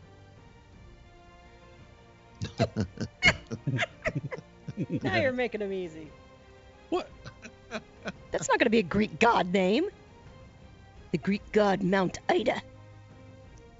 [5.02, 6.08] Now you're making them easy.
[6.90, 7.10] What?
[8.30, 9.88] That's not going to be a Greek god name.
[11.10, 12.62] The Greek god Mount Ida.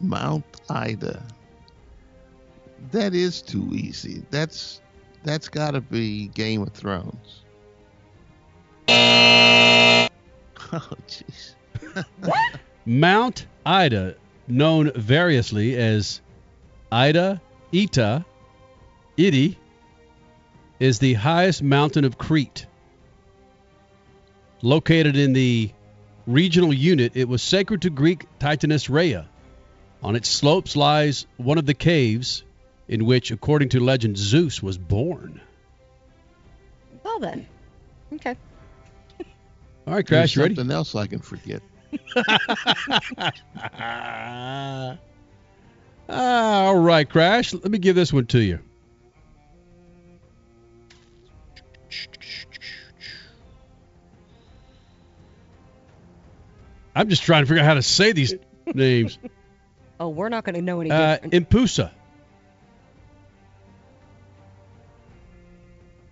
[0.01, 1.25] Mount Ida.
[2.91, 4.25] That is too easy.
[4.31, 4.81] That's
[5.23, 7.45] that's got to be Game of Thrones.
[10.71, 11.55] Oh, jeez.
[12.87, 14.17] Mount Ida,
[14.47, 16.21] known variously as
[16.93, 17.41] Ida,
[17.73, 18.25] Ita,
[19.17, 19.57] Idi,
[20.79, 22.67] is the highest mountain of Crete.
[24.61, 25.71] Located in the
[26.27, 29.29] regional unit, it was sacred to Greek Titaness Rhea.
[30.03, 32.45] On its slopes lies one of the caves
[32.89, 35.41] in which, according to legend, Zeus was born.
[37.03, 37.47] Well then.
[38.13, 38.37] Okay.
[39.89, 40.55] All right, Crash, you There's ready?
[40.55, 41.63] something else I can forget.
[43.73, 44.99] Ah,
[46.11, 47.55] all right, Crash.
[47.55, 48.59] Let me give this one to you.
[56.95, 58.35] I'm just trying to figure out how to say these
[58.75, 59.19] names.
[60.01, 61.19] Oh, we're not going to know any Uh.
[61.19, 61.93] Impusa.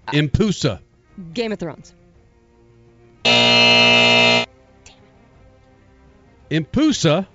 [0.08, 0.80] Impusa.
[1.34, 1.94] Game of Thrones.
[6.50, 7.26] Impusa,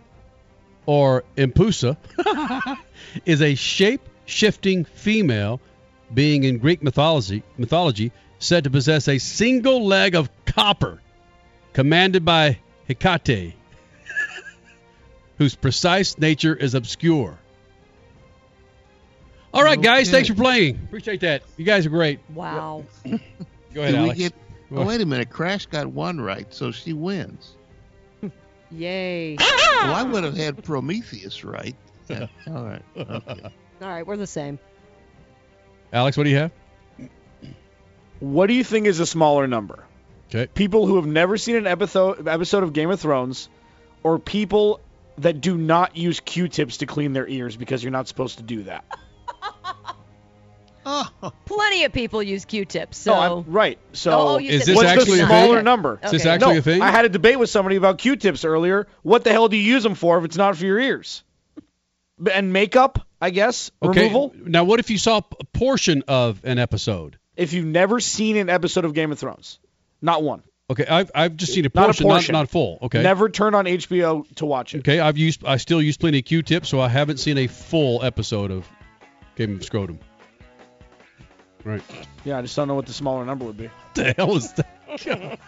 [0.86, 1.98] or Impusa,
[3.26, 5.60] is a shape-shifting female
[6.14, 11.02] being in Greek mythology, mythology said to possess a single leg of copper,
[11.74, 12.58] commanded by
[12.90, 13.54] Hecate,
[15.38, 17.38] whose precise nature is obscure.
[19.54, 20.12] All right, guys, Okay.
[20.16, 20.80] thanks for playing.
[20.86, 21.44] Appreciate that.
[21.58, 22.20] You guys are great.
[22.34, 22.86] Wow.
[23.74, 24.18] Go ahead, Alex.
[24.18, 24.34] get?
[24.72, 25.30] Go Oh, wait a minute.
[25.32, 27.56] Crash got one right, so she wins.
[28.72, 29.38] Yay.
[29.82, 31.76] Well, I would have had Prometheus right.
[32.08, 32.28] Yeah.
[32.48, 32.84] All right.
[32.96, 33.42] Okay.
[33.82, 34.60] All right, we're the same.
[35.92, 36.52] Alex, what do you have?
[38.20, 39.84] What do you think is a smaller number?
[40.30, 40.46] Okay.
[40.54, 43.50] People who have never seen an episode episode of Game of Thrones,
[44.04, 44.80] or people
[45.18, 48.64] that do not use Q-tips to clean their ears because you're not supposed to do
[48.64, 48.86] that.
[51.46, 53.80] Plenty of people use Q-tips, so No, I'm, right.
[53.94, 55.66] So Oh, oh, you Is said this what's actually the a smaller thing?
[55.66, 56.00] number?
[56.04, 56.30] Is this Okay.
[56.30, 56.82] actually no, a thing?
[56.82, 58.88] I had a debate with somebody about Q-tips earlier.
[59.04, 61.24] What the hell do you use them for if it's not for your ears?
[62.32, 64.02] And makeup, I guess, Okay.
[64.02, 64.34] removal.
[64.46, 67.18] Now, what if you saw a portion of an episode?
[67.36, 69.60] If you've never seen an episode of Game of Thrones,
[70.02, 72.80] not one, Okay, I've I've just seen a portion, Not a portion, not, not full.
[72.84, 73.04] Okay.
[73.04, 74.80] never turn on HBO to watch it.
[74.80, 78.02] Okay, I've used I still use plenty of Q-tips, so I haven't seen a full
[78.04, 78.66] episode of
[79.36, 80.00] Game of Scrotum.
[81.64, 81.82] Right.
[82.26, 83.66] Yeah, I just don't know what the smaller number would be.
[83.68, 84.68] What the hell is that?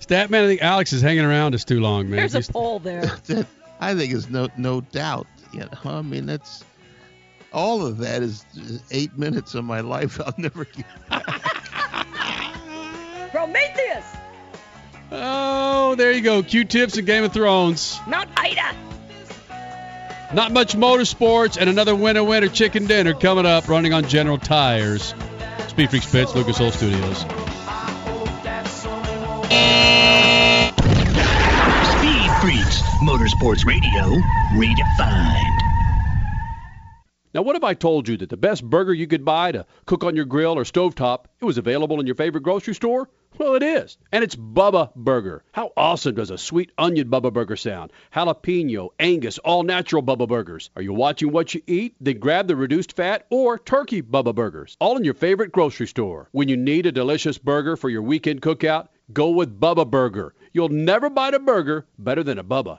[0.00, 2.28] Statman, I think Alex is hanging around us too long, man.
[2.28, 3.02] there's a poll there.
[3.26, 3.46] that
[3.80, 5.26] I think is no no doubt.
[5.52, 6.64] You know, I mean that's
[7.52, 8.44] all of that is
[8.90, 10.86] eight minutes of my life I'll never get.
[13.30, 14.04] Prometheus.
[15.12, 16.42] oh, there you go.
[16.42, 17.98] Q-tips and Game of Thrones.
[18.06, 18.74] Mount Ida.
[20.34, 25.14] Not much motorsports and another winner winner chicken dinner coming up running on General Tires.
[25.68, 27.18] Speed Freaks Pits, Lucas Oil Studios.
[27.18, 27.30] Speed
[32.40, 34.20] Freaks, Motorsports Radio,
[34.54, 35.56] redefined.
[37.32, 40.02] Now, what if I told you that the best burger you could buy to cook
[40.02, 43.08] on your grill or stovetop, it was available in your favorite grocery store?
[43.38, 43.98] Well, it is.
[44.12, 45.44] And it's Bubba Burger.
[45.52, 47.92] How awesome does a sweet onion Bubba Burger sound?
[48.14, 50.70] Jalapeno, Angus, all natural Bubba Burgers.
[50.74, 51.96] Are you watching what you eat?
[52.00, 54.76] Then grab the reduced fat or turkey Bubba Burgers.
[54.80, 56.28] All in your favorite grocery store.
[56.32, 60.34] When you need a delicious burger for your weekend cookout, go with Bubba Burger.
[60.54, 62.78] You'll never bite a burger better than a Bubba.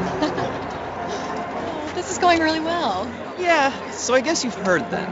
[1.94, 3.10] This is going really well.
[3.38, 5.10] Yeah, so I guess you've heard then.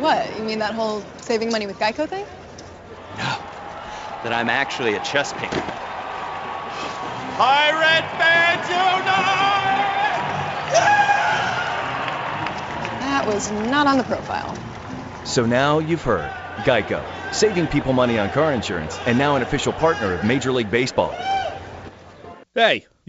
[0.00, 0.34] What?
[0.38, 2.24] You mean that whole saving money with Geico thing?
[3.18, 3.36] No.
[4.24, 5.60] That I'm actually a chess painter.
[7.36, 9.06] Pirate band fans
[13.00, 14.56] That was not on the profile.
[15.24, 16.30] So now you've heard.
[16.62, 20.70] Geico, saving people money on car insurance, and now an official partner of Major League
[20.70, 21.14] Baseball.
[22.54, 22.86] Hey,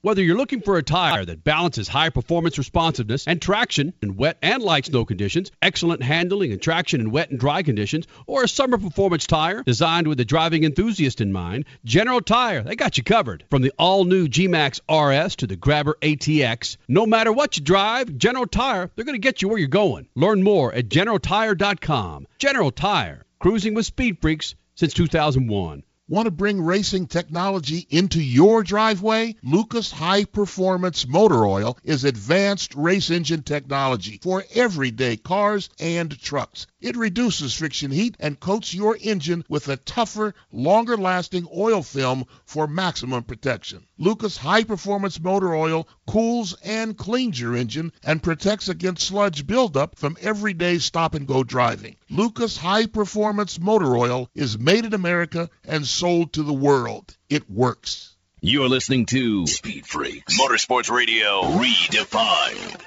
[0.00, 4.38] Whether you're looking for a tire that balances high performance responsiveness and traction in wet
[4.42, 8.48] and light snow conditions, excellent handling and traction in wet and dry conditions, or a
[8.48, 13.02] summer performance tire designed with the driving enthusiast in mind, General Tire, they got you
[13.02, 13.42] covered.
[13.50, 18.16] From the all new G-Max RS to the Grabber ATX, no matter what you drive,
[18.16, 20.06] General Tire, they're going to get you where you're going.
[20.14, 22.28] Learn more at generaltire.com.
[22.38, 25.82] General Tire, cruising with speed freaks since 2001.
[26.10, 29.36] Want to bring racing technology into your driveway?
[29.42, 36.66] Lucas High Performance Motor Oil is advanced race engine technology for everyday cars and trucks.
[36.80, 42.24] It reduces friction heat and coats your engine with a tougher, longer lasting oil film
[42.46, 43.86] for maximum protection.
[43.98, 49.98] Lucas High Performance Motor Oil cools and cleans your engine and protects against sludge buildup
[49.98, 51.96] from everyday stop and go driving.
[52.10, 57.16] Lucas High Performance Motor Oil is made in America and sold to the world.
[57.28, 58.16] It works.
[58.40, 62.80] You're listening to Speed Freaks Motorsports Radio Redefined.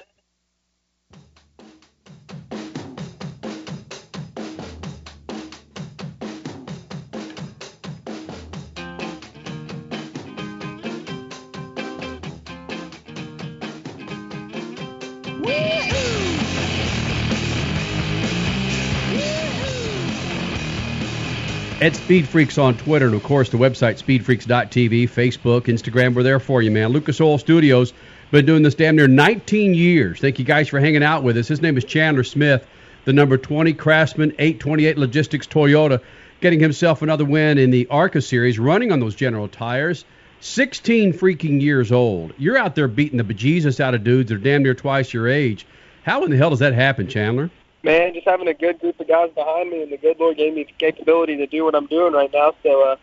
[21.82, 26.14] At Speed Freaks on Twitter, and of course the website speedfreaks.tv, Facebook, Instagram.
[26.14, 26.90] We're there for you, man.
[26.90, 27.92] Lucas Oil Studios
[28.30, 30.20] been doing this damn near 19 years.
[30.20, 31.48] Thank you guys for hanging out with us.
[31.48, 32.68] His name is Chandler Smith,
[33.06, 36.00] the number 20 Craftsman 828 Logistics Toyota,
[36.40, 40.06] getting himself another win in the ARCA series, running on those General tires.
[40.42, 42.32] 16 freaking years old.
[42.38, 45.28] You're out there beating the bejesus out of dudes that are damn near twice your
[45.28, 45.66] age.
[46.04, 47.50] How in the hell does that happen, Chandler?
[47.84, 50.54] Man, just having a good group of guys behind me, and the good Lord gave
[50.54, 52.54] me the capability to do what I'm doing right now.
[52.64, 52.96] So, uh,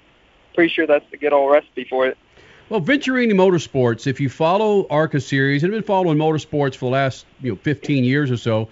[0.55, 2.19] pretty sure that's the good old recipe for it.
[2.69, 6.91] Well, Venturini Motorsports, if you follow ARCA Series and have been following motorsports for the
[6.91, 8.69] last you know 15 years or so,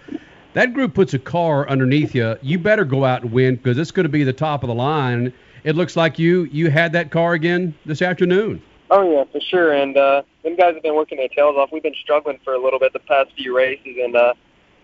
[0.53, 2.37] that group puts a car underneath you.
[2.43, 4.74] You better go out and win because it's going to be the top of the
[4.74, 5.33] line.
[5.65, 8.62] It looks like you you had that car again this afternoon.
[8.91, 9.73] Oh yeah, for sure.
[9.73, 11.70] And uh, them guys have been working their tails off.
[11.73, 14.35] We've been struggling for a little bit the past few races, and uh,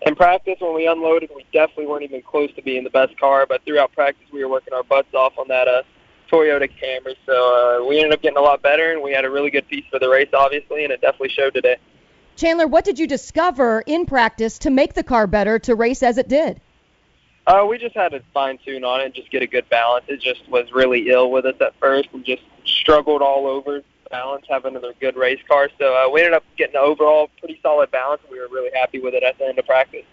[0.07, 3.47] in practice when we unloaded, we definitely weren't even close to being the best car.
[3.47, 5.83] But throughout practice, we were working our butts off on that uh,
[6.31, 7.15] Toyota Camry.
[7.27, 9.69] So uh, we ended up getting a lot better, and we had a really good
[9.69, 11.77] piece for the race, obviously, and it definitely showed today.
[12.37, 16.19] Chandler, what did you discover in practice to make the car better to race as
[16.19, 16.61] it did?
[17.47, 20.05] Uh, we just had to fine tune on it and just get a good balance.
[20.09, 24.45] It just was really ill with us at first and just struggled all over balance,
[24.49, 25.69] having another good race car.
[25.79, 28.23] So uh, we ended up getting an overall pretty solid balance.
[28.31, 30.05] We were really happy with it at the end of practice.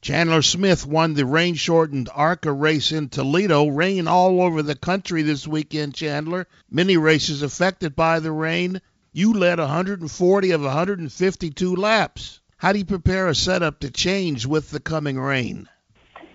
[0.00, 3.66] Chandler Smith won the rain shortened ARCA race in Toledo.
[3.66, 6.46] Rain all over the country this weekend, Chandler.
[6.70, 8.80] Many races affected by the rain.
[9.12, 12.40] You led 140 of 152 laps.
[12.56, 15.68] How do you prepare a setup to change with the coming rain?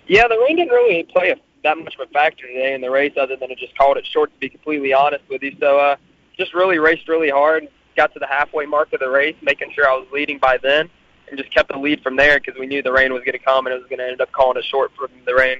[0.07, 2.91] Yeah, the rain didn't really play a, that much of a factor today in the
[2.91, 4.31] race, other than it just called it short.
[4.31, 5.95] To be completely honest with you, so uh,
[6.37, 7.67] just really raced really hard.
[7.95, 10.89] Got to the halfway mark of the race, making sure I was leading by then,
[11.29, 13.43] and just kept the lead from there because we knew the rain was going to
[13.43, 15.59] come and it was going to end up calling it short from the rain.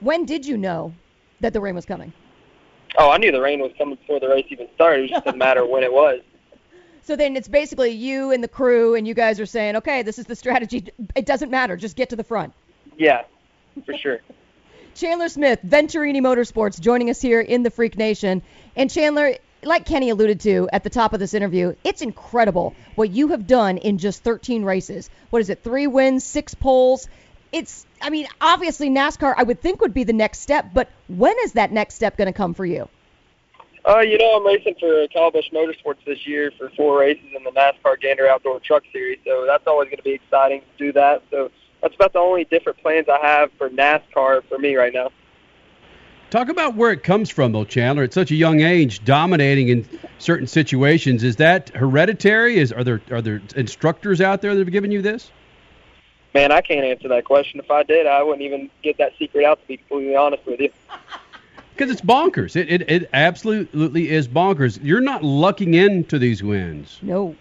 [0.00, 0.92] When did you know
[1.40, 2.12] that the rain was coming?
[2.98, 5.04] Oh, I knew the rain was coming before the race even started.
[5.04, 6.20] It just didn't matter when it was.
[7.02, 10.18] So then it's basically you and the crew, and you guys are saying, okay, this
[10.18, 10.88] is the strategy.
[11.14, 11.76] It doesn't matter.
[11.76, 12.52] Just get to the front.
[12.98, 13.22] Yeah,
[13.84, 14.18] for sure.
[14.96, 18.42] Chandler Smith, Venturini Motorsports, joining us here in the Freak Nation.
[18.74, 23.10] And Chandler, like Kenny alluded to at the top of this interview, it's incredible what
[23.10, 25.10] you have done in just 13 races.
[25.30, 25.62] What is it?
[25.62, 27.08] Three wins, six poles.
[27.52, 31.34] It's, I mean, obviously NASCAR, I would think would be the next step, but when
[31.44, 32.88] is that next step going to come for you?
[33.88, 37.44] Uh, you know, I'm racing for Kyle Busch Motorsports this year for four races in
[37.44, 40.92] the NASCAR Gander Outdoor Truck Series, so that's always going to be exciting to do
[40.92, 41.22] that.
[41.30, 45.12] So that's about the only different plans I have for NASCAR for me right now.
[46.30, 48.02] Talk about where it comes from, though, Chandler.
[48.02, 49.88] At such a young age, dominating in
[50.18, 51.22] certain situations.
[51.22, 52.58] Is that hereditary?
[52.58, 55.30] Is are there are there instructors out there that have given you this?
[56.34, 57.60] Man, I can't answer that question.
[57.60, 59.60] If I did, I wouldn't even get that secret out.
[59.60, 60.70] To be completely honest with you.
[61.74, 62.56] Because it's bonkers.
[62.56, 64.80] It, it it absolutely is bonkers.
[64.82, 66.98] You're not lucking into these wins.
[67.02, 67.36] No.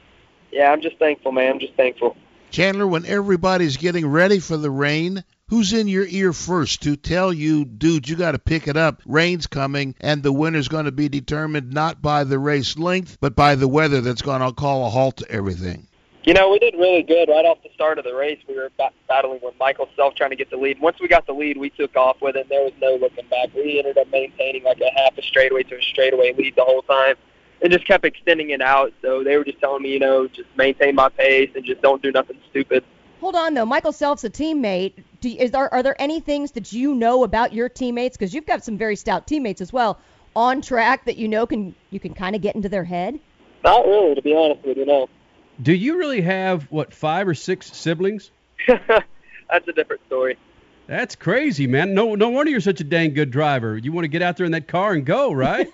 [0.51, 1.53] Yeah, I'm just thankful, man.
[1.53, 2.15] I'm just thankful.
[2.51, 7.31] Chandler, when everybody's getting ready for the rain, Who's in your ear first to tell
[7.31, 9.03] you, dude, you got to pick it up?
[9.05, 13.35] Rain's coming, and the winner's going to be determined not by the race length, but
[13.35, 15.85] by the weather that's going to call a halt to everything.
[16.23, 18.39] You know, we did really good right off the start of the race.
[18.47, 20.81] We were ba- battling with Michael Self trying to get the lead.
[20.81, 22.49] Once we got the lead, we took off with it.
[22.49, 23.53] There was no looking back.
[23.53, 26.81] We ended up maintaining like a half a straightaway to a straightaway lead the whole
[26.81, 27.17] time,
[27.61, 28.93] and just kept extending it out.
[29.03, 32.01] So they were just telling me, you know, just maintain my pace and just don't
[32.01, 32.83] do nothing stupid.
[33.25, 35.03] Hold on though, Michael Self's a teammate.
[35.19, 38.15] Do, is there are there any things that you know about your teammates?
[38.15, 39.97] Because you've got some very stout teammates as well
[40.35, 43.19] on track that you know can you can kind of get into their head.
[43.63, 44.85] Not really, to be honest with you.
[44.85, 45.09] No,
[45.59, 48.29] Do you really have what five or six siblings?
[48.67, 50.37] that's a different story.
[50.85, 51.95] That's crazy, man.
[51.95, 53.75] No, no wonder you're such a dang good driver.
[53.75, 55.67] You want to get out there in that car and go, right?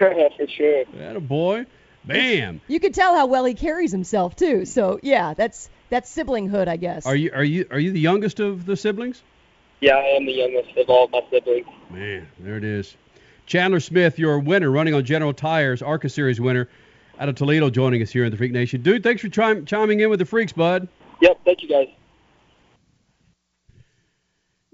[0.00, 0.84] yeah, For sure.
[0.94, 1.66] That a boy.
[2.04, 2.60] Bam.
[2.68, 4.64] You can tell how well he carries himself too.
[4.66, 7.04] So yeah, that's that's siblinghood, I guess.
[7.04, 9.22] Are you are you are you the youngest of the siblings?
[9.80, 11.66] Yeah, I am the youngest of all my siblings.
[11.90, 12.96] Man, there it is.
[13.44, 16.68] Chandler Smith, your winner, running on General Tires, ARCA Series winner,
[17.18, 18.80] out of Toledo, joining us here in the Freak Nation.
[18.80, 20.88] Dude, thanks for chim- chiming in with the Freaks, bud.
[21.20, 21.88] Yep, thank you guys.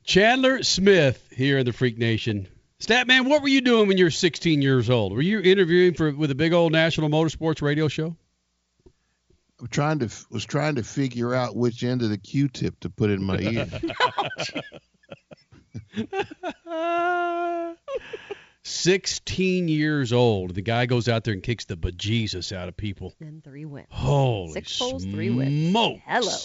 [0.05, 2.47] Chandler Smith here in the Freak Nation.
[2.81, 5.13] Statman, what were you doing when you were 16 years old?
[5.13, 8.17] Were you interviewing for with a big old national motorsports radio show?
[9.61, 13.11] I'm trying to was trying to figure out which end of the Q-tip to put
[13.11, 13.67] in my ear.
[18.63, 20.55] 16 years old.
[20.55, 23.15] The guy goes out there and kicks the bejesus out of people.
[23.21, 23.87] And three wins.
[23.91, 25.71] Holy Six poles, three wins.
[25.71, 26.01] smokes.
[26.07, 26.37] Hello.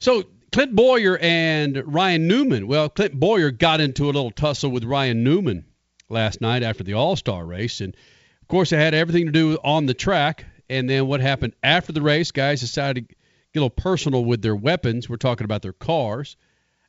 [0.00, 2.66] So Clint Bowyer and Ryan Newman.
[2.66, 5.64] Well, Clint Bowyer got into a little tussle with Ryan Newman
[6.08, 7.94] last night after the All Star race, and
[8.42, 10.44] of course it had everything to do on the track.
[10.68, 12.30] And then what happened after the race?
[12.30, 13.14] Guys decided to
[13.52, 15.08] get a little personal with their weapons.
[15.08, 16.36] We're talking about their cars.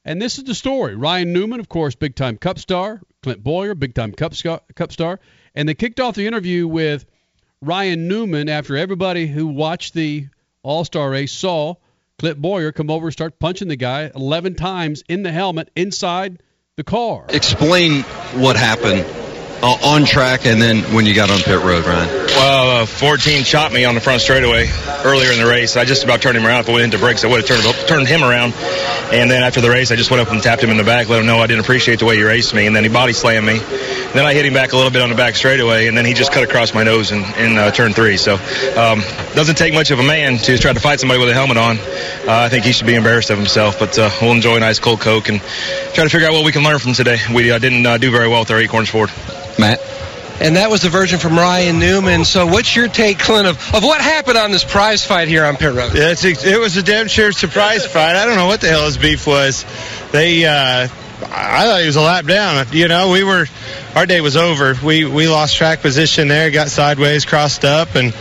[0.05, 0.95] And this is the story.
[0.95, 3.01] Ryan Newman, of course, big time Cup star.
[3.21, 4.33] Clint Bowyer, big time Cup,
[4.75, 5.19] cup star.
[5.55, 7.05] And they kicked off the interview with
[7.61, 10.27] Ryan Newman after everybody who watched the
[10.61, 11.75] All Star race saw
[12.19, 16.41] Clint Bowyer come over and start punching the guy 11 times in the helmet inside
[16.75, 17.25] the car.
[17.29, 18.01] Explain
[18.33, 19.22] what happened
[19.64, 22.07] on track and then when you got on pit road, Ryan.
[22.27, 24.69] Well, uh, 14 shot me on the front straightaway
[25.06, 25.77] earlier in the race.
[25.77, 26.61] I just about turned him around.
[26.61, 28.53] If I went into brakes, I would have turned, turned him around.
[29.14, 31.07] And then after the race, I just went up and tapped him in the back,
[31.07, 32.68] let him know I didn't appreciate the way he raced me.
[32.68, 33.60] And then he body slammed me.
[33.60, 36.14] Then I hit him back a little bit on the back straightaway, and then he
[36.14, 38.18] just cut across my nose in, in uh, turn three.
[38.18, 39.02] So um,
[39.35, 41.77] doesn't take much of a man to try to fight somebody with a helmet on.
[41.77, 44.80] Uh, I think he should be embarrassed of himself, but uh, we'll enjoy a nice
[44.80, 45.41] cold Coke and
[45.93, 47.18] try to figure out what we can learn from today.
[47.34, 49.60] We uh, didn't uh, do very well with our acorns corners forward.
[49.60, 49.80] Matt?
[50.39, 52.26] And that was the version from Ryan Newman.
[52.26, 55.57] So, what's your take, Clint, of, of what happened on this prize fight here on
[55.57, 55.93] pit road?
[55.93, 58.15] Yeah, it's, it was a damn sure surprise fight.
[58.15, 59.64] I don't know what the hell his beef was.
[60.11, 60.88] They, uh,
[61.22, 62.65] I thought he was a lap down.
[62.72, 63.45] You know, we were,
[63.95, 64.76] our day was over.
[64.84, 68.14] We we lost track position there, got sideways, crossed up, and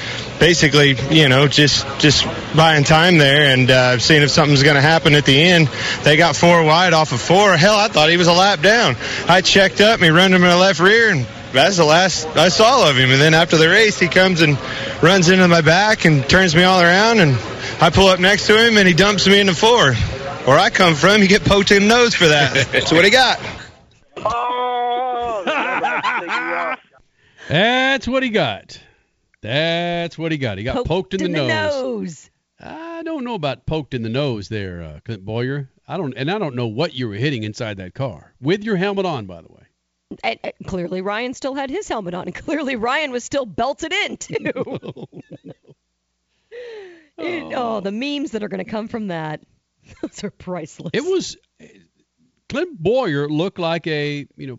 [0.43, 4.83] basically, you know, just just buying time there and uh, seeing if something's going to
[4.83, 5.69] happen at the end.
[6.03, 7.57] They got four wide off of four.
[7.57, 8.97] Hell, I thought he was a lap down.
[9.29, 12.27] I checked up, and he run him in the left rear, and that's the last
[12.37, 13.13] I saw of him.
[13.13, 14.59] And then after the race, he comes and
[15.01, 17.37] runs into my back and turns me all around, and
[17.81, 19.95] I pull up next to him, and he dumps me in the floor.
[19.95, 22.69] Where I come from, you get poked in the nose for that.
[22.73, 23.39] That's what he got.
[24.17, 25.45] Oh,
[27.49, 28.81] That's what he got.
[29.43, 30.57] That's what he got.
[30.59, 31.83] He got poked, Poked in, in the, the nose.
[31.83, 32.31] nose.
[32.61, 35.69] I don't know about poked in the nose there, uh, Clint Bowyer.
[35.89, 38.77] I don't, and I don't know what you were hitting inside that car with your
[38.77, 39.63] helmet on, by the way.
[40.23, 43.93] And, and clearly Ryan still had his helmet on, and clearly Ryan was still belted
[43.93, 44.37] in too.
[47.19, 49.43] It- oh, the memes that are going to come from that,
[50.03, 50.91] those are priceless.
[50.93, 51.37] It was
[52.49, 54.59] Clint Bowyer looked like a you know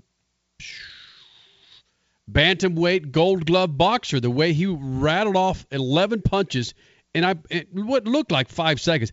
[2.31, 4.19] bantamweight Gold Glove boxer.
[4.19, 6.73] The way he rattled off 11 punches.
[7.15, 9.11] And I, it, what looked like five seconds.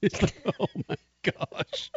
[0.00, 1.90] It's like, oh my gosh.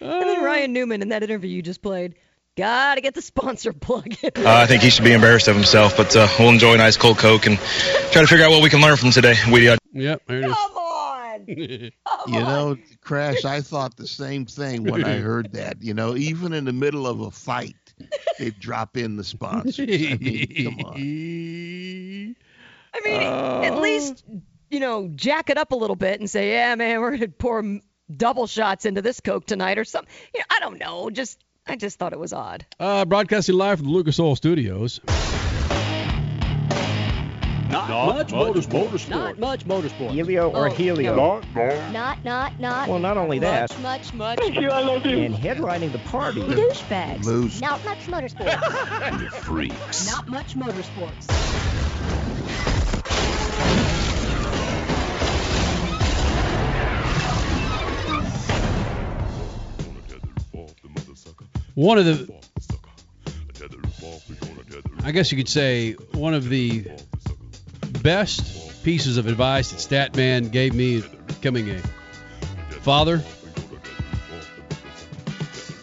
[0.00, 2.14] And then Ryan Newman in that interview you just played,
[2.56, 4.30] gotta get the sponsor plug in.
[4.36, 6.96] Uh, I think he should be embarrassed of himself, but uh, we'll enjoy a nice
[6.96, 9.34] cold Coke and try to figure out what we can learn from today.
[9.50, 10.56] We uh, Yep, there it is.
[11.46, 12.32] Come on.
[12.32, 15.82] You know, Crash, I thought the same thing when I heard that.
[15.82, 17.76] You know, even in the middle of a fight,
[18.38, 19.80] they drop in the sponsors.
[19.80, 20.94] I mean, come on.
[22.96, 24.24] I mean, at least
[24.70, 27.62] you know, jack it up a little bit and say, yeah, man, we're gonna pour
[28.14, 30.12] double shots into this Coke tonight or something.
[30.34, 31.10] You know, I don't know.
[31.10, 32.66] Just I just thought it was odd.
[32.78, 35.00] Uh, broadcasting live from the Lucas Oil Studios.
[37.74, 39.08] Not, much, motorsports.
[39.08, 40.12] Not much motorsports.
[40.12, 41.16] Helio or Oh, Helio?
[41.16, 41.40] no.
[41.90, 42.88] Not, not, not.
[42.88, 43.70] Well, not only that.
[43.70, 44.38] Much, much, much.
[44.38, 45.18] Thank you, I love you.
[45.18, 46.40] And headlining the party.
[46.40, 47.24] Douchebags.
[47.24, 47.60] Loose.
[47.60, 49.20] Not much motorsports.
[49.20, 50.06] you Freaks.
[50.10, 51.30] Not much motorsports.
[61.74, 62.32] One of the,
[65.02, 66.86] I guess you could say, one of the
[68.02, 71.78] best pieces of advice that Statman gave me becoming a
[72.82, 73.22] father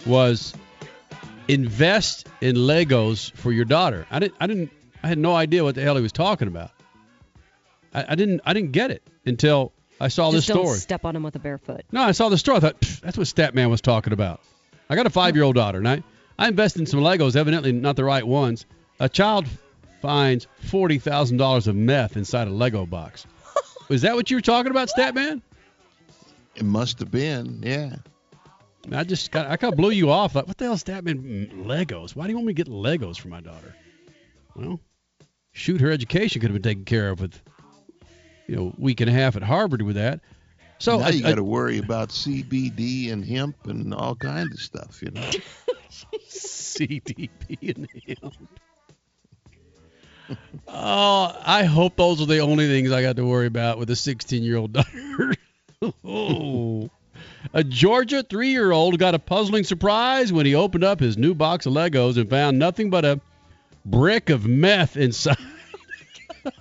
[0.06, 0.54] was
[1.48, 4.06] invest in Legos for your daughter.
[4.12, 4.72] I didn't, I didn't,
[5.04, 6.72] I had no idea what the hell he was talking about.
[7.94, 10.80] I, I didn't, I didn't get it until I saw Just this don't story.
[10.80, 11.82] step on him with a barefoot.
[11.92, 12.58] No, I saw the story.
[12.58, 14.42] I thought that's what Statman was talking about.
[14.90, 16.04] I got a five-year-old daughter, and I,
[16.38, 18.66] I invested in some Legos, evidently not the right ones.
[19.00, 19.46] A child
[20.02, 23.26] finds forty thousand dollars of meth inside a Lego box.
[23.90, 25.42] Is that what you were talking about, Statman?
[26.56, 27.96] It must have been, yeah.
[28.92, 30.36] I just got, I kind of blew you off.
[30.36, 31.50] Like, what the hell, Statman?
[31.52, 32.16] Mm, Legos?
[32.16, 33.76] Why do you want me to get Legos for my daughter?
[34.56, 34.80] Well,
[35.54, 37.40] shoot, her education could have been taken care of with,
[38.48, 40.20] you know, week and a half at Harvard with that.
[40.80, 44.60] So now I- you got to worry about CBD and hemp and all kinds of
[44.62, 45.30] stuff, you know.
[46.30, 47.30] CDP
[47.76, 48.34] and hemp.
[50.74, 53.96] Oh, I hope those are the only things I got to worry about with a
[53.96, 55.34] 16 year old daughter.
[56.06, 56.90] oh.
[57.54, 61.34] A Georgia three year old got a puzzling surprise when he opened up his new
[61.34, 63.20] box of Legos and found nothing but a
[63.86, 65.38] brick of meth inside.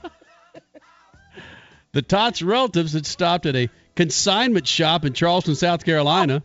[1.92, 6.42] the Tots relatives had stopped at a consignment shop in Charleston, South Carolina,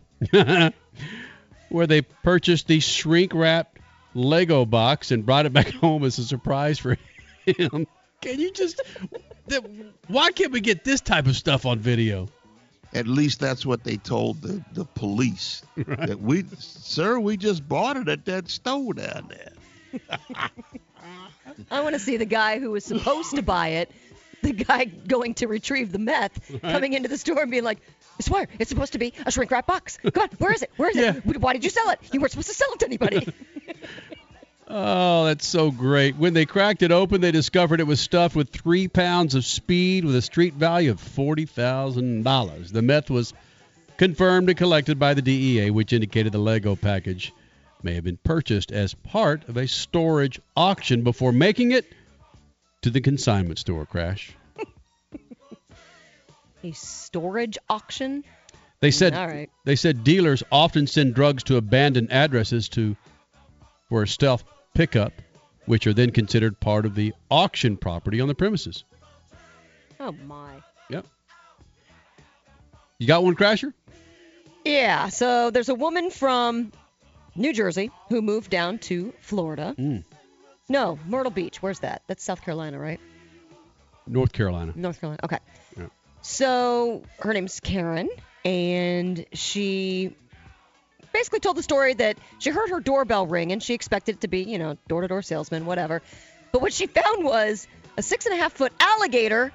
[1.70, 3.75] where they purchased the shrink wrapped
[4.16, 6.98] Lego box and brought it back home as a surprise for
[7.46, 7.86] him.
[8.22, 8.82] Can you just.
[9.50, 9.62] th-
[10.08, 12.28] Why can't we get this type of stuff on video?
[12.94, 15.62] At least that's what they told the, the police.
[15.76, 20.10] That we, sir, we just bought it at that store down there.
[21.72, 23.92] I want to see the guy who was supposed to buy it,
[24.42, 26.62] the guy going to retrieve the meth, Right.
[26.62, 27.80] coming into the store and being like,
[28.18, 29.98] I swear, it's supposed to be a shrink wrap box.
[29.98, 30.72] Come on, where is it?
[30.78, 31.26] Where is it?
[31.40, 32.00] Why did you sell it?
[32.14, 33.28] You weren't supposed to sell it to anybody.
[34.68, 36.16] Oh, that's so great.
[36.16, 40.06] When they cracked it open, they discovered it was stuffed with three pounds of speed
[40.06, 42.72] with a street value of $40,000.
[42.72, 43.34] The meth was
[43.98, 47.32] confirmed and collected by the DEA, which indicated the Lego package
[47.84, 51.86] may have been purchased as part of a storage auction before making it
[52.82, 54.36] to the consignment store, Crash.
[56.66, 58.24] A storage auction?
[58.80, 59.50] They said All right.
[59.64, 62.96] they said dealers often send drugs to abandoned addresses to
[63.90, 64.44] for a stealth
[64.74, 65.14] pickup,
[65.66, 68.84] which are then considered part of the auction property on the premises.
[70.00, 70.56] Oh, my.
[70.90, 71.06] Yep.
[73.00, 73.74] You got one, Crasher?
[74.64, 76.72] Yeah, so there's a woman from
[77.36, 79.76] New Jersey who moved down to Florida.
[79.78, 80.04] Mm.
[80.68, 81.62] No, Myrtle Beach.
[81.62, 82.02] Where's that?
[82.08, 83.00] That's South Carolina, right?
[84.08, 84.74] North Carolina.
[84.76, 85.20] North Carolina.
[85.24, 85.38] Okay.
[85.78, 85.88] Yeah.
[86.28, 88.10] So her name's Karen,
[88.44, 90.16] and she
[91.14, 94.28] basically told the story that she heard her doorbell ring and she expected it to
[94.28, 96.02] be, you know, door to door salesman, whatever.
[96.52, 99.52] But what she found was a six and a half foot alligator,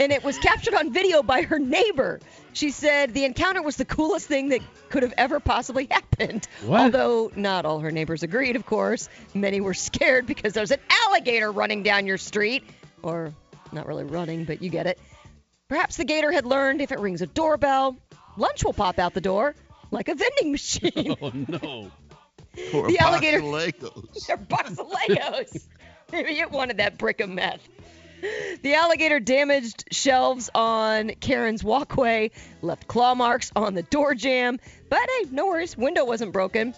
[0.00, 2.20] and it was captured on video by her neighbor.
[2.54, 6.48] She said the encounter was the coolest thing that could have ever possibly happened.
[6.64, 6.80] What?
[6.80, 9.10] Although not all her neighbors agreed, of course.
[9.34, 12.64] Many were scared because there's an alligator running down your street.
[13.02, 13.34] Or
[13.72, 14.98] not really running, but you get it.
[15.68, 17.96] Perhaps the gator had learned if it rings a doorbell,
[18.36, 19.54] lunch will pop out the door
[19.90, 21.14] like a vending machine.
[21.22, 21.90] Oh no.
[22.74, 24.28] Or a The box alligator- of Legos.
[24.30, 25.66] Or a box of Legos.
[26.10, 27.60] Maybe it wanted that brick of meth.
[28.62, 32.32] The alligator damaged shelves on Karen's walkway,
[32.62, 34.58] left claw marks on the door jamb,
[34.90, 36.74] but hey, no worries, window wasn't broken.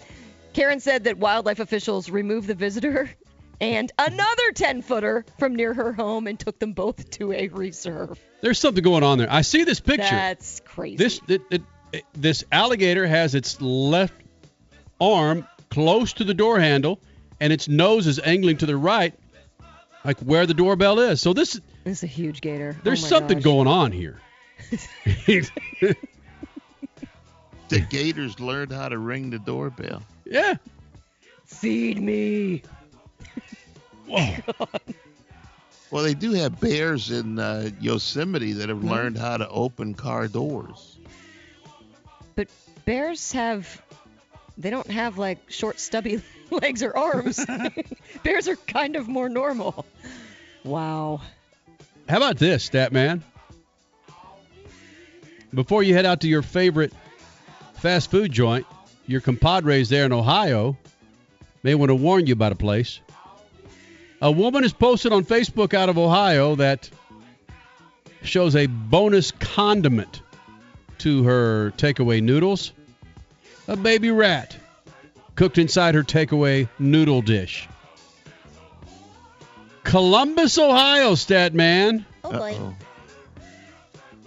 [0.52, 3.08] Karen said that wildlife officials removed the visitor
[3.60, 8.18] and another 10 footer from near her home and took them both to a reserve.
[8.40, 9.30] There's something going on there.
[9.30, 10.02] I see this picture.
[10.10, 10.96] That's crazy.
[10.96, 11.62] This it, it,
[11.92, 14.14] it- this alligator has its left
[15.00, 17.00] arm close to the door handle,
[17.40, 19.12] and its nose is angling to the right,
[20.04, 21.20] like where the doorbell is.
[21.20, 21.54] So this
[21.84, 22.76] This is a huge gator.
[22.78, 23.44] Oh there's my something gosh.
[23.44, 24.20] going on here.
[27.68, 30.02] The Gators learned how to ring the doorbell.
[30.24, 30.54] Yeah.
[31.44, 32.62] Feed me.
[35.90, 38.88] Well, they do have bears in uh, Yosemite that have Hmm.
[38.90, 40.98] learned how to open car doors.
[42.36, 42.46] But
[42.84, 43.82] bears have,
[44.56, 46.22] they don't have like short, stubby
[46.52, 47.44] legs or arms.
[48.22, 49.84] bears are kind of more normal.
[50.62, 51.22] Wow.
[52.08, 53.24] How about this, stat man?
[55.52, 56.92] Before you head out to your favorite
[57.74, 58.64] fast food joint,
[59.08, 60.76] your compadres there in Ohio
[61.64, 63.00] may want to warn you about a place.
[64.22, 66.90] A woman has posted on Facebook out of Ohio that
[68.22, 70.22] shows a bonus condiment
[70.98, 72.72] to her takeaway noodles
[73.66, 74.56] a baby rat
[75.36, 77.68] cooked inside her takeaway noodle dish.
[79.84, 82.04] Columbus, Ohio, stat man.
[82.24, 82.56] Oh boy.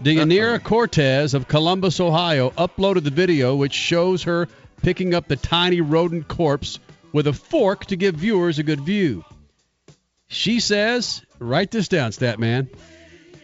[0.02, 4.48] Deyanira Cortez of Columbus, Ohio, uploaded the video which shows her
[4.82, 6.80] picking up the tiny rodent corpse
[7.12, 9.24] with a fork to give viewers a good view.
[10.34, 12.70] She says, write this down, stat man.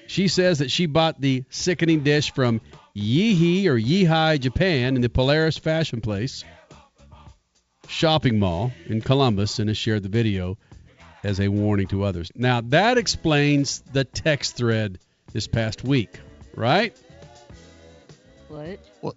[0.07, 2.61] She says that she bought the sickening dish from
[2.95, 6.43] Yeehee or Yeehai, Japan, in the Polaris Fashion Place
[7.87, 10.57] shopping mall in Columbus, and has shared the video
[11.23, 12.31] as a warning to others.
[12.35, 14.99] Now that explains the text thread
[15.33, 16.19] this past week,
[16.55, 16.95] right?
[18.47, 18.79] What?
[19.01, 19.15] Well,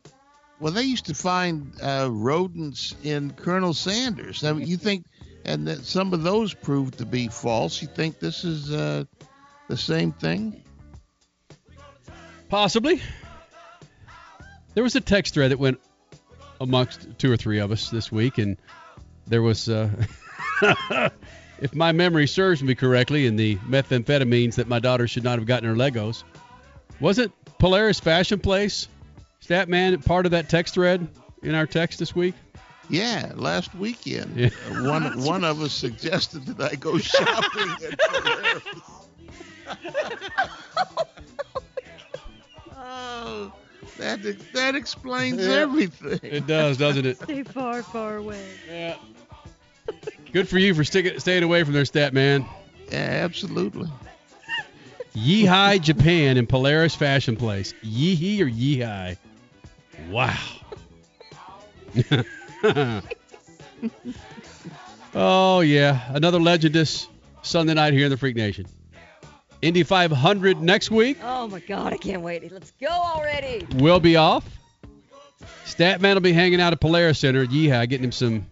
[0.58, 4.42] well they used to find uh, rodents in Colonel Sanders.
[4.42, 5.06] I mean, you think,
[5.44, 7.82] and that some of those proved to be false.
[7.82, 9.04] You think this is uh,
[9.68, 10.62] the same thing?
[12.48, 13.00] Possibly.
[14.74, 15.80] There was a text thread that went
[16.60, 18.56] amongst two or three of us this week, and
[19.26, 19.90] there was, uh,
[21.60, 25.46] if my memory serves me correctly, in the methamphetamines that my daughter should not have
[25.46, 26.22] gotten her Legos.
[27.00, 28.88] Wasn't Polaris Fashion Place,
[29.44, 31.08] Statman, part of that text thread
[31.42, 32.34] in our text this week?
[32.92, 34.50] Yeah, last weekend, Yeah.
[34.68, 37.98] uh, one one of us suggested that I go shopping at
[42.76, 43.52] oh,
[43.96, 44.20] that
[44.52, 45.52] that explains Yeah.
[45.54, 46.20] everything.
[46.22, 47.16] It does, doesn't it?
[47.22, 48.46] Stay far, far away.
[48.68, 48.96] Yeah.
[50.32, 52.44] Good for you for sticking, staying away from their stat man.
[52.90, 53.88] Yeah, absolutely.
[55.16, 57.72] Yeehai, Japan, in Polaris Fashion Place.
[57.84, 59.16] Yeehee or Yeehai?
[60.10, 60.36] Wow.
[65.14, 67.08] oh yeah, another legend this
[67.42, 68.66] Sunday night here in the Freak Nation.
[69.60, 71.18] Indy 500 next week.
[71.22, 72.50] Oh my God, I can't wait.
[72.50, 73.66] Let's go already.
[73.76, 74.44] We'll be off.
[75.64, 77.46] Statman will be hanging out at Polaris Center.
[77.46, 78.46] Yeehai, getting him some.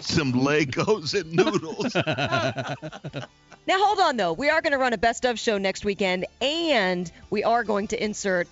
[0.00, 1.94] Some Legos and noodles.
[3.66, 4.34] Now hold on though.
[4.34, 7.88] We are going to run a best of show next weekend, and we are going
[7.88, 8.46] to insert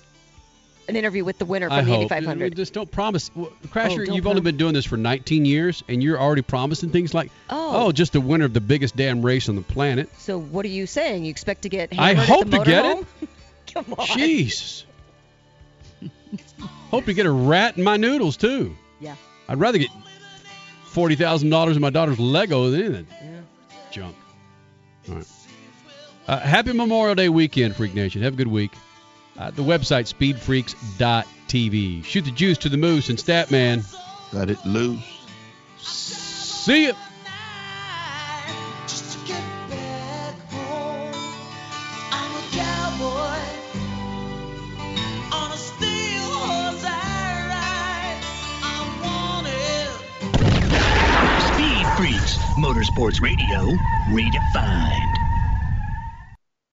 [0.89, 2.03] an interview with the winner from I the hope.
[2.03, 2.57] Indy 500.
[2.57, 3.31] Just don't promise.
[3.35, 6.43] Well, Crasher, Oh, don't you've only been doing this for 19 years, and you're already
[6.43, 7.93] promising things like, Oh.
[7.93, 10.09] just the winner of the biggest damn race on the planet.
[10.19, 11.25] So what are you saying?
[11.25, 13.29] You expect to get I hope at the to get it.
[13.75, 14.07] Come on.
[14.07, 14.85] Jesus.
[16.91, 18.77] Hope to get a rat in my noodles too.
[19.01, 19.17] Yeah.
[19.49, 19.89] I'd rather get
[20.85, 23.07] forty thousand dollars in my daughter's Lego than anything.
[23.23, 23.41] Yeah.
[23.91, 24.17] Junk.
[25.09, 25.27] All right.
[26.29, 28.23] Uh, happy Memorial Day weekend, Freak Nation.
[28.23, 28.73] Have a good week.
[29.39, 32.05] Uh, the website speedfreaks.tv.
[32.05, 33.85] Shoot the juice to the moose and Statman.
[34.33, 35.03] Got it loose.
[35.79, 36.93] See ya.
[51.53, 53.77] Speed Freaks, Motorsports Radio,
[54.11, 55.22] redefined.